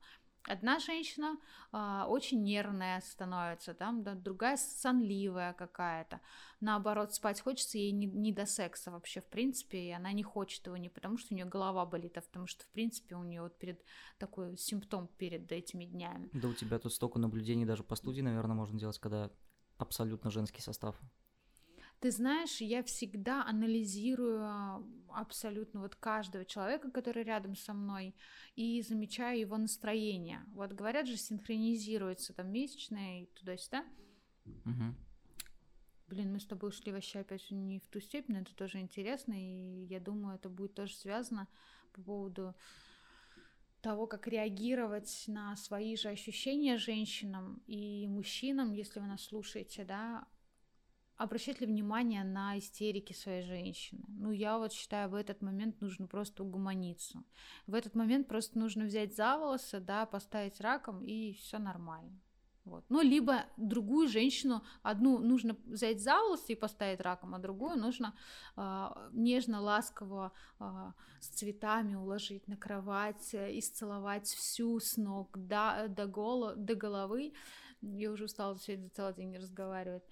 Одна 0.46 0.80
женщина 0.80 1.38
а, 1.72 2.06
очень 2.08 2.44
нервная 2.44 3.00
становится, 3.02 3.74
там, 3.74 4.04
да, 4.04 4.14
другая 4.14 4.58
сонливая 4.58 5.54
какая-то. 5.54 6.20
Наоборот, 6.60 7.14
спать 7.14 7.40
хочется 7.40 7.78
ей 7.78 7.92
не, 7.92 8.08
не 8.08 8.34
до 8.34 8.46
секса 8.46 8.92
вообще, 8.92 9.22
в 9.22 9.30
принципе, 9.30 9.78
и 9.78 9.92
она 9.92 10.12
не 10.12 10.24
хочет 10.24 10.66
его 10.66 10.76
не 10.76 10.90
потому, 10.90 11.18
что 11.18 11.34
у 11.34 11.36
нее 11.36 11.46
голова 11.46 11.86
болит, 11.86 12.18
а 12.18 12.22
потому 12.22 12.48
что, 12.48 12.66
в 12.66 12.70
принципе, 12.72 13.16
у 13.16 13.24
нее 13.24 13.42
вот 13.42 13.58
перед 13.58 13.82
такой 14.18 14.58
симптом 14.58 15.08
перед 15.08 15.50
этими 15.52 15.86
днями. 15.86 16.30
Да 16.34 16.50
у 16.50 16.54
тебя 16.54 16.78
тут 16.78 16.94
столько 16.94 17.20
наблюдений 17.20 17.66
даже 17.66 17.84
по 17.84 17.96
студии, 17.96 18.22
наверное, 18.22 18.56
можно 18.56 18.78
делать, 18.78 19.00
когда 19.00 19.32
абсолютно 19.78 20.30
женский 20.30 20.62
состав. 20.62 21.00
Ты 22.04 22.12
знаешь, 22.12 22.60
я 22.60 22.84
всегда 22.84 23.46
анализирую 23.46 24.46
абсолютно 25.08 25.80
вот 25.80 25.96
каждого 25.96 26.44
человека, 26.44 26.92
который 26.92 27.24
рядом 27.24 27.56
со 27.56 27.74
мной, 27.74 28.14
и 28.58 28.82
замечаю 28.82 29.40
его 29.40 29.56
настроение. 29.56 30.44
Вот 30.48 30.74
говорят 30.74 31.08
же, 31.08 31.16
синхронизируется 31.16 32.34
там 32.34 32.52
месячное 32.52 33.22
и 33.22 33.26
туда-сюда. 33.28 33.86
Мгм. 34.66 34.98
Блин, 36.08 36.34
мы 36.34 36.42
с 36.42 36.46
тобой 36.46 36.72
ушли 36.72 36.92
вообще 36.92 37.20
опять 37.20 37.50
не 37.52 37.80
в 37.80 37.88
ту 37.88 38.02
степень, 38.02 38.36
но 38.36 38.42
это 38.42 38.54
тоже 38.54 38.82
интересно, 38.82 39.32
и 39.34 39.86
я 39.86 40.02
думаю, 40.02 40.36
это 40.36 40.50
будет 40.50 40.74
тоже 40.74 40.94
связано 40.96 41.48
по 41.94 42.02
поводу 42.02 42.54
того, 43.80 44.08
как 44.08 44.28
реагировать 44.28 45.24
на 45.28 45.56
свои 45.56 45.96
же 45.96 46.10
ощущения 46.10 46.78
женщинам 46.78 47.64
и 47.66 48.10
мужчинам, 48.10 48.74
если 48.74 49.00
вы 49.00 49.08
нас 49.08 49.24
слушаете, 49.24 49.86
да, 49.86 50.28
обращать 51.24 51.62
ли 51.62 51.68
внимание 51.68 52.24
на 52.24 52.58
истерики 52.58 53.14
своей 53.14 53.44
женщины. 53.44 54.04
Ну, 54.08 54.32
я 54.32 54.58
вот 54.58 54.74
считаю, 54.74 55.10
в 55.10 55.16
этот 55.16 55.42
момент 55.42 55.82
нужно 55.82 56.08
просто 56.08 56.44
угомониться. 56.44 57.24
В 57.68 57.74
этот 57.74 57.96
момент 57.96 58.28
просто 58.28 58.60
нужно 58.60 58.86
взять 58.86 59.16
за 59.16 59.38
волосы, 59.38 59.80
да, 59.80 60.06
поставить 60.06 60.62
раком, 60.62 61.04
и 61.04 61.34
все 61.34 61.60
нормально. 61.60 62.20
Вот. 62.66 62.86
Ну, 62.90 63.02
либо 63.02 63.46
другую 63.58 64.08
женщину, 64.08 64.64
одну 64.84 65.20
нужно 65.20 65.58
взять 65.66 66.02
за 66.02 66.18
волосы 66.20 66.54
и 66.54 66.56
поставить 66.56 67.02
раком, 67.02 67.36
а 67.36 67.40
другую 67.40 67.78
нужно 67.78 68.16
а, 68.56 69.10
нежно, 69.12 69.60
ласково 69.60 70.32
а, 70.60 70.94
с 71.20 71.28
цветами 71.28 71.96
уложить 71.96 72.48
на 72.48 72.56
кровать, 72.56 73.34
э, 73.34 73.60
исцеловать 73.60 74.28
всю 74.28 74.80
с 74.80 74.96
ног 74.96 75.38
до, 75.38 75.88
до, 75.90 76.06
голо, 76.06 76.56
до 76.56 76.76
головы. 76.76 77.34
Я 77.82 78.12
уже 78.12 78.26
устала 78.26 78.58
сегодня 78.58 78.90
целый 78.90 79.14
день 79.14 79.36
разговаривать 79.36 80.04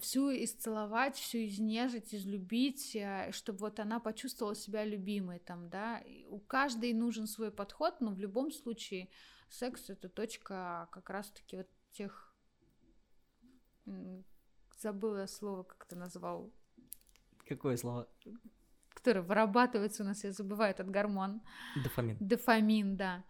всю 0.00 0.30
исцеловать, 0.30 1.16
всю 1.16 1.38
изнежить, 1.46 2.14
излюбить, 2.14 2.94
э, 2.96 3.30
чтобы 3.32 3.58
вот 3.60 3.80
она 3.80 4.00
почувствовала 4.00 4.54
себя 4.54 4.84
любимой 4.84 5.38
там, 5.38 5.68
да. 5.68 6.02
У 6.28 6.38
каждой 6.38 6.92
нужен 6.92 7.26
свой 7.26 7.50
подход, 7.50 8.00
но 8.00 8.12
в 8.12 8.18
любом 8.18 8.50
случае 8.50 9.08
секс 9.48 9.90
это 9.90 10.08
точка 10.08 10.88
как 10.92 11.10
раз-таки 11.10 11.56
вот 11.56 11.68
тех 11.92 12.34
забыла 14.78 15.26
слово, 15.26 15.62
как 15.62 15.86
ты 15.86 15.96
назвал, 15.96 16.52
Какое 17.46 17.76
слово? 17.76 18.08
которое 18.92 19.22
вырабатывается 19.22 20.02
у 20.02 20.06
нас, 20.06 20.24
я 20.24 20.32
забываю 20.32 20.72
этот 20.72 20.90
гормон. 20.90 21.40
Дофамин. 21.82 22.16
Дофамин, 22.20 22.96
да. 22.96 23.24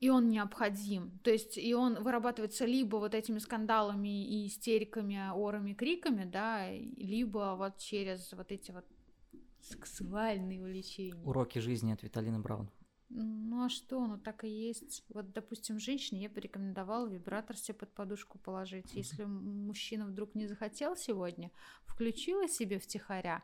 И 0.00 0.10
он 0.10 0.28
необходим. 0.28 1.18
То 1.24 1.30
есть, 1.30 1.58
и 1.58 1.74
он 1.74 2.02
вырабатывается 2.02 2.66
либо 2.66 2.96
вот 2.96 3.14
этими 3.14 3.38
скандалами 3.38 4.24
и 4.24 4.46
истериками, 4.46 5.18
орами, 5.32 5.74
криками, 5.74 6.24
да, 6.24 6.70
либо 6.70 7.56
вот 7.58 7.78
через 7.78 8.32
вот 8.32 8.52
эти 8.52 8.70
вот 8.70 8.84
сексуальные 9.60 10.62
увлечения. 10.62 11.24
Уроки 11.24 11.58
жизни 11.58 11.92
от 11.92 12.02
Виталины 12.02 12.38
Браун. 12.38 12.70
Ну 13.10 13.64
а 13.64 13.68
что, 13.70 14.06
ну 14.06 14.18
так 14.18 14.44
и 14.44 14.48
есть. 14.48 15.04
Вот, 15.08 15.32
допустим, 15.32 15.78
женщине 15.80 16.22
я 16.22 16.28
бы 16.28 16.40
рекомендовала 16.40 17.06
вибратор 17.08 17.56
себе 17.56 17.74
под 17.74 17.92
подушку 17.94 18.38
положить. 18.38 18.94
Если 18.94 19.24
мужчина 19.24 20.06
вдруг 20.06 20.34
не 20.34 20.46
захотел 20.46 20.94
сегодня, 20.94 21.50
включила 21.86 22.46
себе 22.48 22.78
втихаря, 22.78 23.42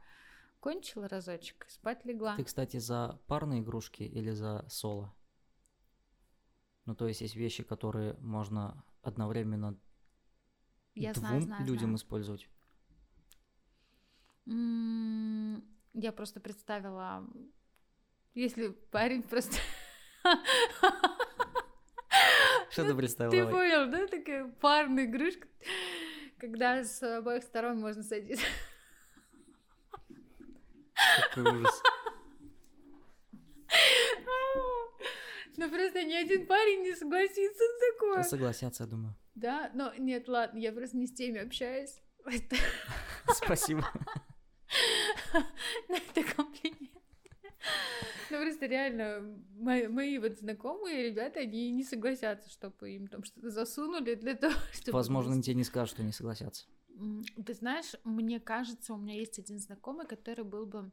кончила 0.61 1.09
разочек, 1.09 1.67
спать 1.69 2.05
легла. 2.05 2.37
Ты, 2.37 2.45
кстати, 2.45 2.77
за 2.77 3.19
парные 3.27 3.63
игрушки 3.63 4.03
или 4.03 4.33
за 4.33 4.67
соло? 4.69 5.15
Ну, 6.87 6.95
то 6.95 7.07
есть 7.09 7.21
есть 7.23 7.35
вещи, 7.37 7.63
которые 7.63 8.15
можно 8.21 8.85
одновременно 9.03 9.79
Я 10.95 11.13
двум 11.13 11.27
знаю, 11.27 11.43
знаю, 11.43 11.67
людям 11.67 11.97
знаю. 11.97 11.97
использовать. 11.97 12.49
Я 14.47 16.13
просто 16.13 16.41
представила, 16.41 17.27
если 18.35 18.69
парень 18.69 19.23
просто... 19.23 19.57
Что 22.71 22.85
ты 22.85 22.95
представила? 22.95 23.33
Ты 23.33 23.47
понял, 23.51 23.91
да? 23.91 24.07
Такая 24.07 24.49
парная 24.61 25.05
игрушка, 25.05 25.47
когда 26.39 26.83
с 26.83 27.03
обоих 27.03 27.45
сторон 27.45 27.81
можно 27.81 28.03
садиться. 28.03 28.45
Какой 31.31 31.61
ужас. 31.61 31.83
Ну 35.57 35.71
просто 35.71 36.03
ни 36.03 36.15
один 36.15 36.47
парень 36.47 36.83
не 36.83 36.95
согласится 36.95 37.63
на 37.63 37.93
такое. 37.93 38.23
Согласятся, 38.23 38.85
я 38.85 38.89
думаю. 38.89 39.15
Да? 39.35 39.71
Но 39.75 39.93
нет, 39.99 40.29
ладно, 40.29 40.59
я 40.59 40.73
просто 40.73 40.97
не 40.97 41.07
с 41.07 41.13
теми 41.13 41.41
общаюсь. 41.41 42.01
Спасибо. 43.29 43.85
это 45.89 46.23
комплимент. 46.35 46.91
Ну 48.31 48.41
просто 48.41 48.67
реально, 48.67 49.39
мои, 49.57 49.87
мои 49.87 50.19
вот 50.19 50.39
знакомые 50.39 51.11
ребята, 51.11 51.41
они 51.41 51.71
не 51.71 51.85
согласятся, 51.85 52.51
чтобы 52.51 52.91
им 52.91 53.07
там 53.07 53.23
что-то 53.25 53.51
засунули 53.51 54.15
для 54.15 54.35
того, 54.35 54.55
чтобы... 54.73 54.97
Возможно, 54.97 55.33
они 55.35 55.43
тебе 55.43 55.55
не 55.55 55.65
скажут, 55.65 55.95
что 55.95 56.03
не 56.03 56.13
согласятся. 56.13 56.67
Ты 57.45 57.55
знаешь, 57.55 57.95
мне 58.05 58.41
кажется, 58.41 58.95
у 58.95 58.97
меня 58.97 59.15
есть 59.15 59.39
один 59.39 59.59
знакомый, 59.59 60.07
который 60.07 60.45
был 60.45 60.67
бы 60.67 60.91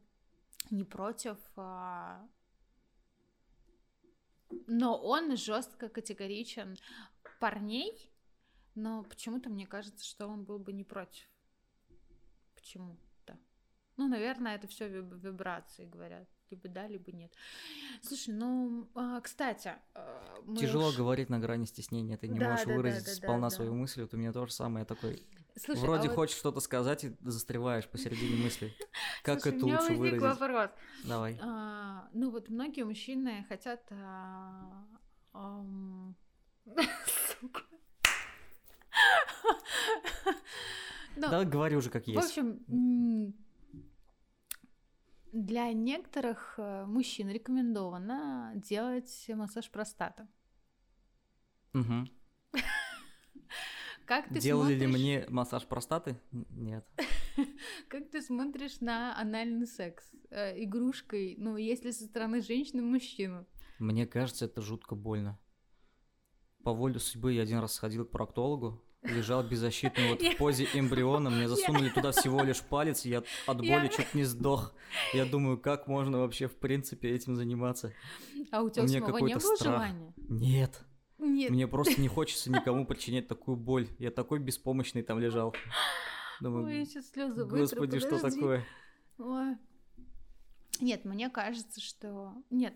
не 0.70 0.84
против, 0.84 1.36
а, 1.56 2.26
но 4.66 4.96
он 4.96 5.36
жестко 5.36 5.88
категоричен 5.88 6.76
парней, 7.40 8.10
но 8.74 9.02
почему-то 9.04 9.50
мне 9.50 9.66
кажется, 9.66 10.04
что 10.04 10.26
он 10.28 10.44
был 10.44 10.58
бы 10.58 10.72
не 10.72 10.84
против. 10.84 11.28
Почему-то. 12.54 13.38
Ну, 13.96 14.08
наверное, 14.08 14.54
это 14.54 14.66
все 14.68 14.88
вибрации 14.88 15.86
говорят. 15.86 16.28
Либо 16.52 16.68
да, 16.68 16.86
либо 16.86 17.10
нет. 17.12 17.32
Слушай, 18.02 18.34
ну, 18.34 18.86
а, 18.94 19.20
кстати, 19.22 19.72
а, 19.94 20.36
Тяжело 20.58 20.88
уж- 20.88 20.96
говорить 20.96 21.30
на 21.30 21.38
грани 21.38 21.64
стеснения, 21.64 22.18
ты 22.18 22.28
не 22.28 22.38
Да, 22.38 22.50
можешь 22.50 22.66
да, 22.66 22.72
да, 22.72 22.76
выразить 22.76 23.04
да, 23.06 23.10
да, 23.10 23.16
сполна 23.16 23.48
да. 23.48 23.56
свою 23.56 23.74
мысль. 23.74 24.02
Вот 24.02 24.12
у 24.12 24.18
меня 24.18 24.32
тоже 24.34 24.52
самое 24.52 24.84
такой. 24.84 25.26
Слушай, 25.56 25.80
а 25.80 25.86
Вроде 25.86 26.08
вот- 26.08 26.16
хочешь 26.16 26.36
что-то 26.36 26.60
сказать 26.60 27.04
и 27.04 27.16
застреваешь 27.22 27.88
посередине 27.88 28.44
мысли. 28.44 28.74
Как 29.24 29.40
Слушай, 29.40 29.56
это 29.56 29.64
у 29.64 29.68
меня 29.68 29.80
лучше 29.80 29.96
возник 29.96 30.20
выразить? 30.20 30.40
вопрос. 30.40 30.70
Давай. 31.04 31.38
А, 31.40 32.08
ну 32.12 32.30
вот 32.30 32.50
многие 32.50 32.84
мужчины 32.84 33.46
хотят... 33.48 33.80
а, 33.90 34.84
ам, 35.32 36.14
сука. 37.40 37.62
Ну, 41.16 41.28
Да, 41.28 41.44
говори 41.44 41.76
уже 41.76 41.90
как 41.90 42.04
В 42.04 42.08
есть. 42.08 42.26
общем, 42.28 42.60
м, 42.68 43.34
для 45.32 45.72
некоторых 45.72 46.54
э, 46.58 46.84
мужчин 46.86 47.30
рекомендовано 47.30 48.52
делать 48.56 49.24
массаж 49.28 49.70
простаты. 49.70 50.28
Мгм. 51.72 52.08
как 54.06 54.28
ты 54.28 54.40
Делали 54.40 54.74
ли 54.74 54.80
смотришь... 54.80 55.00
мне 55.00 55.26
массаж 55.28 55.66
простаты? 55.66 56.20
Нет. 56.30 56.86
Как 57.88 58.10
ты 58.10 58.20
смотришь 58.20 58.80
на 58.80 59.18
анальный 59.18 59.66
секс 59.66 60.04
э, 60.30 60.62
игрушкой, 60.64 61.36
ну, 61.38 61.56
если 61.56 61.92
со 61.92 62.04
стороны 62.04 62.42
женщины 62.42 62.82
мужчину? 62.82 63.46
Мне 63.78 64.06
кажется, 64.06 64.44
это 64.44 64.60
жутко 64.60 64.94
больно. 64.94 65.38
По 66.62 66.72
воле 66.74 66.98
судьбы 66.98 67.32
я 67.32 67.42
один 67.42 67.58
раз 67.58 67.72
сходил 67.72 68.04
к 68.04 68.10
проктологу, 68.10 68.84
лежал 69.02 69.42
беззащитный 69.42 70.10
вот 70.10 70.22
в 70.22 70.36
позе 70.36 70.68
эмбриона, 70.74 71.30
мне 71.30 71.48
засунули 71.48 71.88
туда 71.90 72.12
всего 72.12 72.42
лишь 72.42 72.60
палец, 72.62 73.04
я 73.04 73.22
от 73.46 73.58
боли 73.58 73.88
чуть 73.88 74.14
не 74.14 74.24
сдох. 74.24 74.74
Я 75.12 75.24
думаю, 75.24 75.58
как 75.58 75.86
можно 75.86 76.18
вообще 76.18 76.48
в 76.48 76.56
принципе 76.56 77.10
этим 77.10 77.36
заниматься? 77.36 77.92
А 78.50 78.62
у 78.62 78.70
тебя 78.70 78.86
самого 78.86 79.18
не 79.18 79.34
было 79.34 79.56
желания? 79.56 80.14
Нет, 80.28 80.84
Нет. 81.18 81.50
мне 81.50 81.66
просто 81.66 82.00
не 82.00 82.08
хочется 82.16 82.50
никому 82.50 82.86
причинять 82.86 83.28
такую 83.28 83.56
боль. 83.56 83.88
Я 83.98 84.10
такой 84.10 84.38
беспомощный 84.38 85.02
там 85.02 85.18
лежал. 85.18 85.54
Думаю, 86.40 86.66
Ой, 86.66 86.78
я 86.78 86.84
сейчас 86.84 87.10
слезы 87.10 87.44
вытру, 87.44 87.58
господи, 87.58 87.98
что 87.98 88.16
подожди. 88.16 88.40
такое? 88.40 88.66
Ой. 89.18 89.56
Нет, 90.80 91.04
мне 91.04 91.30
кажется, 91.30 91.80
что... 91.80 92.32
Нет, 92.50 92.74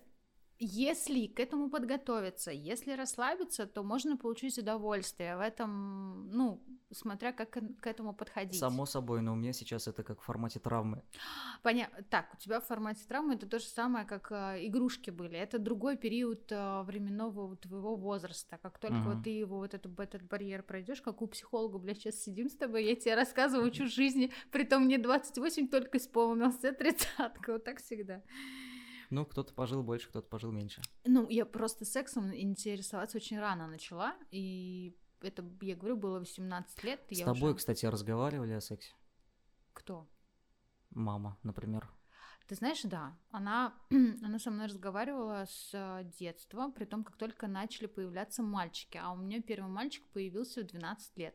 если 0.59 1.27
к 1.27 1.41
этому 1.41 1.71
подготовиться, 1.71 2.51
если 2.51 2.93
расслабиться, 2.93 3.67
то 3.67 3.83
можно 3.83 4.17
получить 4.17 4.59
удовольствие. 4.59 5.37
В 5.37 5.41
этом, 5.41 6.31
ну, 6.31 6.63
смотря 6.91 7.33
как 7.33 7.51
к 7.51 7.87
этому 7.87 8.15
подходить. 8.15 8.59
Само 8.59 8.87
собой, 8.87 9.21
но 9.23 9.33
у 9.33 9.37
меня 9.37 9.53
сейчас 9.53 9.89
это 9.89 10.03
как 10.03 10.21
в 10.21 10.25
формате 10.25 10.61
травмы. 10.61 11.03
Понятно. 11.63 12.03
Так, 12.05 12.33
у 12.35 12.37
тебя 12.39 12.61
в 12.61 12.67
формате 12.67 13.05
травмы 13.09 13.35
это 13.35 13.47
то 13.47 13.59
же 13.59 13.67
самое, 13.67 14.07
как 14.07 14.33
э, 14.33 14.67
игрушки 14.67 15.11
были. 15.11 15.39
Это 15.39 15.59
другой 15.59 15.97
период 15.97 16.51
э, 16.51 16.83
временного 16.83 17.57
твоего 17.57 17.97
возраста. 17.97 18.59
Как 18.63 18.79
только 18.79 18.97
Мгм. 18.97 19.15
вот 19.15 19.25
ты 19.25 19.31
его 19.31 19.59
вот 19.59 19.75
этот, 19.75 19.99
этот 19.99 20.23
барьер 20.23 20.63
пройдешь, 20.63 21.03
как 21.03 21.23
у 21.23 21.27
психолога, 21.27 21.79
блядь, 21.79 21.99
сейчас 21.99 22.17
сидим 22.23 22.49
с 22.49 22.57
тобой, 22.57 22.85
я 22.85 22.97
тебе 22.97 23.15
рассказываю 23.15 23.71
чушь 23.73 23.93
жизни, 23.93 24.33
притом 24.51 24.85
мне 24.85 24.99
28 24.99 25.69
только 25.69 25.99
исполнился, 25.99 26.73
тридцатка, 26.73 27.53
вот 27.53 27.65
так 27.65 27.83
всегда. 27.83 28.23
Ну, 29.11 29.25
кто-то 29.25 29.53
пожил 29.55 29.83
больше, 29.83 30.09
кто-то 30.09 30.29
пожил 30.29 30.53
меньше. 30.53 30.83
Ну, 31.05 31.29
я 31.29 31.47
просто 31.47 31.85
сексом 31.85 32.35
интересоваться 32.35 33.19
очень 33.19 33.39
рано 33.39 33.67
начала, 33.67 34.17
и 34.31 34.97
это, 35.21 35.45
я 35.61 35.77
говорю, 35.77 35.97
было 35.97 36.19
18 36.19 36.85
лет. 36.85 37.01
С 37.11 37.21
тобой, 37.21 37.51
уже... 37.51 37.59
кстати, 37.59 37.87
разговаривали 37.87 38.53
о 38.53 38.61
сексе? 38.61 38.95
Кто? 39.73 40.07
Мама, 40.91 41.39
например. 41.43 41.91
Ты 42.47 42.55
знаешь, 42.55 42.83
да, 42.83 43.17
она, 43.31 43.75
она 43.91 44.39
со 44.39 44.51
мной 44.51 44.67
разговаривала 44.67 45.47
с 45.49 45.71
э, 45.73 46.05
детства, 46.19 46.71
при 46.71 46.85
том, 46.85 47.03
как 47.03 47.17
только 47.17 47.49
начали 47.49 47.87
появляться 47.87 48.43
мальчики, 48.43 48.99
а 49.03 49.11
у 49.11 49.17
меня 49.17 49.43
первый 49.43 49.69
мальчик 49.69 50.07
появился 50.13 50.63
в 50.63 50.67
12 50.67 51.17
лет. 51.19 51.35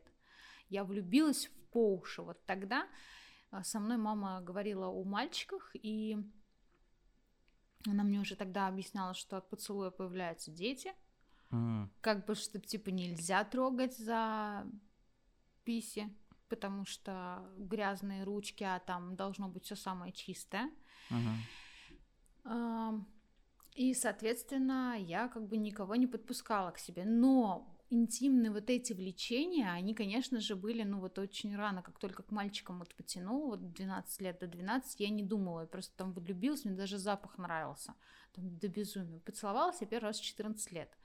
Я 0.70 0.84
влюбилась 0.84 1.46
в 1.46 1.62
по 1.72 1.94
уши. 1.94 2.22
Вот 2.22 2.44
тогда 2.46 2.86
э, 3.50 3.62
со 3.62 3.80
мной 3.80 3.96
мама 3.96 4.40
говорила 4.40 4.86
о 4.86 5.04
мальчиках, 5.04 5.70
и 5.74 6.16
она 7.90 8.04
мне 8.04 8.20
уже 8.20 8.36
тогда 8.36 8.68
объясняла, 8.68 9.14
что 9.14 9.36
от 9.38 9.48
поцелуя 9.48 9.90
появляются 9.90 10.50
дети, 10.50 10.92
М, 11.50 11.90
как 12.00 12.24
бы, 12.26 12.34
что, 12.34 12.58
типа, 12.60 12.90
нельзя 12.90 13.44
трогать 13.44 13.96
за 13.98 14.66
писи, 15.64 16.08
потому 16.48 16.84
что 16.84 17.46
грязные 17.58 18.24
ручки, 18.24 18.64
а 18.64 18.78
там 18.80 19.16
должно 19.16 19.48
быть 19.48 19.64
все 19.64 19.76
самое 19.76 20.12
чистое. 20.12 20.70
Ам, 22.44 23.06
И, 23.74 23.94
соответственно, 23.94 24.96
я 24.98 25.28
как 25.28 25.48
бы 25.48 25.56
никого 25.56 25.94
не 25.96 26.06
подпускала 26.06 26.72
к 26.72 26.78
себе. 26.78 27.04
Но 27.06 27.71
интимные 27.92 28.50
вот 28.50 28.70
эти 28.70 28.92
влечения, 28.92 29.70
они, 29.70 29.94
конечно 29.94 30.40
же, 30.40 30.56
были, 30.56 30.82
ну, 30.82 30.98
вот 30.98 31.18
очень 31.18 31.54
рано, 31.54 31.82
как 31.82 31.98
только 31.98 32.22
к 32.22 32.30
мальчикам 32.30 32.78
вот 32.78 32.94
потянула, 32.94 33.56
вот 33.56 33.72
12 33.72 34.20
лет 34.22 34.38
до 34.38 34.46
12, 34.46 35.00
я 35.00 35.10
не 35.10 35.22
думала, 35.22 35.60
я 35.60 35.66
просто 35.66 35.96
там 35.96 36.12
влюбилась, 36.12 36.64
мне 36.64 36.74
даже 36.74 36.98
запах 36.98 37.38
нравился, 37.38 37.94
там, 38.34 38.56
до 38.58 38.68
безумия. 38.68 39.20
Поцеловалась 39.20 39.80
я 39.80 39.86
первый 39.86 40.06
раз 40.06 40.18
в 40.18 40.24
14 40.24 40.72
лет. 40.72 40.96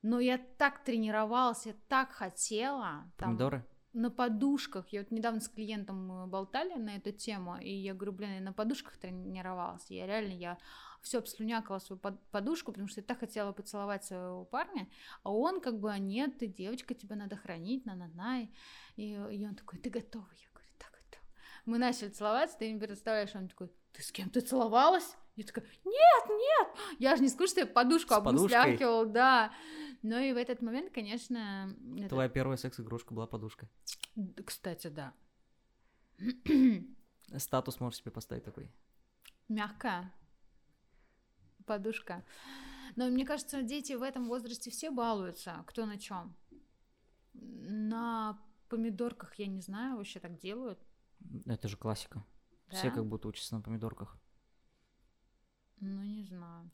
Но 0.00 0.18
я 0.18 0.38
так 0.38 0.82
тренировалась, 0.82 1.66
я 1.66 1.74
так 1.88 2.12
хотела. 2.12 3.10
Там, 3.16 3.30
Помидоры? 3.30 3.64
На 3.92 4.10
подушках. 4.10 4.88
Я 4.88 5.00
вот 5.00 5.10
недавно 5.10 5.40
с 5.40 5.48
клиентом 5.48 6.06
мы 6.06 6.26
болтали 6.26 6.74
на 6.74 6.96
эту 6.96 7.12
тему, 7.12 7.58
и 7.58 7.70
я 7.70 7.94
говорю, 7.94 8.12
блин, 8.12 8.34
я 8.34 8.40
на 8.40 8.52
подушках 8.52 8.96
тренировалась. 8.96 9.84
Я 9.90 10.06
реально, 10.06 10.32
я 10.32 10.58
все 11.02 11.18
обслюнякала 11.18 11.78
свою 11.78 12.00
под- 12.00 12.22
подушку, 12.30 12.72
потому 12.72 12.88
что 12.88 13.00
я 13.00 13.06
так 13.06 13.18
хотела 13.20 13.52
поцеловать 13.52 14.04
своего 14.04 14.44
парня, 14.44 14.88
а 15.22 15.32
он 15.32 15.60
как 15.60 15.78
бы, 15.78 15.92
«А 15.92 15.98
нет, 15.98 16.38
ты 16.38 16.46
девочка, 16.46 16.94
тебя 16.94 17.16
надо 17.16 17.36
хранить, 17.36 17.84
на-на-на. 17.84 18.42
И, 18.42 18.48
и 18.96 19.46
он 19.46 19.54
такой, 19.54 19.78
ты 19.78 19.90
готова? 19.90 20.28
Я 20.36 20.48
говорю, 20.52 20.70
да, 20.78 20.86
готова. 20.86 21.26
Мы 21.66 21.78
начали 21.78 22.08
целоваться, 22.08 22.56
ты 22.58 22.72
не 22.72 22.78
представляешь, 22.78 23.34
он 23.34 23.48
такой, 23.48 23.70
ты 23.92 24.02
с 24.02 24.12
кем 24.12 24.30
ты 24.30 24.40
целовалась? 24.40 25.16
Я 25.34 25.44
такая, 25.44 25.64
нет, 25.84 26.24
нет, 26.28 26.68
я 26.98 27.16
же 27.16 27.22
не 27.22 27.28
скажу, 27.28 27.48
что 27.48 27.60
я 27.60 27.66
подушку 27.66 28.08
С 28.10 28.16
да. 29.06 29.52
Но 30.02 30.18
и 30.18 30.32
в 30.32 30.36
этот 30.36 30.62
момент, 30.62 30.92
конечно... 30.92 31.74
это- 31.96 32.08
Твоя 32.08 32.28
первая 32.28 32.56
секс-игрушка 32.56 33.14
была 33.14 33.26
подушка. 33.26 33.68
Кстати, 34.44 34.88
да. 34.88 35.14
Статус 37.38 37.80
можешь 37.80 38.00
себе 38.00 38.10
поставить 38.10 38.44
такой. 38.44 38.68
Мягкая 39.48 40.12
подушка. 41.66 42.24
Но 42.96 43.08
мне 43.08 43.24
кажется, 43.24 43.62
дети 43.62 43.92
в 43.94 44.02
этом 44.02 44.26
возрасте 44.28 44.70
все 44.70 44.90
балуются. 44.90 45.64
Кто 45.66 45.86
на 45.86 45.98
чем? 45.98 46.34
На 47.34 48.38
помидорках, 48.68 49.34
я 49.38 49.46
не 49.46 49.60
знаю, 49.60 49.96
вообще 49.96 50.20
так 50.20 50.36
делают. 50.38 50.78
Это 51.46 51.68
же 51.68 51.76
классика. 51.76 52.24
Все 52.68 52.88
Да? 52.90 52.96
как 52.96 53.06
будто 53.06 53.28
учатся 53.28 53.54
на 53.56 53.62
помидорках. 53.62 54.16
Ну, 55.82 56.02
не 56.02 56.22
знаю. 56.22 56.70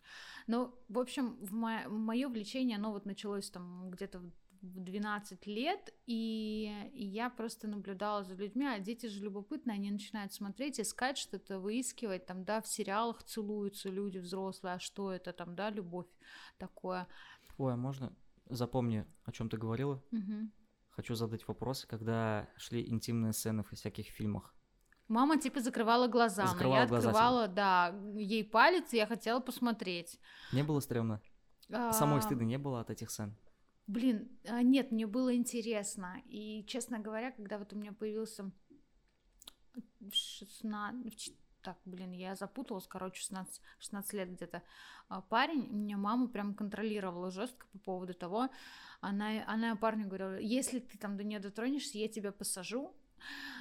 Ну, 0.47 0.75
в 0.89 0.99
общем, 0.99 1.39
в 1.41 1.53
мое 1.53 2.29
влечение, 2.29 2.77
оно 2.77 2.93
вот 2.93 3.07
началось 3.07 3.51
там 3.51 3.91
где-то 3.91 4.19
в 4.19 4.31
в 4.63 4.81
12 4.81 5.47
лет, 5.47 5.95
и, 6.07 6.91
я 6.95 7.31
просто 7.31 7.69
наблюдала 7.69 8.25
за 8.25 8.35
людьми, 8.35 8.67
а 8.67 8.79
дети 8.81 9.07
же 9.07 9.23
любопытные, 9.23 9.77
они 9.77 9.91
начинают 9.91 10.33
смотреть, 10.33 10.81
искать 10.81 11.17
что-то, 11.17 11.61
выискивать, 11.61 12.27
там, 12.27 12.45
да, 12.45 12.61
в 12.61 12.67
сериалах 12.67 13.23
целуются 13.23 13.89
люди 13.89 14.19
взрослые, 14.19 14.75
а 14.75 14.79
что 14.81 15.13
это 15.13 15.33
там, 15.33 15.55
да, 15.55 15.71
любовь 15.71 16.09
такое. 16.59 17.07
Ой, 17.57 17.73
а 17.73 17.77
можно? 17.77 18.13
Запомни, 18.51 19.07
о 19.25 19.33
чем 19.33 19.49
ты 19.49 19.57
говорила. 19.57 20.03
Мгм. 20.11 20.53
Хочу 20.91 21.15
задать 21.15 21.47
вопрос, 21.47 21.85
когда 21.85 22.49
шли 22.57 22.89
интимные 22.89 23.33
сцены 23.33 23.63
в 23.63 23.71
всяких 23.71 24.07
фильмах. 24.07 24.55
Мама 25.09 25.39
типа 25.39 25.61
закрывала 25.61 26.07
глаза, 26.07 26.43
но 26.43 26.49
Закрывала 26.53 26.81
я 26.81 26.87
глаза 26.87 27.09
открывала, 27.09 27.49
да, 27.49 27.95
ей 28.15 28.45
палец, 28.45 28.93
и 28.93 28.99
я 28.99 29.07
хотела 29.07 29.41
посмотреть. 29.41 30.21
Не 30.53 30.63
было 30.63 30.81
стрёмно? 30.81 31.21
Самой 31.93 32.19
А, 32.19 32.23
стыдно 32.23 32.45
не 32.45 32.59
было 32.59 32.81
от 32.81 32.91
этих 32.91 33.11
сцен? 33.11 33.35
Блин, 33.87 34.29
а, 34.47 34.63
нет, 34.63 34.93
мне 34.93 35.07
было 35.07 35.35
интересно. 35.35 36.23
И, 36.27 36.65
честно 36.67 36.99
говоря, 36.99 37.33
когда 37.33 37.59
вот 37.59 37.73
у 37.73 37.77
меня 37.77 37.93
появился 37.93 38.51
16... 40.11 41.35
Так, 41.63 41.77
блин, 41.85 42.13
я 42.13 42.35
запуталась, 42.37 42.87
короче, 42.87 43.21
16, 43.21 43.61
16 43.81 44.13
лет 44.13 44.33
где-то. 44.33 44.63
а, 45.09 45.23
Парень, 45.23 45.69
меня 45.71 45.97
мама 45.97 46.29
прям 46.29 46.55
контролировала 46.55 47.31
жестко 47.31 47.67
по 47.73 47.79
поводу 47.79 48.15
того. 48.15 48.49
Она, 49.01 49.45
она 49.47 49.75
парню 49.75 50.07
говорила, 50.07 50.39
если 50.39 50.79
ты 50.79 50.97
там 50.99 51.17
до 51.17 51.25
нее 51.25 51.41
дотронешься, 51.41 51.99
я 51.99 52.09
тебя 52.09 52.31
посажу. 52.31 52.95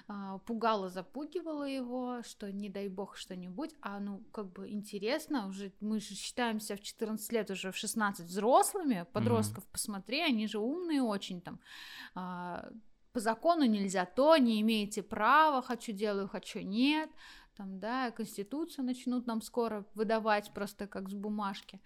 А, 0.08 0.38
Пугала, 0.40 0.90
запугивала 0.90 1.64
его, 1.64 2.22
что 2.24 2.52
не 2.52 2.70
дай 2.70 2.88
бог 2.88 3.18
что-нибудь. 3.18 3.76
А 3.82 4.00
ну, 4.00 4.24
как 4.32 4.52
бы 4.52 4.70
интересно, 4.70 5.48
уже 5.48 5.72
мы 5.82 6.00
же 6.00 6.16
считаемся 6.16 6.76
в 6.76 6.82
14 6.82 7.32
лет, 7.34 7.52
уже 7.52 7.72
в 7.72 7.78
16 7.78 8.26
взрослыми, 8.26 9.06
подростков 9.12 9.66
посмотри, 9.68 10.22
они 10.22 10.48
же 10.48 10.60
умные 10.60 11.02
очень 11.02 11.42
там. 11.42 11.60
А, 12.16 12.70
По 13.14 13.20
закону 13.20 13.66
нельзя 13.66 14.06
то, 14.06 14.38
не 14.38 14.62
имеете 14.62 15.04
права, 15.04 15.62
хочу 15.62 15.92
делаю, 15.92 16.28
хочу 16.28 16.60
нет. 16.60 17.10
Там, 17.58 17.80
да, 17.80 18.12
Конституцию 18.12 18.86
начнут 18.86 19.26
нам 19.26 19.42
скоро 19.42 19.84
выдавать 19.96 20.54
просто 20.54 20.88
как 20.88 21.10
с 21.10 21.14
бумажки. 21.14 21.82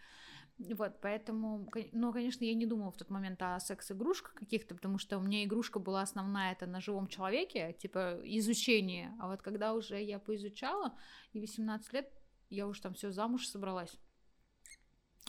Вот, 0.70 1.00
поэтому, 1.02 1.70
ну, 1.92 2.14
конечно, 2.14 2.44
я 2.44 2.54
не 2.54 2.66
думала 2.66 2.92
в 2.92 2.98
тот 2.98 3.10
момент 3.10 3.42
о 3.42 3.60
секс-игрушках 3.60 4.34
каких-то, 4.34 4.76
потому 4.76 4.98
что 4.98 5.18
у 5.18 5.22
меня 5.22 5.44
игрушка 5.44 5.80
была 5.80 6.02
основная, 6.02 6.52
это 6.52 6.68
на 6.68 6.82
живом 6.82 7.08
человеке, 7.08 7.74
типа 7.80 8.20
изучение. 8.24 9.16
А 9.20 9.28
вот 9.28 9.42
когда 9.42 9.74
уже 9.74 10.02
я 10.02 10.20
поизучала, 10.20 10.96
и 11.34 11.40
18 11.40 11.94
лет, 11.94 12.12
я 12.50 12.68
уже 12.68 12.82
там 12.82 12.94
все 12.94 13.12
замуж 13.12 13.48
собралась. 13.48 13.98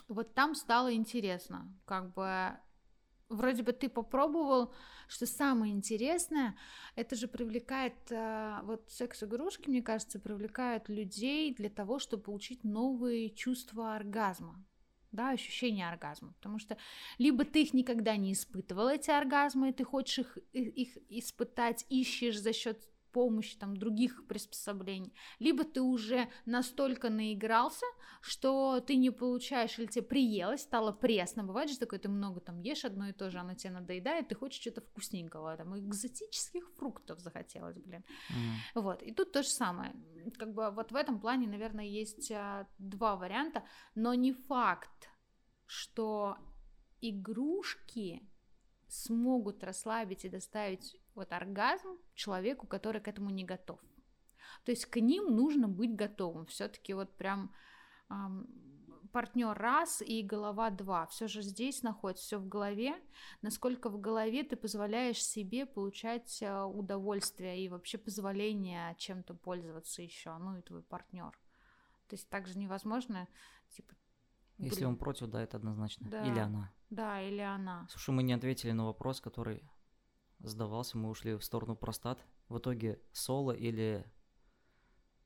Вот 0.07 0.33
там 0.33 0.53
стало 0.55 0.93
интересно, 0.93 1.73
как 1.85 2.13
бы 2.13 2.57
вроде 3.29 3.63
бы 3.63 3.73
ты 3.73 3.89
попробовал, 3.89 4.73
что 5.07 5.25
самое 5.25 5.73
интересное, 5.73 6.55
это 6.95 7.15
же 7.15 7.27
привлекает, 7.27 7.95
э, 8.11 8.59
вот 8.63 8.89
секс-игрушки, 8.89 9.69
мне 9.69 9.81
кажется, 9.81 10.19
привлекают 10.19 10.89
людей 10.89 11.53
для 11.53 11.69
того, 11.69 11.99
чтобы 11.99 12.23
получить 12.23 12.63
новые 12.63 13.29
чувства 13.29 13.95
оргазма. 13.95 14.63
Да, 15.13 15.29
ощущение 15.29 15.87
оргазма, 15.87 16.33
потому 16.33 16.59
что 16.59 16.77
либо 17.17 17.45
ты 17.45 17.61
их 17.61 17.73
никогда 17.73 18.17
не 18.17 18.33
испытывал, 18.33 18.89
эти 18.89 19.11
оргазмы, 19.11 19.69
и 19.69 19.73
ты 19.73 19.83
хочешь 19.85 20.25
их, 20.51 20.67
их 20.67 20.97
испытать, 21.09 21.85
ищешь 21.89 22.39
за 22.39 22.51
счет 22.51 22.83
помощи 23.13 23.57
там 23.57 23.77
других 23.77 24.27
приспособлений, 24.27 25.13
либо 25.39 25.63
ты 25.63 25.81
уже 25.81 26.29
настолько 26.45 27.09
наигрался, 27.09 27.85
что 28.21 28.79
ты 28.79 28.95
не 28.95 29.11
получаешь, 29.11 29.79
или 29.79 29.85
тебе 29.85 30.05
приелось, 30.05 30.61
стало 30.61 30.91
пресно, 30.91 31.43
бывает 31.43 31.69
же 31.69 31.79
такое, 31.79 31.99
ты 31.99 32.09
много 32.09 32.41
там 32.41 32.59
ешь 32.59 32.85
одно 32.85 33.07
и 33.07 33.13
то 33.13 33.29
же, 33.29 33.39
оно 33.39 33.53
тебе 33.53 33.73
надоедает, 33.73 34.27
ты 34.27 34.35
хочешь 34.35 34.61
что-то 34.61 34.81
вкусненького, 34.81 35.55
там 35.57 35.77
экзотических 35.77 36.69
фруктов 36.77 37.19
захотелось, 37.19 37.77
блин, 37.77 38.03
mm. 38.29 38.81
вот, 38.81 39.03
и 39.03 39.13
тут 39.13 39.31
то 39.31 39.43
же 39.43 39.49
самое, 39.49 39.93
как 40.37 40.53
бы 40.53 40.71
вот 40.71 40.91
в 40.91 40.95
этом 40.95 41.19
плане, 41.19 41.47
наверное, 41.47 41.85
есть 41.85 42.31
а, 42.31 42.67
два 42.79 43.15
варианта, 43.15 43.63
но 43.95 44.13
не 44.13 44.33
факт, 44.33 45.09
что 45.65 46.37
игрушки 47.01 48.27
смогут 48.87 49.63
расслабить 49.63 50.25
и 50.25 50.29
доставить 50.29 50.95
вот 51.15 51.31
оргазм 51.31 51.97
человеку, 52.15 52.67
который 52.67 53.01
к 53.01 53.07
этому 53.07 53.29
не 53.29 53.43
готов. 53.43 53.79
То 54.65 54.71
есть 54.71 54.85
к 54.85 54.99
ним 54.99 55.35
нужно 55.35 55.67
быть 55.67 55.95
готовым. 55.95 56.45
Все-таки 56.45 56.93
вот 56.93 57.15
прям 57.17 57.53
эм, 58.09 58.47
партнер 59.11 59.53
раз 59.53 60.01
и 60.01 60.23
голова 60.23 60.69
два. 60.69 61.05
Все 61.07 61.27
же 61.27 61.41
здесь 61.41 61.83
находится, 61.83 62.25
все 62.25 62.37
в 62.39 62.47
голове. 62.47 62.95
Насколько 63.41 63.89
в 63.89 63.99
голове 63.99 64.43
ты 64.43 64.55
позволяешь 64.55 65.23
себе 65.23 65.65
получать 65.65 66.41
э, 66.41 66.63
удовольствие 66.63 67.63
и 67.63 67.69
вообще 67.69 67.97
позволение 67.97 68.95
чем-то 68.97 69.33
пользоваться 69.35 70.01
еще, 70.01 70.35
ну 70.37 70.57
и 70.57 70.61
твой 70.61 70.81
партнер. 70.81 71.31
То 72.07 72.15
есть 72.15 72.29
также 72.29 72.57
невозможно, 72.57 73.27
типа, 73.69 73.95
если 74.57 74.85
он 74.85 74.97
против, 74.97 75.27
да, 75.27 75.41
это 75.41 75.57
однозначно. 75.57 76.09
Да. 76.09 76.25
Или 76.25 76.39
она. 76.39 76.71
Да, 76.89 77.21
или 77.21 77.41
она. 77.41 77.87
Слушай, 77.89 78.11
мы 78.11 78.23
не 78.23 78.33
ответили 78.33 78.71
на 78.71 78.85
вопрос, 78.85 79.19
который 79.19 79.63
задавался, 80.43 80.97
мы 80.97 81.09
ушли 81.09 81.35
в 81.35 81.43
сторону 81.43 81.75
простат. 81.75 82.23
В 82.49 82.59
итоге 82.59 83.01
соло 83.11 83.51
или 83.51 84.05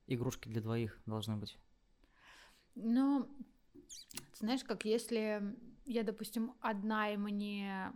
игрушки 0.05 0.47
для 0.47 0.61
двоих 0.61 0.99
должны 1.05 1.35
быть? 1.35 1.57
Ну, 2.75 3.27
знаешь, 4.35 4.63
как 4.63 4.85
если 4.85 5.55
я, 5.85 6.03
допустим, 6.03 6.55
одна 6.61 7.11
и 7.11 7.17
мне 7.17 7.91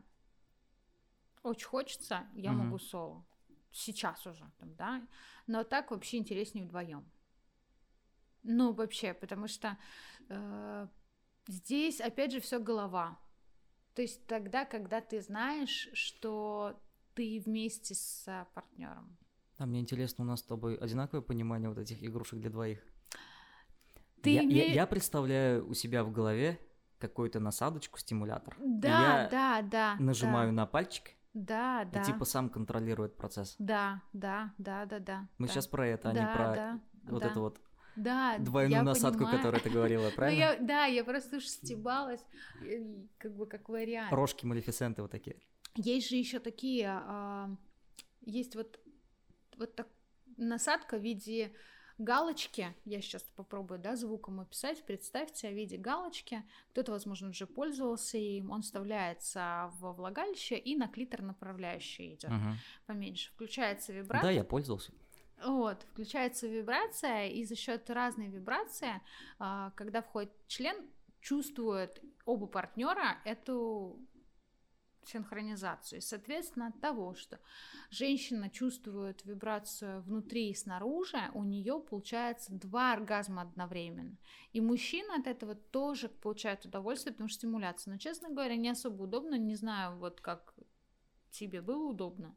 очень 1.44 1.68
хочется, 1.68 2.28
я 2.34 2.52
угу. 2.52 2.64
могу 2.64 2.80
соло. 2.80 3.26
Сейчас 3.72 4.26
уже, 4.28 4.52
там, 4.58 4.76
да. 4.76 5.08
Но 5.48 5.64
так 5.64 5.92
вообще 5.92 6.18
интереснее 6.18 6.66
вдвоем. 6.66 7.10
Ну, 8.44 8.74
вообще, 8.74 9.14
потому 9.14 9.48
что 9.48 9.78
э, 10.30 10.88
здесь, 11.48 12.02
опять 12.02 12.32
же, 12.32 12.42
все 12.42 12.60
голова. 12.60 13.20
То 13.94 14.02
есть 14.02 14.26
тогда, 14.26 14.66
когда 14.66 15.00
ты 15.00 15.22
знаешь, 15.22 15.90
что 15.94 16.82
ты 17.14 17.42
вместе 17.46 17.96
с 17.96 18.26
а, 18.28 18.48
партнером. 18.54 19.18
А 19.58 19.66
мне 19.66 19.80
интересно, 19.80 20.24
у 20.24 20.28
нас 20.28 20.40
с 20.40 20.44
тобой 20.44 20.76
одинаковое 20.76 21.22
понимание 21.22 21.70
вот 21.70 21.78
этих 21.78 22.04
игрушек 22.04 22.40
для 22.40 22.50
двоих. 22.50 22.80
Ты 24.22 24.32
я, 24.32 24.44
име... 24.44 24.68
я, 24.68 24.74
я 24.74 24.88
представляю 24.88 25.68
у 25.68 25.74
себя 25.74 26.04
в 26.04 26.12
голове 26.12 26.60
какую-то 27.00 27.40
насадочку, 27.40 28.00
стимулятор. 28.00 28.56
Да, 28.60 29.28
да, 29.32 29.62
да. 29.62 29.96
Нажимаю 30.00 30.50
да. 30.50 30.54
на 30.54 30.66
пальчик. 30.66 31.12
Да, 31.34 31.86
да. 31.86 32.02
И 32.02 32.06
типа 32.06 32.26
сам 32.26 32.50
контролирует 32.50 33.16
процесс. 33.16 33.56
Да, 33.58 34.02
да, 34.14 34.54
да, 34.58 34.86
да, 34.86 35.00
да. 35.00 35.28
Мы 35.38 35.48
да. 35.48 35.54
сейчас 35.54 35.68
про 35.68 35.88
это, 35.88 36.04
да, 36.04 36.10
а 36.10 36.14
не 36.14 36.36
про 36.36 36.56
да, 36.56 36.80
вот 37.04 37.22
да. 37.22 37.28
это 37.30 37.40
вот 37.40 37.62
да, 37.96 38.38
двойную 38.40 38.84
насадку, 38.84 39.20
понимаю. 39.20 39.38
которую 39.38 39.62
ты 39.62 39.70
говорила, 39.70 40.10
правильно? 40.16 40.46
ну, 40.46 40.52
я, 40.54 40.68
да, 40.68 40.86
я 40.86 41.04
просто 41.04 41.38
уж 41.38 41.46
стебалась, 41.46 42.24
как 43.18 43.36
бы 43.36 43.46
как 43.46 43.70
вариант. 43.70 44.12
Рожки 44.12 44.46
Малефисенты 44.46 45.02
вот 45.02 45.12
такие. 45.12 45.38
Есть 45.76 46.10
же 46.10 46.16
еще 46.16 46.40
такие, 46.40 46.88
а, 46.90 47.50
есть 48.22 48.56
вот, 48.56 48.80
вот 49.58 49.76
так, 49.76 49.88
насадка 50.38 50.98
в 50.98 51.02
виде 51.02 51.54
галочки, 51.98 52.76
я 52.86 53.02
сейчас 53.02 53.24
попробую, 53.36 53.80
да, 53.80 53.96
звуком 53.96 54.40
описать, 54.40 54.84
представьте 54.86 55.50
в 55.50 55.54
виде 55.54 55.78
галочки, 55.78 56.44
кто-то, 56.72 56.92
возможно, 56.92 57.30
уже 57.30 57.46
пользовался 57.46 58.18
им, 58.18 58.52
он 58.52 58.64
вставляется 58.64 59.72
во 59.80 59.94
влагалище 59.94 60.58
и 60.58 60.76
на 60.76 60.88
клитор 60.88 61.22
направляющий 61.22 62.16
идет 62.16 62.32
угу. 62.32 62.56
поменьше, 62.86 63.32
включается 63.32 63.94
вибратор. 63.94 64.24
Да, 64.24 64.32
я 64.32 64.44
пользовался. 64.44 64.92
Вот, 65.44 65.84
включается 65.92 66.48
вибрация, 66.48 67.28
и 67.28 67.44
за 67.46 67.56
счет 67.56 67.90
разной 67.90 68.28
вибрации, 68.28 69.02
а, 69.40 69.72
когда 69.72 70.02
входит 70.02 70.32
член, 70.48 70.76
чувствуют 71.20 72.02
оба 72.26 72.48
партнера 72.48 73.18
эту 73.26 74.00
синхронизацию. 75.06 76.00
И, 76.00 76.02
соответственно, 76.02 76.68
от 76.68 76.80
того, 76.80 77.16
что 77.16 77.40
женщина 77.90 78.50
чувствует 78.50 79.26
вибрацию 79.26 80.02
внутри 80.02 80.50
и 80.50 80.56
снаружи, 80.56 81.30
у 81.34 81.44
нее 81.44 81.80
получается 81.80 82.54
два 82.54 82.94
оргазма 82.94 83.44
одновременно. 83.44 84.18
И 84.54 84.62
мужчина 84.62 85.16
от 85.16 85.28
этого 85.28 85.56
тоже 85.56 86.10
получает 86.10 86.66
удовольствие, 86.66 87.14
потому 87.14 87.30
что 87.30 87.40
стимуляция. 87.40 87.92
Но, 87.92 87.98
честно 87.98 88.30
говоря, 88.30 88.56
не 88.56 88.70
особо 88.70 89.04
удобно. 89.04 89.36
Не 89.36 89.56
знаю, 89.56 89.98
вот 89.98 90.22
как 90.22 90.54
тебе 91.32 91.62
было 91.62 91.90
удобно. 91.90 92.36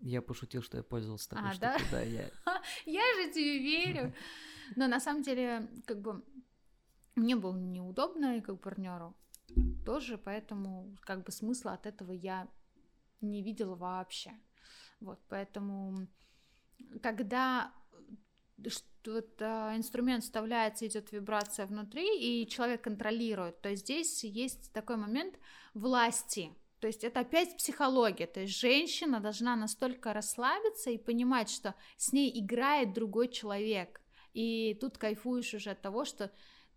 Я 0.00 0.22
пошутил, 0.22 0.62
что 0.62 0.78
я 0.78 0.82
пользовался 0.82 1.28
такой 1.30 1.50
а, 1.50 1.52
штукой. 1.52 1.78
Да? 1.78 1.90
да 1.90 2.02
я... 2.02 2.30
я 2.86 3.02
же 3.16 3.32
тебе 3.32 3.58
верю. 3.58 4.14
Но 4.76 4.88
на 4.88 5.00
самом 5.00 5.22
деле, 5.22 5.68
как 5.84 6.00
бы, 6.00 6.24
мне 7.16 7.36
было 7.36 7.56
неудобно 7.56 8.38
и 8.38 8.40
как 8.40 8.60
партнеру 8.60 9.14
тоже, 9.84 10.18
поэтому 10.18 10.96
как 11.00 11.24
бы 11.24 11.32
смысла 11.32 11.72
от 11.72 11.86
этого 11.86 12.12
я 12.12 12.48
не 13.20 13.42
видела 13.42 13.74
вообще. 13.74 14.32
Вот, 15.00 15.18
поэтому 15.28 16.06
когда 17.02 17.72
вот, 18.58 19.42
инструмент 19.42 20.24
вставляется, 20.24 20.86
идет 20.86 21.12
вибрация 21.12 21.66
внутри, 21.66 22.42
и 22.42 22.46
человек 22.48 22.82
контролирует, 22.82 23.60
то 23.60 23.74
здесь 23.74 24.24
есть 24.24 24.72
такой 24.72 24.96
момент 24.96 25.38
власти. 25.74 26.54
То 26.80 26.86
есть 26.86 27.04
это 27.04 27.20
опять 27.20 27.56
психология. 27.56 28.26
То 28.26 28.40
есть 28.40 28.58
женщина 28.58 29.20
должна 29.20 29.54
настолько 29.54 30.12
расслабиться 30.14 30.90
и 30.90 30.98
понимать, 30.98 31.50
что 31.50 31.74
с 31.98 32.12
ней 32.12 32.30
играет 32.40 32.94
другой 32.94 33.28
человек. 33.28 34.00
И 34.32 34.74
тут 34.80 34.96
кайфуешь 34.96 35.52
уже 35.54 35.70
от 35.70 35.82
того, 35.82 36.04
что 36.04 36.30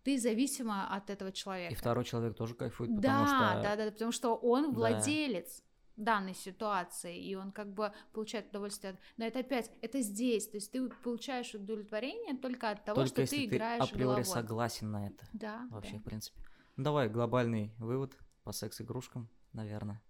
ты 0.04 0.18
зависима 0.18 0.86
от 0.94 1.10
этого 1.10 1.32
человека. 1.32 1.72
И 1.72 1.76
второй 1.76 2.04
человек 2.04 2.36
тоже 2.36 2.54
кайфует, 2.54 2.94
потому 2.94 3.24
да, 3.24 3.26
что... 3.26 3.62
Да, 3.62 3.76
да, 3.76 3.90
потому 3.90 4.12
что 4.12 4.34
он 4.34 4.72
владелец 4.72 5.62
да. 5.96 6.04
данной 6.04 6.34
ситуации, 6.34 7.18
и 7.18 7.34
он 7.34 7.52
как 7.52 7.72
бы 7.72 7.92
получает 8.12 8.50
удовольствие. 8.50 8.98
Но 9.16 9.24
это 9.24 9.40
опять, 9.40 9.70
это 9.80 10.02
здесь, 10.02 10.46
то 10.46 10.58
есть 10.58 10.70
ты 10.70 10.88
получаешь 10.88 11.54
удовлетворение 11.54 12.36
только 12.36 12.70
от 12.70 12.84
того, 12.84 12.96
только 12.96 13.26
что 13.26 13.34
ты 13.34 13.46
играешь 13.46 13.88
ты 13.88 13.94
априори 13.94 14.22
головой. 14.22 14.24
согласен 14.24 14.90
на 14.90 15.08
это. 15.08 15.26
Да. 15.32 15.66
Вообще, 15.70 15.94
да. 15.94 15.98
в 15.98 16.02
принципе. 16.02 16.40
Ну, 16.76 16.84
давай, 16.84 17.08
глобальный 17.08 17.74
вывод 17.78 18.16
по 18.42 18.52
секс-игрушкам, 18.52 19.30
наверное. 19.52 20.02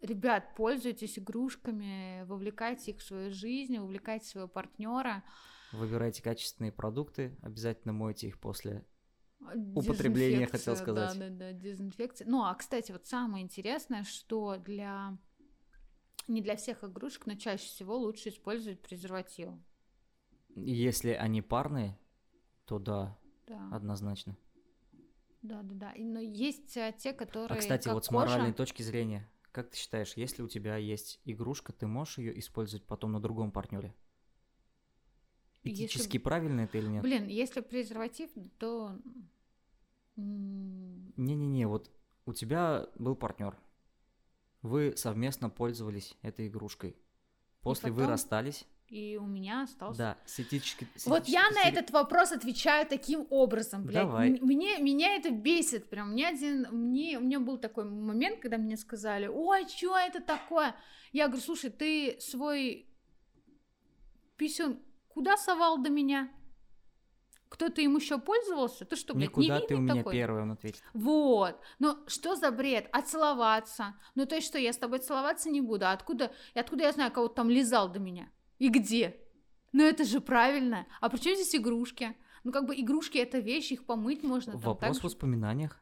Ребят, 0.00 0.56
пользуйтесь 0.56 1.18
игрушками, 1.18 2.24
вовлекайте 2.24 2.92
их 2.92 2.98
в 2.98 3.02
свою 3.02 3.30
жизнь, 3.30 3.78
вовлекайте 3.78 4.26
своего 4.26 4.48
партнера. 4.48 5.22
Выбирайте 5.70 6.22
качественные 6.22 6.72
продукты, 6.72 7.36
обязательно 7.40 7.92
мойте 7.92 8.28
их 8.28 8.40
после 8.40 8.84
употребление, 9.74 10.46
хотел 10.46 10.76
сказать. 10.76 11.18
Да, 11.18 11.28
да, 11.28 11.30
да, 11.30 11.52
дезинфекция. 11.52 12.26
Ну, 12.28 12.44
а, 12.44 12.54
кстати, 12.54 12.92
вот 12.92 13.06
самое 13.06 13.44
интересное, 13.44 14.04
что 14.04 14.56
для 14.56 15.16
не 16.28 16.40
для 16.40 16.56
всех 16.56 16.84
игрушек, 16.84 17.26
но 17.26 17.34
чаще 17.34 17.64
всего 17.64 17.96
лучше 17.96 18.28
использовать 18.28 18.80
презервативы. 18.80 19.60
Если 20.54 21.10
они 21.10 21.42
парные, 21.42 21.98
то 22.64 22.78
да, 22.78 23.18
да. 23.46 23.68
однозначно. 23.72 24.36
Да, 25.42 25.62
да, 25.62 25.74
да. 25.74 25.92
Но 25.96 26.20
есть 26.20 26.76
а, 26.76 26.92
те, 26.92 27.12
которые. 27.12 27.56
А 27.56 27.60
кстати, 27.60 27.88
вот 27.88 28.04
с 28.04 28.10
моральной 28.10 28.52
точки 28.52 28.82
зрения, 28.82 29.28
как 29.50 29.70
ты 29.70 29.76
считаешь, 29.76 30.16
если 30.16 30.42
у 30.42 30.48
тебя 30.48 30.76
есть 30.76 31.20
игрушка, 31.24 31.72
ты 31.72 31.86
можешь 31.86 32.18
ее 32.18 32.38
использовать 32.38 32.86
потом 32.86 33.12
на 33.12 33.20
другом 33.20 33.50
партнере? 33.50 33.94
Этически 35.64 36.16
если... 36.16 36.18
правильно 36.18 36.62
это 36.62 36.78
или 36.78 36.88
нет? 36.88 37.02
Блин, 37.02 37.26
если 37.28 37.60
презерватив, 37.60 38.30
то... 38.58 38.98
Не-не-не, 40.16 41.66
вот 41.66 41.90
у 42.26 42.32
тебя 42.32 42.88
был 42.96 43.14
партнер. 43.14 43.56
Вы 44.62 44.94
совместно 44.96 45.50
пользовались 45.50 46.16
этой 46.22 46.48
игрушкой. 46.48 46.96
После 47.62 47.90
потом... 47.90 48.04
вы 48.04 48.06
расстались. 48.10 48.66
И 48.88 49.16
у 49.16 49.24
меня 49.24 49.62
остался. 49.62 49.98
Да, 49.98 50.18
с 50.26 50.38
этически... 50.40 50.86
С 50.96 51.06
вот 51.06 51.26
я 51.26 51.48
на 51.50 51.66
этот 51.66 51.90
вопрос 51.92 52.30
отвечаю 52.30 52.86
таким 52.86 53.26
образом, 53.30 53.84
блядь. 53.84 54.04
Давай. 54.04 54.38
Мне, 54.40 54.78
меня 54.78 55.16
это 55.16 55.30
бесит 55.30 55.88
прям. 55.88 56.10
Мне 56.12 56.28
один... 56.28 56.66
Мне, 56.70 57.18
у 57.18 57.22
меня 57.22 57.40
был 57.40 57.56
такой 57.56 57.84
момент, 57.84 58.40
когда 58.40 58.58
мне 58.58 58.76
сказали, 58.76 59.28
ой, 59.28 59.66
что 59.66 59.96
это 59.96 60.20
такое? 60.20 60.74
Я 61.12 61.28
говорю, 61.28 61.42
слушай, 61.42 61.70
ты 61.70 62.20
свой 62.20 62.86
писюн 64.36 64.78
куда 65.14 65.36
совал 65.36 65.78
до 65.78 65.90
меня? 65.90 66.30
кто-то 67.52 67.82
им 67.82 67.96
еще 67.96 68.18
пользовался, 68.18 68.86
то 68.86 68.96
что, 68.96 69.12
блядь, 69.12 69.28
Никуда 69.28 69.56
невинный 69.56 69.66
ты 69.68 69.74
у 69.74 69.80
меня 69.80 69.94
такой? 69.96 70.14
первый, 70.14 70.42
он 70.42 70.52
ответит. 70.52 70.82
Вот. 70.94 71.60
Ну, 71.78 71.98
что 72.06 72.34
за 72.34 72.50
бред? 72.50 72.88
А 72.92 73.02
целоваться? 73.02 73.94
Ну, 74.14 74.24
то 74.24 74.36
есть 74.36 74.46
что, 74.46 74.58
я 74.58 74.72
с 74.72 74.78
тобой 74.78 75.00
целоваться 75.00 75.50
не 75.50 75.60
буду? 75.60 75.84
А 75.84 75.92
откуда, 75.92 76.32
и 76.54 76.58
откуда 76.58 76.84
я 76.84 76.92
знаю, 76.92 77.12
кого 77.12 77.28
там 77.28 77.50
лизал 77.50 77.90
до 77.90 77.98
меня? 77.98 78.30
И 78.58 78.70
где? 78.70 79.20
Ну, 79.72 79.84
это 79.84 80.04
же 80.04 80.22
правильно. 80.22 80.86
А 81.02 81.10
при 81.10 81.18
чем 81.18 81.34
здесь 81.34 81.54
игрушки? 81.54 82.16
Ну, 82.42 82.52
как 82.52 82.66
бы 82.66 82.74
игрушки— 82.74 83.18
это 83.18 83.38
вещь, 83.38 83.70
их 83.70 83.84
помыть 83.84 84.22
можно. 84.22 84.52
там 84.52 84.60
Вопрос 84.62 84.96
так 84.96 85.02
в 85.02 85.04
воспоминаниях. 85.04 85.78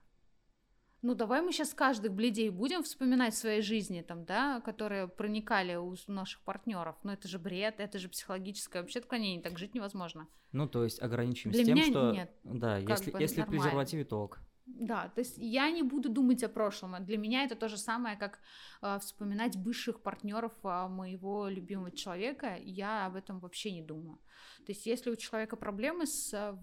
Ну, 1.03 1.15
давай 1.15 1.41
мы 1.41 1.51
сейчас 1.53 1.73
каждых 1.73 2.13
бледей 2.13 2.51
будем 2.51 2.83
вспоминать 2.83 3.33
в 3.33 3.39
своей 3.39 3.63
жизни, 3.63 4.03
там, 4.03 4.25
да, 4.27 4.61
которые 4.61 5.09
проникали 5.09 5.75
у 5.77 5.95
наших 6.09 6.43
партнеров. 6.43 6.97
Ну, 7.03 7.13
это 7.13 7.27
же 7.27 7.39
бред, 7.39 7.77
это 7.79 7.99
же 7.99 8.09
психологическое 8.11 8.81
вообще 8.81 8.99
отклонение, 8.99 9.43
так 9.43 9.59
жить 9.59 9.75
невозможно. 9.75 10.29
Ну, 10.53 10.69
то 10.69 10.85
есть 10.85 11.01
ограничимся 11.01 11.57
Для 11.57 11.65
тем, 11.65 11.75
меня 11.75 11.87
что... 11.87 12.13
нет. 12.13 12.31
Да, 12.45 12.77
если, 12.77 13.11
бы 13.11 13.21
если 13.21 13.37
в 13.37 13.39
нормально. 13.39 13.63
презервативе, 13.63 14.05
то 14.05 14.23
ок. 14.25 14.41
Да, 14.67 15.09
то 15.09 15.21
есть 15.21 15.39
я 15.39 15.71
не 15.71 15.83
буду 15.83 16.11
думать 16.11 16.43
о 16.43 16.49
прошлом. 16.49 17.05
Для 17.05 17.17
меня 17.19 17.45
это 17.45 17.57
то 17.57 17.69
же 17.69 17.77
самое, 17.77 18.17
как 18.17 18.39
э, 18.83 18.99
вспоминать 19.01 19.57
бывших 19.57 20.03
партнеров 20.03 20.53
а, 20.63 20.89
моего 20.89 21.49
любимого 21.49 21.91
человека. 21.91 22.57
Я 22.61 23.07
об 23.07 23.17
этом 23.17 23.41
вообще 23.41 23.73
не 23.73 23.83
думаю. 23.83 24.19
То 24.67 24.73
есть 24.73 24.87
если 24.87 25.11
у 25.11 25.17
человека 25.17 25.57
проблемы 25.57 26.07
с, 26.07 26.33
э, 26.33 26.57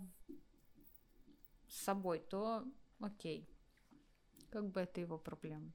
с 1.67 1.83
собой, 1.83 2.19
то 2.19 2.63
окей. 2.99 3.49
Как 4.49 4.69
бы 4.71 4.81
это 4.81 5.01
его 5.01 5.17
проблема. 5.17 5.71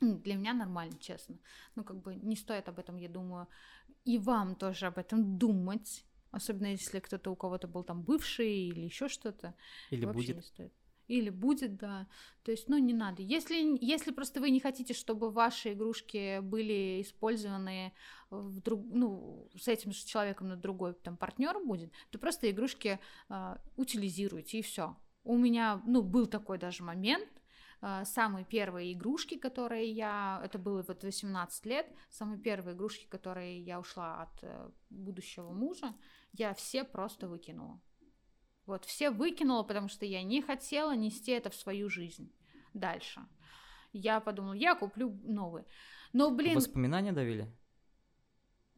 Для 0.00 0.34
меня 0.34 0.52
нормально, 0.54 0.98
честно. 0.98 1.38
Ну, 1.76 1.84
как 1.84 2.00
бы 2.02 2.14
не 2.16 2.36
стоит 2.36 2.68
об 2.68 2.78
этом, 2.78 2.96
я 2.96 3.08
думаю, 3.08 3.48
и 4.04 4.18
вам 4.18 4.54
тоже 4.54 4.86
об 4.86 4.98
этом 4.98 5.38
думать. 5.38 6.04
Особенно 6.30 6.66
если 6.66 6.98
кто-то 6.98 7.30
у 7.30 7.36
кого-то 7.36 7.68
был 7.68 7.84
там 7.84 8.02
бывший 8.02 8.68
или 8.68 8.80
еще 8.80 9.08
что-то. 9.08 9.54
Или 9.90 10.04
Вообще 10.04 10.32
будет. 10.32 10.36
не 10.36 10.42
стоит. 10.42 10.72
Или 11.06 11.30
будет, 11.30 11.76
да. 11.76 12.06
То 12.42 12.50
есть, 12.50 12.68
ну, 12.68 12.78
не 12.78 12.94
надо. 12.94 13.22
Если, 13.22 13.78
если 13.84 14.10
просто 14.10 14.40
вы 14.40 14.50
не 14.50 14.58
хотите, 14.58 14.94
чтобы 14.94 15.30
ваши 15.30 15.72
игрушки 15.72 16.40
были 16.40 17.02
использованы 17.02 17.92
в 18.30 18.60
друг, 18.60 18.84
ну, 18.86 19.48
с 19.54 19.68
этим 19.68 19.92
же 19.92 20.04
человеком 20.06 20.48
на 20.48 20.56
другой 20.56 20.94
там 20.94 21.16
партнер 21.16 21.58
будет, 21.64 21.92
то 22.10 22.18
просто 22.18 22.50
игрушки 22.50 22.98
а, 23.28 23.60
утилизируйте 23.76 24.58
и 24.58 24.62
все. 24.62 24.96
У 25.24 25.36
меня, 25.36 25.82
ну, 25.86 26.02
был 26.02 26.26
такой 26.26 26.58
даже 26.58 26.82
момент, 26.82 27.28
самые 28.04 28.44
первые 28.44 28.92
игрушки, 28.92 29.36
которые 29.36 29.90
я, 29.90 30.40
это 30.44 30.58
было 30.58 30.82
вот 30.86 31.04
18 31.04 31.66
лет, 31.66 31.86
самые 32.10 32.38
первые 32.38 32.74
игрушки, 32.74 33.06
которые 33.06 33.60
я 33.60 33.78
ушла 33.78 34.22
от 34.22 34.42
э, 34.42 34.70
будущего 34.90 35.50
мужа, 35.52 35.94
я 36.32 36.54
все 36.54 36.84
просто 36.84 37.28
выкинула. 37.28 37.80
Вот, 38.66 38.84
все 38.86 39.10
выкинула, 39.10 39.62
потому 39.62 39.88
что 39.88 40.06
я 40.06 40.22
не 40.22 40.40
хотела 40.40 40.96
нести 40.96 41.32
это 41.32 41.50
в 41.50 41.54
свою 41.54 41.90
жизнь 41.90 42.32
дальше. 42.72 43.20
Я 43.92 44.20
подумала, 44.20 44.54
я 44.54 44.74
куплю 44.74 45.10
новые. 45.24 45.66
Но, 46.12 46.30
блин, 46.30 46.54
Воспоминания 46.56 47.12
давили? 47.12 47.52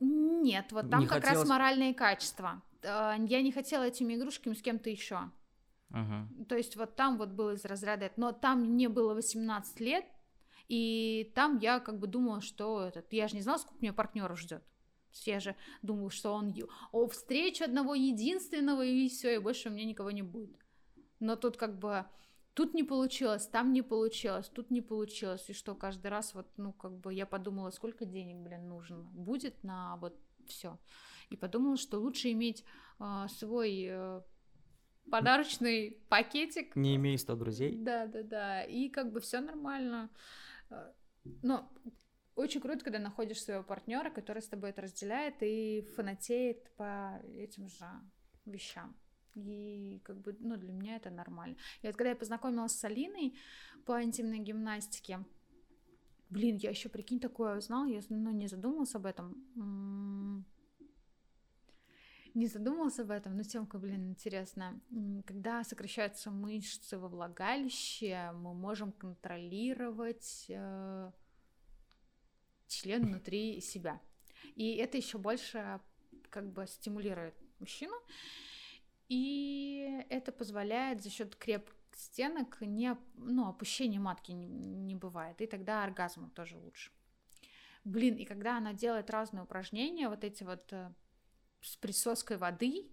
нет, 0.01 0.73
вот 0.73 0.91
там 0.91 1.01
Не 1.01 1.07
как 1.07 1.23
хотелось- 1.23 1.41
раз 1.41 1.49
моральные 1.49 1.95
качества. 1.95 2.63
Э, 2.83 3.15
Я 3.27 3.43
не 3.43 3.53
хотела 3.53 3.85
этими 3.85 4.15
игрушками 4.15 4.55
с 4.55 4.63
кем-то 4.63 4.91
еще. 4.91 5.31
Угу. 5.91 6.45
То 6.47 6.57
есть 6.57 6.76
вот 6.76 6.97
там 6.97 7.16
вот 7.18 7.30
было 7.30 7.55
из 7.55 7.64
разряда, 7.64 8.11
но 8.16 8.32
там 8.32 8.62
мне 8.62 8.89
было 8.89 9.14
18 9.14 9.80
лет, 9.80 10.05
и 10.68 11.30
там 11.34 11.59
я 11.59 11.80
как 11.80 11.99
бы 11.99 12.07
думала, 12.07 12.41
что 12.41 12.82
этот, 12.82 13.12
я 13.12 13.28
же 13.28 13.37
не 13.37 13.43
знала, 13.43 13.59
сколько 13.59 13.78
меня 13.80 13.93
партнеров 13.93 14.39
ждет. 14.39 14.64
Я 15.24 15.41
же 15.41 15.57
думала, 15.82 16.11
что 16.11 16.32
он 16.32 16.55
о 16.93 17.07
встречу 17.09 17.64
одного 17.64 17.95
единственного 17.95 18.84
и 18.84 19.09
все, 19.09 19.37
и 19.37 19.39
больше 19.39 19.68
у 19.68 19.72
меня 19.72 19.87
никого 19.87 20.11
не 20.11 20.22
будет. 20.22 20.59
Но 21.20 21.37
тут 21.37 21.57
как 21.57 21.78
бы 21.78 22.05
тут 22.53 22.74
не 22.74 22.82
получилось, 22.82 23.47
там 23.47 23.72
не 23.72 23.82
получилось, 23.82 24.49
тут 24.49 24.70
не 24.70 24.82
получилось, 24.82 25.49
и 25.49 25.55
что 25.55 25.74
каждый 25.74 26.09
раз 26.09 26.34
вот 26.34 26.49
ну 26.57 26.72
как 26.72 26.99
бы 26.99 27.14
я 27.14 27.24
подумала, 27.26 27.70
сколько 27.70 28.05
денег, 28.05 28.37
блин, 28.39 28.68
нужно 28.68 28.99
будет 29.12 29.62
на 29.62 29.97
вот 29.97 30.18
все, 30.47 30.78
и 31.30 31.37
подумала, 31.37 31.76
что 31.76 31.99
лучше 31.99 32.32
иметь 32.32 32.64
а, 32.99 33.28
свой 33.28 33.87
э, 33.89 34.22
подарочный 35.11 35.99
пакетик. 36.09 36.77
Не 36.77 36.97
имей 36.97 37.19
100 37.19 37.37
друзей. 37.37 37.77
Да, 37.77 38.07
да, 38.07 38.23
да. 38.23 38.65
И 38.65 38.89
как 38.89 39.13
бы 39.13 39.21
все 39.21 39.41
нормально. 39.41 40.11
Э, 40.71 40.93
Но 41.43 41.71
очень 42.35 42.61
круто, 42.61 42.85
когда 42.85 42.99
находишь 42.99 43.43
своего 43.43 43.63
партнера, 43.63 44.11
который 44.11 44.43
с 44.43 44.49
тобой 44.49 44.71
это 44.71 44.83
разделяет 44.83 45.37
и 45.41 45.83
фанатеет 45.97 46.71
по 46.77 47.21
этим 47.35 47.69
же 47.69 47.87
вещам. 48.45 48.95
И 49.35 50.01
как 50.05 50.21
бы, 50.21 50.37
ну, 50.41 50.57
для 50.57 50.73
меня 50.73 50.97
это 50.97 51.11
нормально. 51.11 51.57
И 51.83 51.87
вот 51.87 51.97
когда 51.97 52.11
я 52.11 52.17
познакомилась 52.17 52.73
с 52.73 52.85
Алиной 52.85 53.37
по 53.85 54.03
интимной 54.03 54.39
гимнастике, 54.39 55.25
блин, 56.31 56.57
я 56.57 56.71
еще, 56.71 56.89
прикинь, 56.89 57.21
такое 57.21 57.59
узнала, 57.59 57.87
я 57.87 58.01
ну, 58.09 58.31
не 58.31 58.49
задумалась 58.49 58.95
об 58.95 59.07
этом. 59.07 60.45
Не 62.37 62.49
задумалась 62.49 62.99
об 62.99 63.11
этом, 63.12 63.34
но 63.34 63.45
темка, 63.45 63.78
блин, 63.78 64.11
интересно. 64.11 64.78
Когда 65.24 65.64
сокращаются 65.64 66.30
мышцы 66.30 66.99
во 66.99 67.09
влагалище, 67.09 68.30
мы 68.34 68.53
можем 68.53 68.93
контролировать 68.93 70.45
э, 70.51 71.12
член 72.66 73.07
внутри 73.07 73.62
себя. 73.62 74.03
И 74.55 74.74
это 74.74 74.99
еще 74.99 75.16
больше 75.16 75.80
как 76.28 76.53
бы 76.53 76.66
стимулирует 76.66 77.34
мужчину. 77.59 77.97
И 79.09 80.05
это 80.11 80.30
позволяет 80.30 81.03
за 81.03 81.09
счет 81.09 81.37
крепких 81.37 81.74
стенок 81.95 82.61
не, 82.61 82.99
ну, 83.14 83.49
опущения 83.49 83.99
матки 83.99 84.32
не, 84.32 84.47
не 84.47 84.95
бывает. 84.95 85.41
И 85.41 85.47
тогда 85.47 85.84
оргазм 85.84 86.28
тоже 86.32 86.59
лучше. 86.59 86.93
Блин, 87.84 88.16
и 88.16 88.26
когда 88.26 88.59
она 88.59 88.74
делает 88.74 89.09
разные 89.09 89.45
упражнения, 89.45 90.11
вот 90.11 90.22
эти 90.22 90.45
вот 90.45 90.70
э, 90.74 90.93
с 91.61 91.77
присоской 91.77 92.37
воды, 92.37 92.91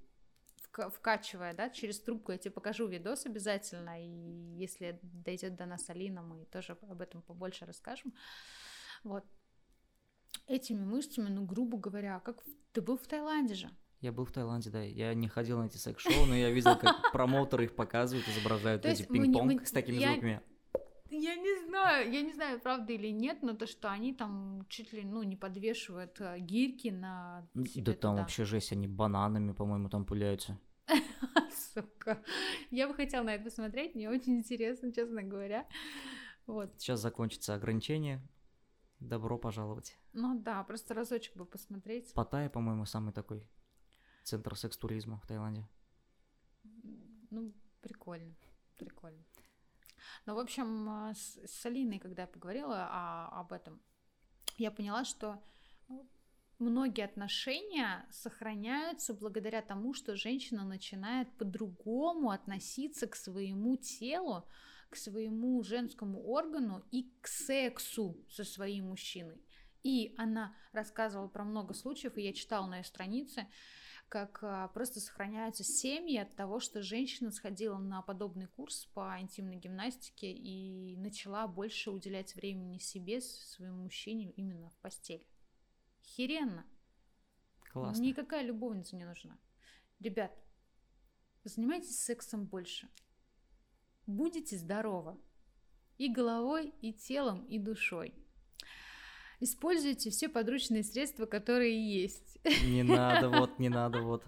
вка- 0.58 0.90
вкачивая, 0.90 1.54
да, 1.54 1.70
через 1.70 2.00
трубку, 2.00 2.32
я 2.32 2.38
тебе 2.38 2.52
покажу 2.52 2.88
видос 2.88 3.26
обязательно, 3.26 4.04
и 4.04 4.58
если 4.58 5.00
дойдет 5.02 5.56
до 5.56 5.66
нас 5.66 5.90
Алина, 5.90 6.22
мы 6.22 6.46
тоже 6.46 6.78
об 6.82 7.02
этом 7.02 7.22
побольше 7.22 7.66
расскажем. 7.66 8.14
Вот. 9.04 9.26
Этими 10.48 10.84
мышцами, 10.84 11.30
ну, 11.30 11.46
грубо 11.46 11.78
говоря, 11.78 12.20
как 12.20 12.44
ты 12.74 12.82
был 12.82 12.98
в 12.98 13.08
Таиланде 13.08 13.54
же. 13.54 13.70
Я 14.02 14.12
был 14.12 14.26
в 14.26 14.32
Таиланде, 14.34 14.70
да. 14.70 14.82
Я 14.82 15.14
не 15.14 15.30
ходил 15.30 15.60
на 15.60 15.68
эти 15.68 15.78
секс-шоу, 15.78 16.26
но 16.26 16.36
я 16.36 16.50
видел, 16.50 16.78
как 16.78 17.12
промоутеры 17.14 17.66
их 17.66 17.76
показывают, 17.76 18.28
изображают 18.28 18.86
эти 18.86 19.04
пинг-понг 19.04 19.66
с 19.66 19.72
такими 19.72 20.00
звуками. 20.00 20.42
Я 21.16 21.36
не 21.36 21.66
знаю, 21.68 22.12
я 22.12 22.22
не 22.24 22.34
знаю, 22.34 22.60
правда 22.60 22.92
или 22.94 23.10
нет, 23.10 23.44
но 23.44 23.54
то, 23.54 23.68
что 23.68 23.92
они 23.92 24.14
там 24.14 24.66
чуть 24.68 24.94
ли, 24.94 25.04
ну, 25.04 25.22
не 25.22 25.36
подвешивают 25.36 26.20
э, 26.20 26.40
гирьки 26.40 26.90
на 26.92 27.48
Да 27.54 27.66
себе 27.66 27.94
там 27.94 28.14
туда. 28.14 28.22
вообще 28.24 28.46
жесть, 28.46 28.72
они 28.72 28.88
бананами, 28.88 29.52
по-моему, 29.54 29.90
там 29.90 30.06
пуляются. 30.06 30.60
Сука. 31.74 32.24
Я 32.72 32.88
бы 32.88 32.96
хотела 32.96 33.24
на 33.24 33.36
это 33.36 33.44
посмотреть, 33.44 33.94
мне 33.94 34.10
очень 34.10 34.38
интересно, 34.38 34.92
честно 34.92 35.22
говоря. 35.22 35.68
Вот. 36.48 36.72
Сейчас 36.78 37.00
закончится 37.00 37.54
ограничение. 37.54 38.20
Добро 39.00 39.38
пожаловать. 39.38 39.96
Ну 40.14 40.40
да, 40.40 40.64
просто 40.64 40.94
разочек 40.96 41.36
бы 41.36 41.46
посмотреть. 41.46 42.12
Паттайя, 42.14 42.50
по-моему, 42.50 42.86
самый 42.86 43.14
такой 43.14 43.44
центр 44.24 44.56
секс-туризма 44.56 45.20
в 45.20 45.28
Таиланде. 45.28 45.68
Ну, 47.30 47.54
прикольно, 47.82 48.34
прикольно. 48.78 49.24
Ну, 50.26 50.36
в 50.36 50.40
общем, 50.40 50.90
а, 50.90 51.14
с, 51.14 51.38
с 51.46 51.66
Алиной, 51.66 52.00
когда 52.00 52.24
я 52.24 52.28
поговорила 52.28 52.88
о- 52.90 53.40
об 53.40 53.54
этом, 53.54 53.82
я 54.58 54.72
поняла, 54.72 55.04
что 55.06 55.44
ну, 55.88 56.10
многие 56.60 57.06
отношения 57.06 58.08
сохраняются 58.12 59.14
благодаря 59.14 59.62
тому, 59.62 59.94
что 59.94 60.16
женщина 60.16 60.64
начинает 60.64 61.32
по-другому 61.38 62.32
относиться 62.32 63.08
к 63.08 63.16
своему 63.16 63.78
телу, 63.78 64.48
к 64.90 64.96
своему 64.96 65.64
женскому 65.64 66.24
органу 66.24 66.86
и 66.92 67.12
к 67.22 67.28
сексу 67.28 68.24
со 68.30 68.44
своим 68.44 68.90
мужчиной. 68.90 69.42
И 69.84 70.14
она 70.18 70.56
рассказывала 70.72 71.28
про 71.28 71.44
много 71.44 71.74
случаев, 71.74 72.18
и 72.18 72.22
я 72.22 72.34
читала 72.34 72.68
на 72.68 72.78
ее 72.78 72.84
странице, 72.84 73.48
как 74.14 74.44
а, 74.44 74.68
просто 74.68 75.00
сохраняются 75.00 75.64
семьи 75.64 76.20
от 76.20 76.36
того, 76.36 76.60
что 76.60 76.84
женщина 76.84 77.32
сходила 77.32 77.80
на 77.80 78.04
подобный 78.04 78.46
курс 78.46 78.86
по 78.94 79.20
интимной 79.20 79.56
гимнастике 79.56 80.32
и 80.32 80.96
начала 80.98 81.48
больше 81.48 81.90
уделять 81.90 82.36
времени 82.36 82.78
себе, 82.78 83.22
своему 83.22 83.86
мужчине 83.86 84.30
именно 84.34 84.70
в 84.70 84.78
постели. 84.78 85.26
Херенно. 86.04 86.64
Классно. 87.72 88.04
Никакая 88.04 88.44
любовница 88.44 88.96
не 88.96 89.04
нужна. 89.04 89.36
Ребят, 90.00 90.32
занимайтесь 91.44 91.98
сексом 91.98 92.46
больше. 92.46 92.88
Будете 94.06 94.58
здоровы. 94.58 95.18
И 95.98 96.08
головой, 96.08 96.72
и 96.82 96.94
телом, 96.94 97.46
и 97.46 97.58
душой. 97.58 98.14
Используйте 99.44 100.10
все 100.10 100.30
подручные 100.30 100.84
средства, 100.84 101.26
которые 101.26 101.78
есть. 101.78 102.40
Не 102.64 102.82
надо, 102.82 103.28
вот, 103.28 103.60
не 103.60 103.68
надо, 103.80 104.00
вот. 104.02 104.24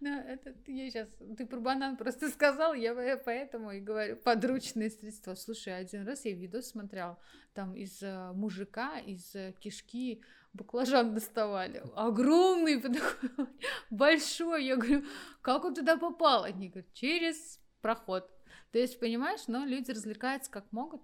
Ну, 0.00 0.18
это 0.18 0.52
я 0.66 0.90
сейчас... 0.90 1.08
Ты 1.38 1.46
про 1.46 1.60
банан 1.60 1.96
просто 1.96 2.28
сказал, 2.36 2.74
я 2.74 3.16
поэтому 3.16 3.70
и 3.70 3.78
говорю 3.78 4.16
подручные 4.16 4.90
средства. 4.90 5.36
Слушай, 5.36 5.78
один 5.78 6.04
раз 6.08 6.24
я 6.24 6.34
видос 6.34 6.70
смотрел, 6.70 7.18
там 7.52 7.76
из 7.76 8.02
э, 8.02 8.32
мужика, 8.32 8.98
из 8.98 9.32
э, 9.36 9.54
кишки 9.60 10.24
баклажан 10.52 11.14
доставали. 11.14 11.80
Огромный, 11.94 12.80
такой, 12.82 13.46
большой. 13.90 14.64
Я 14.64 14.76
говорю, 14.76 15.04
как 15.40 15.64
он 15.64 15.72
туда 15.72 15.96
попал? 15.96 16.42
Они 16.42 16.68
говорят, 16.68 16.92
через 16.94 17.60
проход. 17.80 18.28
То 18.72 18.80
есть, 18.80 18.98
понимаешь, 18.98 19.46
но 19.46 19.64
люди 19.64 19.92
развлекаются 19.92 20.50
как 20.50 20.72
могут. 20.72 21.00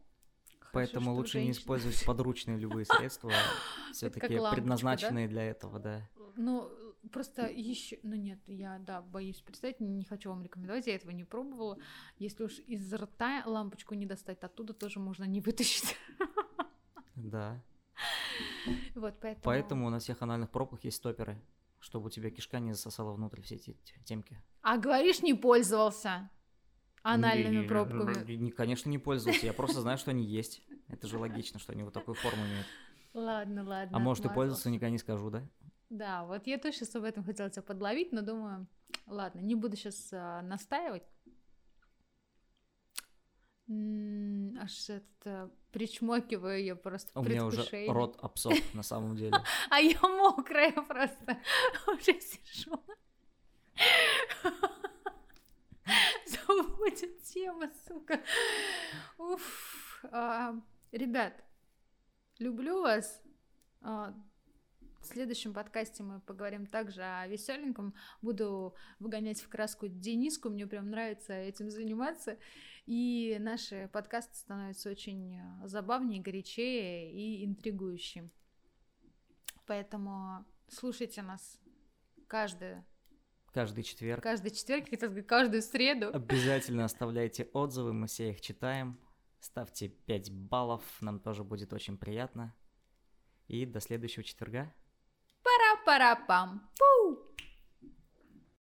Поэтому 0.72 1.12
лучше 1.12 1.34
женщина. 1.34 1.52
не 1.52 1.58
использовать 1.58 2.04
подручные 2.04 2.58
любые 2.58 2.84
средства, 2.84 3.30
все-таки 3.92 4.28
предназначенные 4.28 5.28
для 5.28 5.42
этого, 5.44 5.78
да. 5.78 6.08
Ну, 6.36 6.70
просто 7.12 7.46
еще, 7.46 7.98
ну 8.02 8.14
нет, 8.14 8.38
я, 8.46 8.78
да, 8.78 9.02
боюсь 9.02 9.40
представить, 9.40 9.80
не 9.80 10.04
хочу 10.04 10.30
вам 10.30 10.42
рекомендовать, 10.42 10.86
я 10.86 10.94
этого 10.94 11.10
не 11.10 11.24
пробовала. 11.24 11.78
Если 12.18 12.44
уж 12.44 12.58
из 12.66 12.92
рта 12.92 13.42
лампочку 13.46 13.94
не 13.94 14.06
достать, 14.06 14.42
оттуда 14.42 14.74
тоже 14.74 15.00
можно 15.00 15.24
не 15.24 15.40
вытащить. 15.40 15.96
Да. 17.14 17.62
Вот, 18.94 19.14
поэтому... 19.20 19.44
Поэтому 19.44 19.86
у 19.86 19.90
нас 19.90 20.04
всех 20.04 20.22
анальных 20.22 20.50
пробках 20.50 20.84
есть 20.84 20.96
стоперы, 20.96 21.40
чтобы 21.78 22.06
у 22.06 22.10
тебя 22.10 22.30
кишка 22.30 22.58
не 22.58 22.72
засосала 22.72 23.12
внутрь 23.12 23.42
все 23.42 23.56
эти 23.56 23.76
темки. 24.04 24.40
А 24.62 24.78
говоришь, 24.78 25.22
не 25.22 25.34
пользовался 25.34 26.30
анальными 27.02 27.66
пробками? 27.66 28.50
Конечно, 28.50 28.88
не 28.90 28.98
пользовался, 28.98 29.46
я 29.46 29.52
просто 29.52 29.80
знаю, 29.80 29.98
что 29.98 30.10
они 30.10 30.24
есть. 30.24 30.62
Это 30.88 31.06
же 31.06 31.18
логично, 31.18 31.58
что 31.58 31.72
они 31.72 31.82
вот 31.82 31.94
такую 31.94 32.14
форму 32.14 32.44
имеют. 32.44 32.66
Ладно, 33.12 33.64
ладно. 33.64 33.96
А 33.96 34.00
может, 34.00 34.24
и 34.24 34.28
пользоваться 34.28 34.70
никогда 34.70 34.90
не 34.90 34.98
скажу, 34.98 35.30
да? 35.30 35.42
Да, 35.88 36.24
вот 36.24 36.46
я 36.46 36.58
тоже 36.58 36.76
сейчас 36.76 36.94
об 36.94 37.04
этом 37.04 37.24
хотела 37.24 37.50
тебя 37.50 37.62
подловить, 37.62 38.12
но 38.12 38.22
думаю, 38.22 38.68
ладно, 39.06 39.40
не 39.40 39.56
буду 39.56 39.76
сейчас 39.76 40.10
а, 40.12 40.40
настаивать. 40.42 41.02
аж 43.68 44.90
это 44.90 45.50
причмокиваю 45.70 46.62
я 46.62 46.74
просто 46.74 47.10
У 47.18 47.22
меня 47.22 47.46
уже 47.46 47.64
рот 47.88 48.18
обсох 48.20 48.54
на 48.74 48.82
самом 48.82 49.16
деле. 49.16 49.32
А 49.70 49.80
я 49.80 50.00
мокрая 50.00 50.72
просто 50.72 51.38
уже 51.86 52.20
сижу. 52.20 52.80
Забудет 56.80 57.22
тема, 57.24 57.70
сука. 57.86 58.22
Уф. 59.18 60.02
А, 60.12 60.54
ребят, 60.92 61.34
люблю 62.38 62.80
вас. 62.80 63.22
А, 63.82 64.14
в 65.00 65.04
следующем 65.04 65.52
подкасте 65.52 66.02
мы 66.02 66.20
поговорим 66.20 66.66
также 66.66 67.02
о 67.02 67.26
веселеньком. 67.26 67.94
Буду 68.22 68.74
выгонять 68.98 69.42
в 69.42 69.48
краску 69.50 69.88
Дениску, 69.88 70.48
мне 70.48 70.66
прям 70.66 70.88
нравится 70.88 71.34
этим 71.34 71.70
заниматься. 71.70 72.38
И 72.86 73.36
наши 73.38 73.90
подкасты 73.92 74.36
становятся 74.36 74.88
очень 74.88 75.38
забавнее, 75.64 76.22
горячее 76.22 77.12
и 77.12 77.44
интригующие. 77.44 78.30
Поэтому 79.66 80.46
слушайте 80.68 81.20
нас 81.20 81.60
каждую 82.26 82.86
Каждый 83.52 83.82
четверг. 83.82 84.22
Каждый 84.22 84.50
четверг, 84.52 84.88
хотел 84.88 85.10
каждую 85.24 85.62
среду. 85.62 86.10
Обязательно 86.12 86.84
оставляйте 86.84 87.48
отзывы, 87.52 87.92
мы 87.92 88.06
все 88.06 88.30
их 88.30 88.40
читаем. 88.40 88.98
Ставьте 89.40 89.88
5 89.88 90.30
баллов, 90.32 90.82
нам 91.00 91.18
тоже 91.18 91.42
будет 91.42 91.72
очень 91.72 91.96
приятно. 91.96 92.54
И 93.48 93.66
до 93.66 93.80
следующего 93.80 94.22
четверга. 94.22 94.72
Пара-пара-пам. 95.42 96.70
Пу! 96.78 96.89